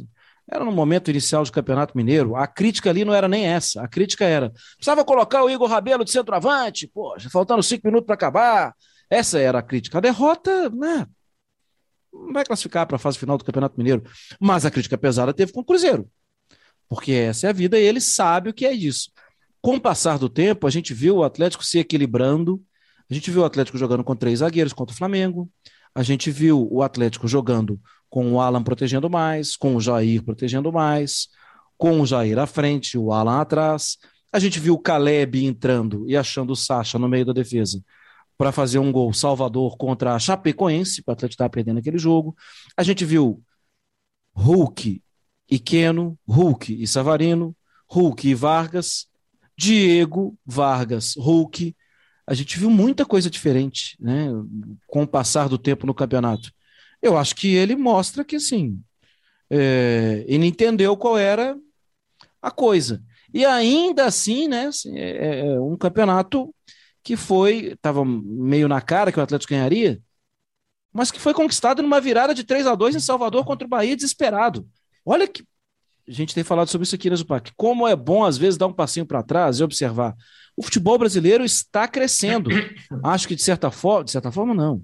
era 0.50 0.64
no 0.64 0.72
momento 0.72 1.10
inicial 1.10 1.44
do 1.44 1.52
Campeonato 1.52 1.96
Mineiro. 1.96 2.36
A 2.36 2.46
crítica 2.46 2.90
ali 2.90 3.04
não 3.04 3.14
era 3.14 3.28
nem 3.28 3.46
essa. 3.46 3.82
A 3.82 3.88
crítica 3.88 4.24
era: 4.24 4.50
precisava 4.76 5.04
colocar 5.04 5.42
o 5.42 5.50
Igor 5.50 5.68
Rabelo 5.68 6.04
de 6.04 6.10
centroavante, 6.10 6.86
poxa, 6.86 7.28
faltando 7.30 7.62
cinco 7.62 7.86
minutos 7.86 8.06
para 8.06 8.14
acabar. 8.14 8.74
Essa 9.08 9.38
era 9.38 9.58
a 9.58 9.62
crítica. 9.62 9.98
A 9.98 10.00
derrota, 10.00 10.68
né? 10.70 11.06
Não 12.12 12.32
vai 12.32 12.44
classificar 12.44 12.86
para 12.86 12.96
a 12.96 12.98
fase 12.98 13.18
final 13.18 13.38
do 13.38 13.44
Campeonato 13.44 13.76
Mineiro. 13.78 14.02
Mas 14.40 14.64
a 14.64 14.70
crítica 14.70 14.98
pesada 14.98 15.32
teve 15.32 15.52
com 15.52 15.60
o 15.60 15.64
Cruzeiro. 15.64 16.08
Porque 16.88 17.12
essa 17.12 17.46
é 17.46 17.50
a 17.50 17.52
vida 17.52 17.78
e 17.78 17.84
ele 17.84 18.00
sabe 18.00 18.50
o 18.50 18.54
que 18.54 18.66
é 18.66 18.72
isso. 18.72 19.10
Com 19.60 19.76
o 19.76 19.80
passar 19.80 20.18
do 20.18 20.28
tempo, 20.28 20.66
a 20.66 20.70
gente 20.70 20.94
viu 20.94 21.16
o 21.16 21.24
Atlético 21.24 21.64
se 21.64 21.78
equilibrando. 21.78 22.62
A 23.10 23.14
gente 23.14 23.30
viu 23.30 23.42
o 23.42 23.44
Atlético 23.44 23.78
jogando 23.78 24.04
com 24.04 24.14
três 24.16 24.40
zagueiros 24.40 24.72
contra 24.72 24.94
o 24.94 24.96
Flamengo. 24.96 25.50
A 25.94 26.02
gente 26.02 26.30
viu 26.30 26.68
o 26.70 26.82
Atlético 26.82 27.26
jogando 27.26 27.80
com 28.08 28.32
o 28.32 28.40
Alan 28.40 28.62
protegendo 28.62 29.10
mais, 29.10 29.56
com 29.56 29.74
o 29.74 29.80
Jair 29.80 30.22
protegendo 30.22 30.72
mais, 30.72 31.28
com 31.76 32.00
o 32.00 32.06
Jair 32.06 32.38
à 32.38 32.46
frente, 32.46 32.96
o 32.96 33.12
Alan 33.12 33.40
atrás. 33.40 33.98
A 34.32 34.38
gente 34.38 34.60
viu 34.60 34.74
o 34.74 34.78
Caleb 34.78 35.44
entrando 35.44 36.08
e 36.08 36.16
achando 36.16 36.52
o 36.52 36.56
Sacha 36.56 36.98
no 36.98 37.08
meio 37.08 37.24
da 37.24 37.32
defesa 37.32 37.82
para 38.38 38.52
fazer 38.52 38.78
um 38.78 38.92
gol 38.92 39.12
salvador 39.12 39.76
contra 39.76 40.14
a 40.14 40.18
Chapecoense, 40.18 41.02
para 41.02 41.12
o 41.12 41.14
Atlético 41.14 41.34
estar 41.34 41.48
perdendo 41.48 41.78
aquele 41.78 41.98
jogo. 41.98 42.36
A 42.76 42.82
gente 42.82 43.04
viu 43.04 43.42
Hulk 44.34 45.02
e 45.50 45.58
Keno, 45.58 46.18
Hulk 46.28 46.82
e 46.82 46.86
Savarino, 46.86 47.56
Hulk 47.88 48.28
e 48.28 48.34
Vargas, 48.34 49.06
Diego, 49.56 50.36
Vargas, 50.44 51.14
Hulk. 51.16 51.74
A 52.26 52.34
gente 52.34 52.58
viu 52.58 52.68
muita 52.68 53.06
coisa 53.06 53.30
diferente 53.30 53.96
né, 54.00 54.28
com 54.86 55.04
o 55.04 55.08
passar 55.08 55.48
do 55.48 55.56
tempo 55.56 55.86
no 55.86 55.94
campeonato 55.94 56.50
eu 57.02 57.16
acho 57.16 57.34
que 57.36 57.54
ele 57.54 57.76
mostra 57.76 58.24
que, 58.24 58.36
assim, 58.36 58.80
é, 59.50 60.24
ele 60.26 60.46
entendeu 60.46 60.96
qual 60.96 61.16
era 61.16 61.56
a 62.40 62.50
coisa. 62.50 63.02
E 63.32 63.44
ainda 63.44 64.06
assim, 64.06 64.48
né, 64.48 64.66
assim, 64.66 64.98
é, 64.98 65.10
é, 65.10 65.46
é 65.54 65.60
um 65.60 65.76
campeonato 65.76 66.54
que 67.06 67.16
foi, 67.16 67.74
estava 67.74 68.04
meio 68.04 68.66
na 68.66 68.80
cara 68.80 69.12
que 69.12 69.20
o 69.20 69.22
Atlético 69.22 69.52
ganharia, 69.52 70.02
mas 70.92 71.12
que 71.12 71.20
foi 71.20 71.32
conquistado 71.32 71.80
numa 71.80 72.00
virada 72.00 72.34
de 72.34 72.42
3 72.42 72.66
a 72.66 72.74
2 72.74 72.96
em 72.96 73.00
Salvador 73.00 73.44
contra 73.44 73.64
o 73.64 73.70
Bahia 73.70 73.94
desesperado. 73.94 74.68
Olha 75.04 75.28
que 75.28 75.44
a 76.08 76.10
gente 76.10 76.34
tem 76.34 76.42
falado 76.42 76.66
sobre 76.66 76.84
isso 76.84 76.96
aqui, 76.96 77.08
né, 77.08 77.14
Zupac? 77.14 77.52
Como 77.56 77.86
é 77.86 77.94
bom, 77.94 78.24
às 78.24 78.36
vezes, 78.36 78.58
dar 78.58 78.66
um 78.66 78.72
passinho 78.72 79.06
para 79.06 79.22
trás 79.22 79.60
e 79.60 79.62
observar. 79.62 80.16
O 80.56 80.64
futebol 80.64 80.98
brasileiro 80.98 81.44
está 81.44 81.86
crescendo. 81.86 82.50
Acho 83.04 83.28
que, 83.28 83.36
de 83.36 83.42
certa 83.42 83.70
forma, 83.70 84.02
de 84.02 84.10
certa 84.10 84.32
forma, 84.32 84.52
não. 84.52 84.82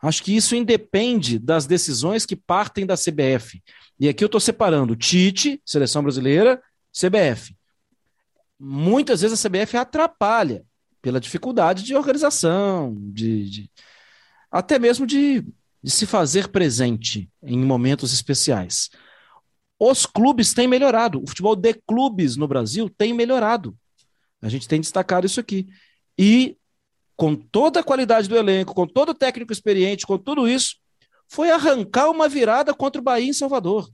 Acho 0.00 0.22
que 0.22 0.36
isso 0.36 0.54
independe 0.54 1.40
das 1.40 1.66
decisões 1.66 2.24
que 2.24 2.36
partem 2.36 2.86
da 2.86 2.94
CBF. 2.94 3.60
E 3.98 4.08
aqui 4.08 4.22
eu 4.22 4.26
estou 4.26 4.40
separando 4.40 4.94
Tite, 4.94 5.60
seleção 5.66 6.04
brasileira, 6.04 6.62
CBF. 6.92 7.56
Muitas 8.60 9.22
vezes 9.22 9.44
a 9.44 9.48
CBF 9.48 9.76
atrapalha 9.76 10.64
pela 11.00 11.20
dificuldade 11.20 11.82
de 11.82 11.94
organização, 11.94 12.96
de, 12.98 13.48
de 13.48 13.70
até 14.50 14.78
mesmo 14.78 15.06
de, 15.06 15.44
de 15.82 15.90
se 15.90 16.06
fazer 16.06 16.48
presente 16.48 17.30
em 17.42 17.58
momentos 17.58 18.12
especiais. 18.12 18.90
Os 19.78 20.06
clubes 20.06 20.52
têm 20.52 20.66
melhorado. 20.66 21.22
O 21.22 21.26
futebol 21.26 21.54
de 21.54 21.74
clubes 21.74 22.36
no 22.36 22.48
Brasil 22.48 22.90
tem 22.90 23.12
melhorado. 23.12 23.76
A 24.42 24.48
gente 24.48 24.66
tem 24.66 24.80
destacado 24.80 25.26
isso 25.26 25.38
aqui. 25.38 25.68
E 26.18 26.56
com 27.16 27.34
toda 27.34 27.80
a 27.80 27.84
qualidade 27.84 28.28
do 28.28 28.36
elenco, 28.36 28.74
com 28.74 28.86
todo 28.86 29.10
o 29.10 29.14
técnico 29.14 29.52
experiente, 29.52 30.06
com 30.06 30.18
tudo 30.18 30.48
isso, 30.48 30.76
foi 31.28 31.50
arrancar 31.50 32.10
uma 32.10 32.28
virada 32.28 32.72
contra 32.74 33.00
o 33.00 33.04
Bahia 33.04 33.28
em 33.28 33.32
Salvador. 33.32 33.88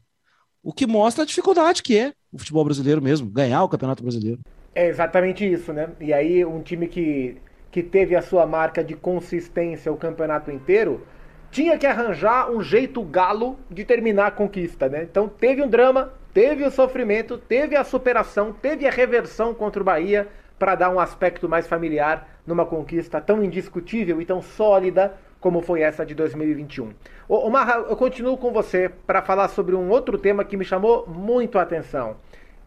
O 0.63 0.73
que 0.73 0.87
mostra 0.87 1.25
a 1.25 1.27
dificuldade 1.27 1.83
que 1.83 1.97
é 1.97 2.15
o 2.33 2.39
futebol 2.39 2.65
brasileiro 2.65 3.01
mesmo, 3.01 3.31
ganhar 3.31 3.63
o 3.63 3.69
Campeonato 3.69 4.03
Brasileiro. 4.03 4.41
É 4.75 4.89
exatamente 4.89 5.51
isso, 5.51 5.73
né? 5.73 5.91
E 6.01 6.13
aí 6.13 6.45
um 6.45 6.61
time 6.61 6.89
que, 6.89 7.37
que 7.71 7.83
teve 7.83 8.17
a 8.17 8.23
sua 8.23 8.47
marca 8.47 8.83
de 8.83 8.95
consistência 8.95 9.93
o 9.93 9.97
campeonato 9.97 10.51
inteiro, 10.51 11.07
tinha 11.51 11.79
que 11.79 11.87
arranjar 11.87 12.51
um 12.51 12.61
jeito 12.61 13.01
galo 13.03 13.57
de 13.71 13.85
terminar 13.85 14.27
a 14.27 14.31
conquista, 14.33 14.89
né? 14.89 15.05
Então 15.05 15.29
teve 15.29 15.63
um 15.63 15.69
drama, 15.69 16.13
teve 16.33 16.65
o 16.65 16.71
sofrimento, 16.71 17.39
teve 17.39 17.77
a 17.77 17.85
superação, 17.85 18.53
teve 18.53 18.87
a 18.87 18.91
reversão 18.91 19.55
contra 19.55 19.81
o 19.81 19.85
Bahia 19.85 20.27
para 20.59 20.75
dar 20.75 20.91
um 20.91 20.99
aspecto 20.99 21.49
mais 21.49 21.67
familiar 21.69 22.29
numa 22.45 22.67
conquista 22.67 23.21
tão 23.21 23.43
indiscutível 23.45 24.21
e 24.21 24.25
tão 24.25 24.43
sólida 24.43 25.15
como 25.41 25.61
foi 25.61 25.83
essa 25.83 26.05
de 26.05 26.15
2021. 26.15 26.93
Ô, 27.29 27.51
Marra, 27.51 27.75
eu 27.89 27.97
continuo 27.97 28.37
com 28.37 28.51
você 28.51 28.89
para 28.89 29.23
falar 29.23 29.49
sobre 29.49 29.75
um 29.75 29.91
outro 29.91 30.19
tema 30.19 30.45
que 30.45 30.57
me 30.57 30.65
chamou 30.65 31.07
muito 31.07 31.59
a 31.59 31.63
atenção, 31.63 32.17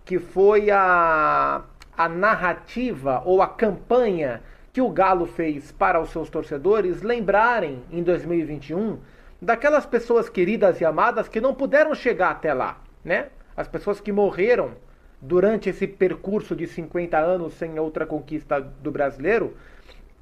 que 0.05 0.19
foi 0.19 0.69
a, 0.69 1.63
a 1.97 2.07
narrativa 2.07 3.23
ou 3.25 3.41
a 3.41 3.47
campanha 3.47 4.41
que 4.71 4.79
o 4.79 4.89
Galo 4.89 5.25
fez 5.25 5.71
para 5.71 5.99
os 5.99 6.11
seus 6.11 6.29
torcedores 6.29 7.01
lembrarem 7.01 7.81
em 7.91 8.03
2021 8.03 8.99
daquelas 9.41 9.85
pessoas 9.85 10.29
queridas 10.29 10.79
e 10.79 10.85
amadas 10.85 11.27
que 11.27 11.41
não 11.41 11.55
puderam 11.55 11.95
chegar 11.95 12.29
até 12.29 12.53
lá, 12.53 12.79
né? 13.03 13.29
As 13.55 13.67
pessoas 13.67 13.99
que 13.99 14.11
morreram 14.11 14.71
durante 15.19 15.69
esse 15.69 15.87
percurso 15.87 16.55
de 16.55 16.67
50 16.67 17.17
anos 17.17 17.53
sem 17.55 17.79
outra 17.79 18.05
conquista 18.05 18.61
do 18.61 18.91
brasileiro 18.91 19.57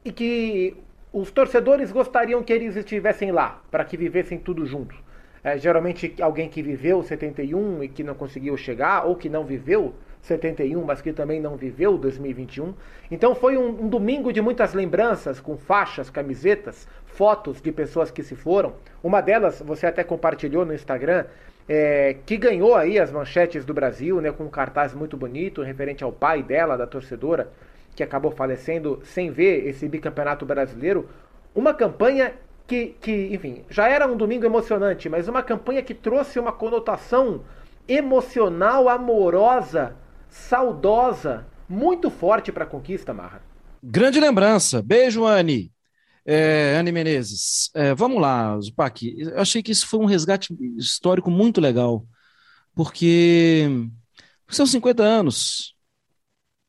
e 0.05 0.11
que 0.11 0.77
os 1.11 1.31
torcedores 1.31 1.91
gostariam 1.91 2.43
que 2.43 2.53
eles 2.53 2.75
estivessem 2.75 3.31
lá, 3.31 3.61
para 3.69 3.83
que 3.83 3.97
vivessem 3.97 4.37
tudo 4.37 4.65
junto. 4.65 4.95
É, 5.43 5.57
geralmente 5.57 6.15
alguém 6.21 6.49
que 6.49 6.61
viveu 6.61 7.03
71 7.03 7.83
e 7.83 7.87
que 7.87 8.03
não 8.03 8.15
conseguiu 8.15 8.55
chegar, 8.57 9.05
ou 9.05 9.15
que 9.15 9.29
não 9.29 9.45
viveu 9.45 9.93
71, 10.25 10.83
mas 10.83 11.01
que 11.01 11.13
também 11.13 11.39
não 11.39 11.55
viveu 11.55 11.97
2021. 11.97 12.73
Então 13.09 13.35
foi 13.35 13.57
um, 13.57 13.67
um 13.67 13.87
domingo 13.87 14.33
de 14.33 14.41
muitas 14.41 14.73
lembranças, 14.73 15.39
com 15.39 15.57
faixas, 15.57 16.09
camisetas, 16.09 16.87
fotos 17.05 17.61
de 17.61 17.71
pessoas 17.71 18.11
que 18.11 18.23
se 18.23 18.35
foram. 18.35 18.73
Uma 19.03 19.21
delas 19.21 19.61
você 19.61 19.85
até 19.85 20.03
compartilhou 20.03 20.65
no 20.65 20.73
Instagram, 20.73 21.25
é, 21.67 22.17
que 22.25 22.37
ganhou 22.37 22.75
aí 22.75 22.99
as 22.99 23.11
manchetes 23.11 23.63
do 23.65 23.73
Brasil, 23.73 24.19
né, 24.19 24.31
com 24.31 24.45
um 24.45 24.49
cartaz 24.49 24.93
muito 24.93 25.15
bonito, 25.15 25.61
referente 25.61 26.03
ao 26.03 26.11
pai 26.11 26.43
dela, 26.43 26.77
da 26.77 26.85
torcedora, 26.85 27.49
que 27.95 28.03
acabou 28.03 28.31
falecendo 28.31 28.99
sem 29.03 29.31
ver 29.31 29.67
esse 29.67 29.87
bicampeonato 29.87 30.45
brasileiro. 30.45 31.07
Uma 31.53 31.73
campanha 31.73 32.33
que, 32.67 32.95
que, 32.99 33.29
enfim, 33.31 33.63
já 33.69 33.87
era 33.87 34.07
um 34.07 34.17
domingo 34.17 34.45
emocionante, 34.45 35.07
mas 35.07 35.27
uma 35.27 35.43
campanha 35.43 35.81
que 35.81 35.93
trouxe 35.93 36.39
uma 36.39 36.51
conotação 36.51 37.41
emocional, 37.87 38.89
amorosa, 38.89 39.95
saudosa, 40.35 41.45
muito 41.67 42.09
forte 42.09 42.51
para 42.51 42.65
a 42.65 42.67
conquista, 42.67 43.13
Marra. 43.13 43.41
Grande 43.81 44.19
lembrança. 44.19 44.81
Beijo, 44.81 45.25
Anne. 45.25 45.71
É, 46.25 46.75
Anne 46.77 46.91
Menezes, 46.91 47.69
é, 47.75 47.93
vamos 47.93 48.19
lá, 48.19 48.59
Zupac. 48.59 49.15
Eu 49.17 49.39
achei 49.39 49.61
que 49.61 49.71
isso 49.71 49.87
foi 49.87 49.99
um 49.99 50.05
resgate 50.05 50.55
histórico 50.75 51.29
muito 51.29 51.61
legal, 51.61 52.03
porque 52.73 53.67
são 54.49 54.65
50 54.65 55.03
anos. 55.03 55.75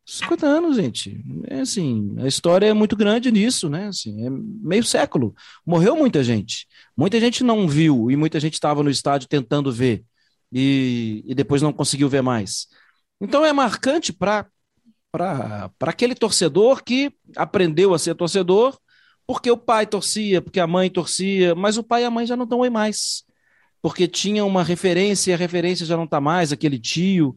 50 0.05 0.47
anos, 0.47 0.77
gente. 0.77 1.25
É 1.49 1.61
assim, 1.61 2.15
a 2.19 2.27
história 2.27 2.67
é 2.67 2.75
muito 2.75 2.95
grande 2.95 3.33
nisso, 3.33 3.69
né? 3.69 3.89
Assim, 3.89 4.27
é 4.27 4.31
meio 4.31 4.85
século. 4.85 5.35
Morreu 5.65 5.97
muita 5.97 6.23
gente. 6.23 6.67
Muita 6.97 7.19
gente 7.19 7.43
não 7.43 7.67
viu 7.67 8.11
e 8.11 8.17
muita 8.17 8.39
gente 8.39 8.55
estava 8.55 8.83
no 8.83 8.91
estádio 8.91 9.27
tentando 9.27 9.73
ver 9.73 10.05
e, 10.53 11.25
e 11.27 11.35
depois 11.35 11.63
não 11.63 11.73
conseguiu 11.73 12.09
ver 12.09 12.23
mais. 12.23 12.69
Então 13.21 13.45
é 13.45 13.53
marcante 13.53 14.13
para 14.13 14.47
aquele 15.81 16.15
torcedor 16.15 16.83
que 16.85 17.13
aprendeu 17.37 17.95
a 17.95 17.99
ser 17.99 18.15
torcedor 18.15 18.79
porque 19.27 19.51
o 19.51 19.57
pai 19.57 19.87
torcia, 19.87 20.41
porque 20.41 20.61
a 20.61 20.67
mãe 20.67 20.89
torcia, 20.89 21.55
mas 21.55 21.77
o 21.77 21.83
pai 21.83 22.03
e 22.03 22.05
a 22.05 22.11
mãe 22.11 22.27
já 22.27 22.37
não 22.37 22.45
estão 22.45 22.63
aí 22.63 22.71
mais. 22.71 23.25
Porque 23.83 24.07
tinha 24.07 24.45
uma 24.45 24.63
referência 24.63 25.31
e 25.31 25.35
a 25.35 25.37
referência 25.37 25.85
já 25.85 25.97
não 25.97 26.05
está 26.05 26.21
mais, 26.21 26.53
aquele 26.53 26.79
tio. 26.79 27.35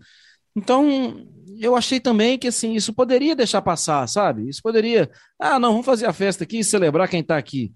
Então, 0.56 1.26
eu 1.60 1.76
achei 1.76 2.00
também 2.00 2.38
que 2.38 2.48
assim, 2.48 2.74
isso 2.74 2.94
poderia 2.94 3.36
deixar 3.36 3.62
passar, 3.62 4.08
sabe? 4.08 4.48
Isso 4.48 4.62
poderia. 4.62 5.10
Ah, 5.40 5.60
não, 5.60 5.72
vamos 5.72 5.86
fazer 5.86 6.06
a 6.06 6.14
festa 6.14 6.44
aqui 6.44 6.60
e 6.60 6.64
celebrar 6.64 7.08
quem 7.10 7.22
está 7.22 7.38
aqui. 7.38 7.74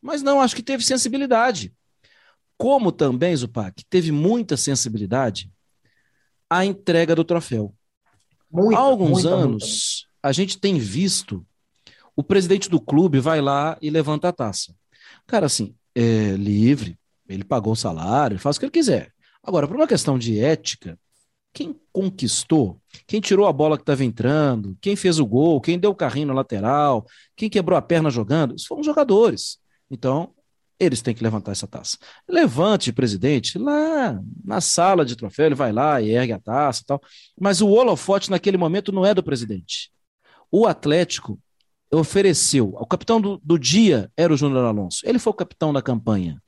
Mas 0.00 0.22
não, 0.22 0.40
acho 0.40 0.54
que 0.54 0.62
teve 0.62 0.84
sensibilidade. 0.84 1.72
Como 2.56 2.92
também, 2.92 3.34
Zupac, 3.34 3.84
teve 3.90 4.12
muita 4.12 4.56
sensibilidade 4.56 5.50
a 6.48 6.64
entrega 6.64 7.14
do 7.14 7.24
troféu. 7.24 7.74
Muito, 8.50 8.76
Há 8.76 8.80
alguns 8.80 9.26
anos, 9.26 10.06
a 10.22 10.32
gente 10.32 10.58
tem 10.58 10.78
visto 10.78 11.44
o 12.18 12.22
presidente 12.24 12.68
do 12.68 12.80
clube 12.80 13.20
vai 13.20 13.40
lá 13.40 13.78
e 13.80 13.90
levanta 13.90 14.28
a 14.28 14.32
taça. 14.32 14.74
Cara, 15.24 15.46
assim, 15.46 15.76
é 15.94 16.32
livre, 16.32 16.98
ele 17.28 17.44
pagou 17.44 17.74
o 17.74 17.76
salário, 17.76 18.40
faz 18.40 18.56
o 18.56 18.58
que 18.58 18.64
ele 18.64 18.72
quiser. 18.72 19.12
Agora, 19.40 19.68
por 19.68 19.76
uma 19.76 19.86
questão 19.86 20.18
de 20.18 20.40
ética, 20.40 20.98
quem 21.52 21.78
conquistou, 21.92 22.80
quem 23.06 23.20
tirou 23.20 23.46
a 23.46 23.52
bola 23.52 23.76
que 23.76 23.82
estava 23.82 24.04
entrando, 24.04 24.76
quem 24.80 24.96
fez 24.96 25.20
o 25.20 25.26
gol, 25.26 25.60
quem 25.60 25.78
deu 25.78 25.90
o 25.90 25.94
carrinho 25.94 26.26
na 26.26 26.34
lateral, 26.34 27.06
quem 27.36 27.48
quebrou 27.48 27.78
a 27.78 27.82
perna 27.82 28.10
jogando, 28.10 28.56
isso 28.56 28.66
foram 28.66 28.82
jogadores. 28.82 29.58
Então, 29.88 30.34
eles 30.78 31.02
têm 31.02 31.14
que 31.14 31.22
levantar 31.22 31.52
essa 31.52 31.66
taça. 31.66 31.98
Levante, 32.28 32.92
presidente, 32.92 33.58
lá 33.58 34.20
na 34.44 34.60
sala 34.60 35.04
de 35.04 35.16
troféu, 35.16 35.46
ele 35.46 35.54
vai 35.54 35.72
lá 35.72 36.00
e 36.00 36.10
ergue 36.10 36.32
a 36.32 36.38
taça 36.38 36.82
e 36.82 36.86
tal. 36.86 37.02
Mas 37.38 37.60
o 37.60 37.68
holofote 37.68 38.30
naquele 38.30 38.56
momento 38.56 38.92
não 38.92 39.04
é 39.04 39.12
do 39.12 39.22
presidente. 39.22 39.90
O 40.50 40.66
Atlético 40.66 41.38
ofereceu, 41.90 42.74
o 42.74 42.86
capitão 42.86 43.20
do, 43.20 43.40
do 43.42 43.58
dia 43.58 44.10
era 44.16 44.32
o 44.32 44.36
Júnior 44.36 44.64
Alonso. 44.64 45.00
Ele 45.04 45.18
foi 45.18 45.30
o 45.30 45.36
capitão 45.36 45.72
da 45.72 45.82
campanha. 45.82 46.40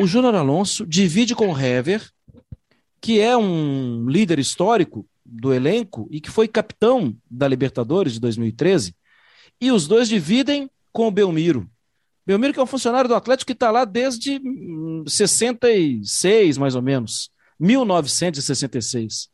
O 0.00 0.06
Júnior 0.06 0.34
Alonso 0.34 0.86
divide 0.86 1.34
com 1.34 1.52
o 1.52 1.58
Hever, 1.58 2.08
que 3.00 3.20
é 3.20 3.36
um 3.36 4.08
líder 4.08 4.38
histórico 4.38 5.06
do 5.24 5.52
elenco 5.52 6.06
e 6.10 6.20
que 6.20 6.30
foi 6.30 6.46
capitão 6.46 7.16
da 7.30 7.48
Libertadores 7.48 8.12
de 8.12 8.20
2013, 8.20 8.94
e 9.60 9.72
os 9.72 9.88
dois 9.88 10.08
dividem 10.08 10.70
com 10.92 11.08
o 11.08 11.10
Belmiro. 11.10 11.68
Belmiro 12.26 12.52
que 12.52 12.58
é 12.58 12.62
um 12.62 12.66
funcionário 12.66 13.08
do 13.08 13.14
Atlético 13.14 13.46
que 13.46 13.52
está 13.52 13.70
lá 13.70 13.84
desde 13.84 14.40
66, 15.06 16.56
hum, 16.56 16.60
mais 16.60 16.74
ou 16.74 16.82
menos, 16.82 17.30
1966. 17.58 19.28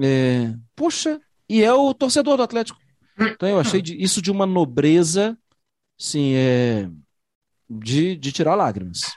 É, 0.00 0.54
puxa, 0.76 1.20
e 1.48 1.62
é 1.62 1.72
o 1.72 1.92
torcedor 1.92 2.36
do 2.36 2.42
Atlético. 2.42 2.78
Então 3.18 3.48
eu 3.48 3.58
achei 3.58 3.82
isso 3.98 4.22
de 4.22 4.30
uma 4.30 4.46
nobreza, 4.46 5.36
sim, 5.98 6.34
é, 6.34 6.88
de, 7.68 8.16
de 8.16 8.32
tirar 8.32 8.54
lágrimas 8.54 9.12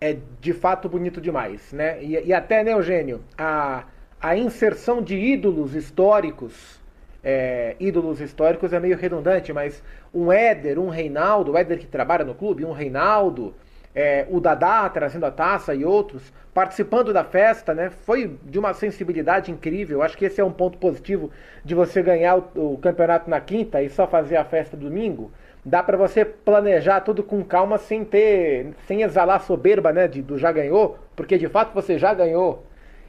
é 0.00 0.18
de 0.40 0.52
fato 0.52 0.88
bonito 0.88 1.20
demais, 1.20 1.72
né? 1.72 2.02
E, 2.02 2.26
e 2.26 2.32
até, 2.32 2.62
né, 2.62 2.72
Eugênio, 2.72 3.22
a, 3.36 3.84
a 4.20 4.36
inserção 4.36 5.02
de 5.02 5.16
ídolos 5.16 5.74
históricos, 5.74 6.80
é, 7.28 7.74
ídolos 7.80 8.20
históricos 8.20 8.72
é 8.72 8.78
meio 8.78 8.96
redundante, 8.96 9.52
mas 9.52 9.82
um 10.14 10.30
Éder, 10.30 10.78
um 10.78 10.88
Reinaldo, 10.88 11.50
o 11.50 11.58
Éder 11.58 11.76
que 11.76 11.86
trabalha 11.86 12.24
no 12.24 12.36
clube, 12.36 12.64
um 12.64 12.70
Reinaldo, 12.70 13.52
é, 13.92 14.24
o 14.30 14.38
Dadá 14.38 14.88
trazendo 14.88 15.26
a 15.26 15.30
taça 15.32 15.74
e 15.74 15.84
outros, 15.84 16.32
participando 16.54 17.12
da 17.12 17.24
festa, 17.24 17.74
né? 17.74 17.90
Foi 17.90 18.38
de 18.44 18.60
uma 18.60 18.72
sensibilidade 18.72 19.50
incrível. 19.50 20.02
Acho 20.02 20.16
que 20.16 20.26
esse 20.26 20.40
é 20.40 20.44
um 20.44 20.52
ponto 20.52 20.78
positivo 20.78 21.32
de 21.64 21.74
você 21.74 22.00
ganhar 22.00 22.36
o, 22.36 22.74
o 22.74 22.78
campeonato 22.78 23.28
na 23.28 23.40
quinta 23.40 23.82
e 23.82 23.90
só 23.90 24.06
fazer 24.06 24.36
a 24.36 24.44
festa 24.44 24.76
domingo 24.76 25.32
dá 25.64 25.82
para 25.82 25.96
você 25.96 26.24
planejar 26.24 27.00
tudo 27.00 27.24
com 27.24 27.42
calma 27.42 27.76
sem 27.76 28.04
ter, 28.04 28.72
sem 28.86 29.02
exalar 29.02 29.40
soberba, 29.40 29.92
né, 29.92 30.06
de, 30.06 30.22
do 30.22 30.38
já 30.38 30.52
ganhou, 30.52 30.96
porque 31.16 31.36
de 31.36 31.48
fato 31.48 31.74
você 31.74 31.98
já 31.98 32.14
ganhou. 32.14 32.64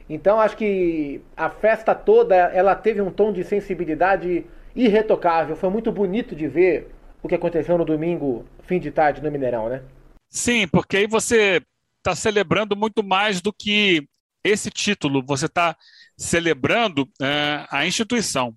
Então 0.08 0.40
acho 0.40 0.56
que 0.56 1.20
a 1.36 1.50
festa 1.50 1.94
toda 1.94 2.34
ela 2.34 2.74
teve 2.74 3.00
um 3.00 3.10
tom 3.10 3.32
de 3.32 3.44
sensibilidade 3.44 4.46
irretocável. 4.74 5.54
Foi 5.56 5.68
muito 5.68 5.92
bonito 5.92 6.34
de 6.34 6.48
ver 6.48 6.90
o 7.22 7.28
que 7.28 7.34
aconteceu 7.34 7.76
no 7.76 7.84
domingo, 7.84 8.44
fim 8.62 8.78
de 8.78 8.90
tarde 8.90 9.22
no 9.22 9.30
Mineirão, 9.30 9.68
né? 9.68 9.82
Sim, 10.28 10.66
porque 10.68 10.98
aí 10.98 11.06
você 11.06 11.62
está 11.98 12.14
celebrando 12.14 12.76
muito 12.76 13.02
mais 13.02 13.40
do 13.40 13.52
que 13.52 14.06
esse 14.42 14.70
título. 14.70 15.22
Você 15.26 15.46
está 15.46 15.76
celebrando 16.16 17.08
é, 17.20 17.66
a 17.70 17.86
instituição, 17.86 18.54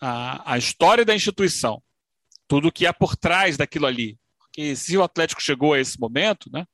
a, 0.00 0.54
a 0.54 0.58
história 0.58 1.04
da 1.04 1.14
instituição 1.14 1.82
tudo 2.48 2.72
que 2.72 2.86
há 2.86 2.92
por 2.92 3.14
trás 3.14 3.56
daquilo 3.56 3.86
ali. 3.86 4.18
Porque 4.38 4.74
se 4.74 4.96
o 4.96 5.02
Atlético 5.02 5.42
chegou 5.42 5.74
a 5.74 5.80
esse 5.80 6.00
momento, 6.00 6.50
né, 6.50 6.64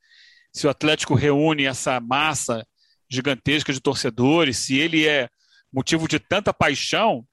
se 0.53 0.67
o 0.67 0.71
Atlético 0.71 1.15
reúne 1.15 1.65
essa 1.65 2.01
massa 2.01 2.65
gigantesca 3.09 3.73
de 3.73 3.81
torcedores, 3.81 4.59
se 4.59 4.77
ele 4.77 5.07
é 5.07 5.29
motivo 5.73 6.07
de 6.09 6.19
tanta 6.19 6.53
paixão, 6.53 7.27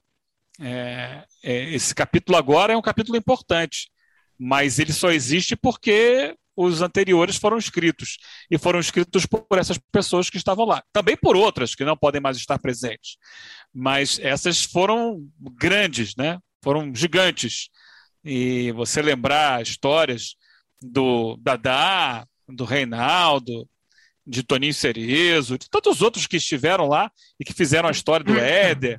é, 0.60 1.24
é, 1.42 1.74
esse 1.74 1.94
capítulo 1.94 2.36
agora 2.36 2.72
é 2.72 2.76
um 2.76 2.82
capítulo 2.82 3.16
importante, 3.16 3.90
mas 4.38 4.78
ele 4.78 4.92
só 4.92 5.10
existe 5.10 5.56
porque 5.56 6.36
os 6.56 6.82
anteriores 6.82 7.36
foram 7.36 7.56
escritos. 7.56 8.18
E 8.50 8.58
foram 8.58 8.78
escritos 8.78 9.26
por 9.26 9.58
essas 9.58 9.78
pessoas 9.90 10.28
que 10.28 10.36
estavam 10.36 10.64
lá, 10.64 10.82
também 10.92 11.16
por 11.16 11.36
outras 11.36 11.74
que 11.74 11.84
não 11.84 11.96
podem 11.96 12.20
mais 12.20 12.36
estar 12.36 12.58
presentes, 12.58 13.16
mas 13.72 14.18
essas 14.20 14.62
foram 14.62 15.26
grandes, 15.38 16.14
né? 16.16 16.38
Foram 16.62 16.94
gigantes. 16.94 17.68
E 18.24 18.70
você 18.72 19.02
lembrar 19.02 19.62
histórias 19.62 20.36
do 20.80 21.36
Dadá, 21.38 22.26
do 22.48 22.64
Reinaldo, 22.64 23.68
de 24.32 24.42
Toninho 24.42 24.72
Cerezo, 24.72 25.58
de 25.58 25.68
tantos 25.68 26.00
outros 26.00 26.26
que 26.26 26.38
estiveram 26.38 26.88
lá 26.88 27.12
e 27.38 27.44
que 27.44 27.52
fizeram 27.52 27.88
a 27.88 27.92
história 27.92 28.24
do 28.24 28.34
Éder, 28.34 28.98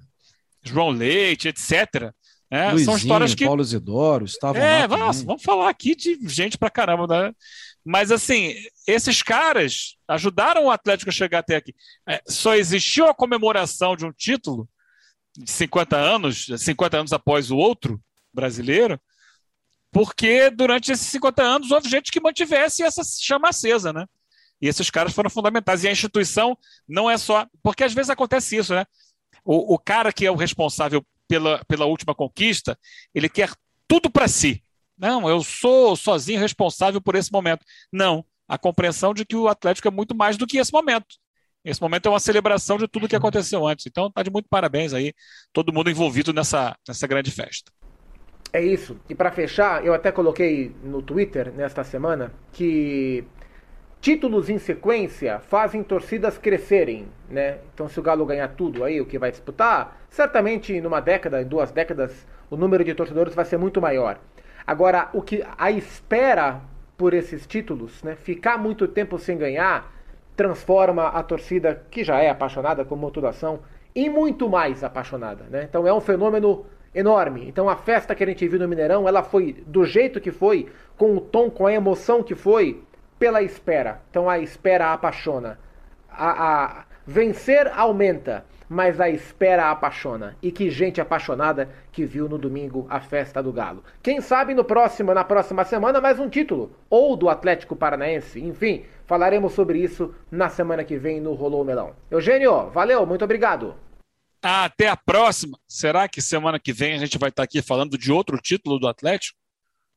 João 0.63 0.91
Leite, 0.91 1.47
etc. 1.47 2.13
É, 2.51 2.69
Luizinho, 2.69 2.86
são 2.86 2.97
histórias 2.97 3.34
que. 3.34 3.43
Paulo 3.43 3.63
Isidoro 3.63 4.25
estavam 4.25 4.61
é, 4.61 4.86
lá. 4.86 4.97
Nossa, 4.97 5.25
vamos 5.25 5.41
falar 5.41 5.69
aqui 5.69 5.95
de 5.95 6.19
gente 6.27 6.55
pra 6.55 6.69
caramba, 6.69 7.07
né? 7.07 7.34
Mas 7.84 8.11
assim, 8.11 8.53
esses 8.88 9.23
caras 9.23 9.97
ajudaram 10.07 10.65
o 10.65 10.71
Atlético 10.71 11.09
a 11.09 11.13
chegar 11.13 11.39
até 11.39 11.55
aqui. 11.55 11.73
É, 12.07 12.21
só 12.27 12.55
existiu 12.55 13.07
a 13.07 13.13
comemoração 13.15 13.95
de 13.95 14.05
um 14.05 14.11
título 14.11 14.69
de 15.36 15.49
50 15.49 15.97
anos, 15.97 16.45
50 16.57 16.97
anos 16.97 17.11
após 17.11 17.49
o 17.49 17.57
outro 17.57 17.99
brasileiro, 18.31 19.01
porque 19.91 20.51
durante 20.51 20.91
esses 20.91 21.07
50 21.07 21.41
anos 21.41 21.71
houve 21.71 21.89
gente 21.89 22.11
que 22.11 22.21
mantivesse 22.21 22.84
essa 22.84 23.01
chama 23.03 23.49
acesa, 23.49 23.91
né? 23.91 24.05
E 24.64 24.68
esses 24.70 24.89
caras 24.89 25.11
foram 25.11 25.30
fundamentais. 25.30 25.84
E 25.84 25.89
a 25.89 25.91
instituição 25.91 26.57
não 26.88 27.11
é 27.11 27.18
só. 27.18 27.45
Porque 27.61 27.84
às 27.84 27.93
vezes 27.93 28.09
acontece 28.09 28.55
isso, 28.55 28.74
né? 28.74 28.86
O, 29.43 29.74
o 29.74 29.78
cara 29.78 30.14
que 30.14 30.26
é 30.26 30.32
o 30.32 30.38
responsável 30.38 31.05
pela, 31.28 31.61
pela 31.66 31.86
última 31.86 32.16
conquista, 32.16 32.80
ele 33.14 33.28
quer 33.28 33.51
tudo 33.89 34.09
para 34.09 34.26
si. 34.26 34.64
Não, 34.97 35.28
eu 35.28 35.43
sou 35.43 35.97
sozinho 35.97 36.39
responsável 36.39 37.01
por 37.01 37.14
esse 37.16 37.30
momento. 37.30 37.66
Não. 37.91 38.26
A 38.47 38.57
compreensão 38.57 39.14
de 39.14 39.26
que 39.26 39.36
o 39.36 39.49
Atlético 39.49 39.89
é 39.89 39.91
muito 39.91 40.16
mais 40.16 40.38
do 40.38 40.47
que 40.47 40.57
esse 40.57 40.72
momento. 40.72 41.18
Esse 41.66 41.82
momento 41.82 42.05
é 42.05 42.09
uma 42.09 42.20
celebração 42.22 42.78
de 42.78 42.88
tudo 42.88 43.09
que 43.09 43.18
aconteceu 43.18 43.68
antes. 43.68 43.86
Então, 43.86 44.09
tá 44.09 44.24
de 44.24 44.32
muito 44.32 44.47
parabéns 44.47 44.93
aí, 44.93 45.14
todo 45.51 45.74
mundo 45.74 45.89
envolvido 45.89 46.32
nessa, 46.32 46.74
nessa 46.88 47.05
grande 47.05 47.32
festa. 47.32 47.70
É 48.53 48.64
isso. 48.64 48.97
E 49.09 49.16
para 49.16 49.30
fechar, 49.30 49.86
eu 49.86 49.93
até 49.93 50.09
coloquei 50.09 50.74
no 50.84 51.01
Twitter 51.01 51.51
nesta 51.51 51.84
semana 51.84 52.32
que 52.53 53.26
títulos 54.04 54.49
em 54.49 54.58
sequência 54.58 55.39
fazem 55.39 55.82
torcidas 55.82 56.38
crescerem, 56.38 57.08
né? 57.30 57.60
Então 57.74 57.88
se 57.88 57.97
o 57.97 58.04
Galo 58.04 58.26
ganhar 58.26 58.49
tudo 58.49 58.84
aí, 58.84 58.99
o 58.99 59.06
que 59.06 59.18
vai 59.18 59.32
disputar, 59.32 59.97
certamente 60.10 60.82
numa 60.82 60.99
década, 60.99 61.41
em 61.41 61.45
duas 61.45 61.72
décadas, 61.72 62.28
o 62.49 62.58
número 62.58 62.84
de 62.84 62.93
torcedores 62.93 63.34
vai 63.34 63.45
ser 63.45 63.56
muito 63.56 63.82
maior. 63.82 64.20
Agora, 64.68 65.08
o 65.14 65.22
que 65.22 65.41
a 65.58 65.72
espera 65.72 66.60
por 66.97 67.14
esses 67.14 67.47
títulos, 67.47 68.04
né, 68.04 68.18
ficar 68.18 68.58
muito 68.58 68.89
tempo 68.89 69.18
sem 69.18 69.38
ganhar, 69.38 69.89
transforma 70.36 71.08
a 71.08 71.24
torcida 71.24 71.82
que 71.89 72.04
já 72.04 72.20
é 72.20 72.30
apaixonada 72.30 72.84
com 72.84 72.97
motivação 72.97 73.62
em 73.95 74.10
muito 74.10 74.49
mais 74.49 74.84
apaixonada, 74.84 75.45
né? 75.49 75.66
Então 75.70 75.88
é 75.88 75.93
um 75.93 76.01
fenômeno 76.01 76.66
enorme. 76.93 77.47
Então 77.47 77.70
a 77.70 77.78
festa 77.78 78.14
que 78.14 78.24
a 78.26 78.28
gente 78.28 78.45
viu 78.49 78.60
no 78.60 78.68
Mineirão, 78.68 79.08
ela 79.08 79.24
foi 79.24 79.64
do 79.66 79.86
jeito 79.86 80.20
que 80.20 80.32
foi, 80.32 80.68
com 80.97 81.16
o 81.16 81.22
tom, 81.22 81.49
com 81.49 81.66
a 81.66 81.72
emoção 81.74 82.22
que 82.22 82.36
foi, 82.36 82.84
pela 83.24 83.41
espera. 83.41 84.01
Então 84.09 84.30
a 84.30 84.38
espera 84.38 84.91
apaixona. 84.91 85.57
A, 86.09 86.55
a 86.65 86.86
vencer 87.07 87.71
aumenta, 87.74 88.43
mas 88.67 88.99
a 88.99 89.09
espera 89.09 89.71
apaixona. 89.71 90.36
E 90.41 90.51
que 90.51 90.69
gente 90.69 90.99
apaixonada 90.99 91.69
que 91.89 92.03
viu 92.03 92.28
no 92.28 92.38
domingo 92.38 92.86
a 92.89 92.99
festa 92.99 93.41
do 93.41 93.53
Galo. 93.53 93.82
Quem 94.01 94.19
sabe 94.19 94.53
no 94.53 94.65
próximo, 94.65 95.13
na 95.13 95.24
próxima 95.24 95.63
semana 95.63 96.01
mais 96.01 96.19
um 96.19 96.28
título 96.28 96.76
ou 96.89 97.15
do 97.15 97.30
Atlético 97.30 97.78
Paranaense. 97.78 98.41
Enfim, 98.41 98.84
falaremos 99.05 99.53
sobre 99.53 99.80
isso 99.80 100.13
na 100.30 100.49
semana 100.49 100.84
que 100.84 100.97
vem 100.97 101.21
no 101.21 101.34
Rolou 101.34 101.63
Melão. 101.63 101.95
Eugênio, 102.11 102.71
valeu, 102.71 103.05
muito 103.05 103.24
obrigado. 103.24 103.74
Até 104.41 104.89
a 104.89 104.97
próxima. 104.97 105.57
Será 105.65 106.09
que 106.09 106.21
semana 106.21 106.59
que 106.59 106.74
vem 106.74 106.93
a 106.93 106.97
gente 106.97 107.17
vai 107.17 107.30
estar 107.30 107.43
aqui 107.43 107.61
falando 107.61 107.97
de 107.97 108.11
outro 108.11 108.38
título 108.38 108.78
do 108.78 108.88
Atlético? 108.89 109.39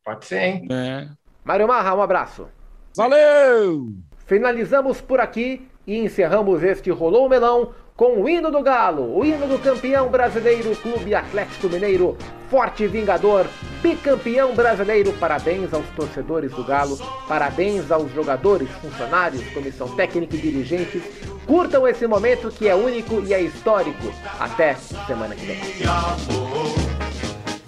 Pode 0.05 0.27
ser, 0.27 0.43
hein? 0.43 0.69
É. 0.71 1.09
Mário 1.45 1.67
Marra, 1.67 1.93
um 1.93 2.03
abraço. 2.03 2.49
Valeu! 2.97 3.93
Finalizamos 4.25 5.03
por 5.03 5.21
aqui 5.21 5.69
e 5.87 5.99
encerramos 5.99 6.63
este 6.63 6.91
Rolou 6.91 7.29
Melão 7.29 7.75
com 7.95 8.23
o 8.23 8.29
hino 8.29 8.51
do 8.51 8.63
Galo, 8.63 9.19
o 9.19 9.23
hino 9.23 9.47
do 9.47 9.59
campeão 9.59 10.09
brasileiro 10.09 10.75
Clube 10.77 11.15
Atlético 11.15 11.69
Mineiro, 11.69 12.17
forte 12.49 12.87
vingador, 12.87 13.45
bicampeão 13.83 14.55
brasileiro. 14.55 15.13
Parabéns 15.13 15.75
aos 15.75 15.87
torcedores 15.91 16.51
do 16.53 16.65
Galo, 16.65 16.99
parabéns 17.29 17.91
aos 17.91 18.11
jogadores, 18.15 18.71
funcionários, 18.81 19.47
comissão 19.51 19.95
técnica 19.95 20.35
e 20.35 20.41
dirigentes. 20.41 21.03
Curtam 21.47 21.87
esse 21.87 22.07
momento 22.07 22.51
que 22.51 22.67
é 22.67 22.75
único 22.75 23.21
e 23.21 23.35
é 23.35 23.43
histórico. 23.43 24.11
Até 24.41 24.75
semana 24.75 25.35
que 25.35 25.45
vem. 25.45 25.61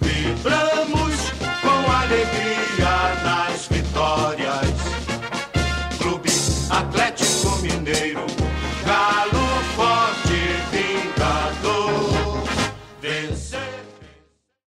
Vibramos 0.01 1.31
com 1.61 1.91
alegria 1.91 3.23
nas 3.23 3.67
vitórias. 3.67 4.88
Cordeiro. 7.89 8.38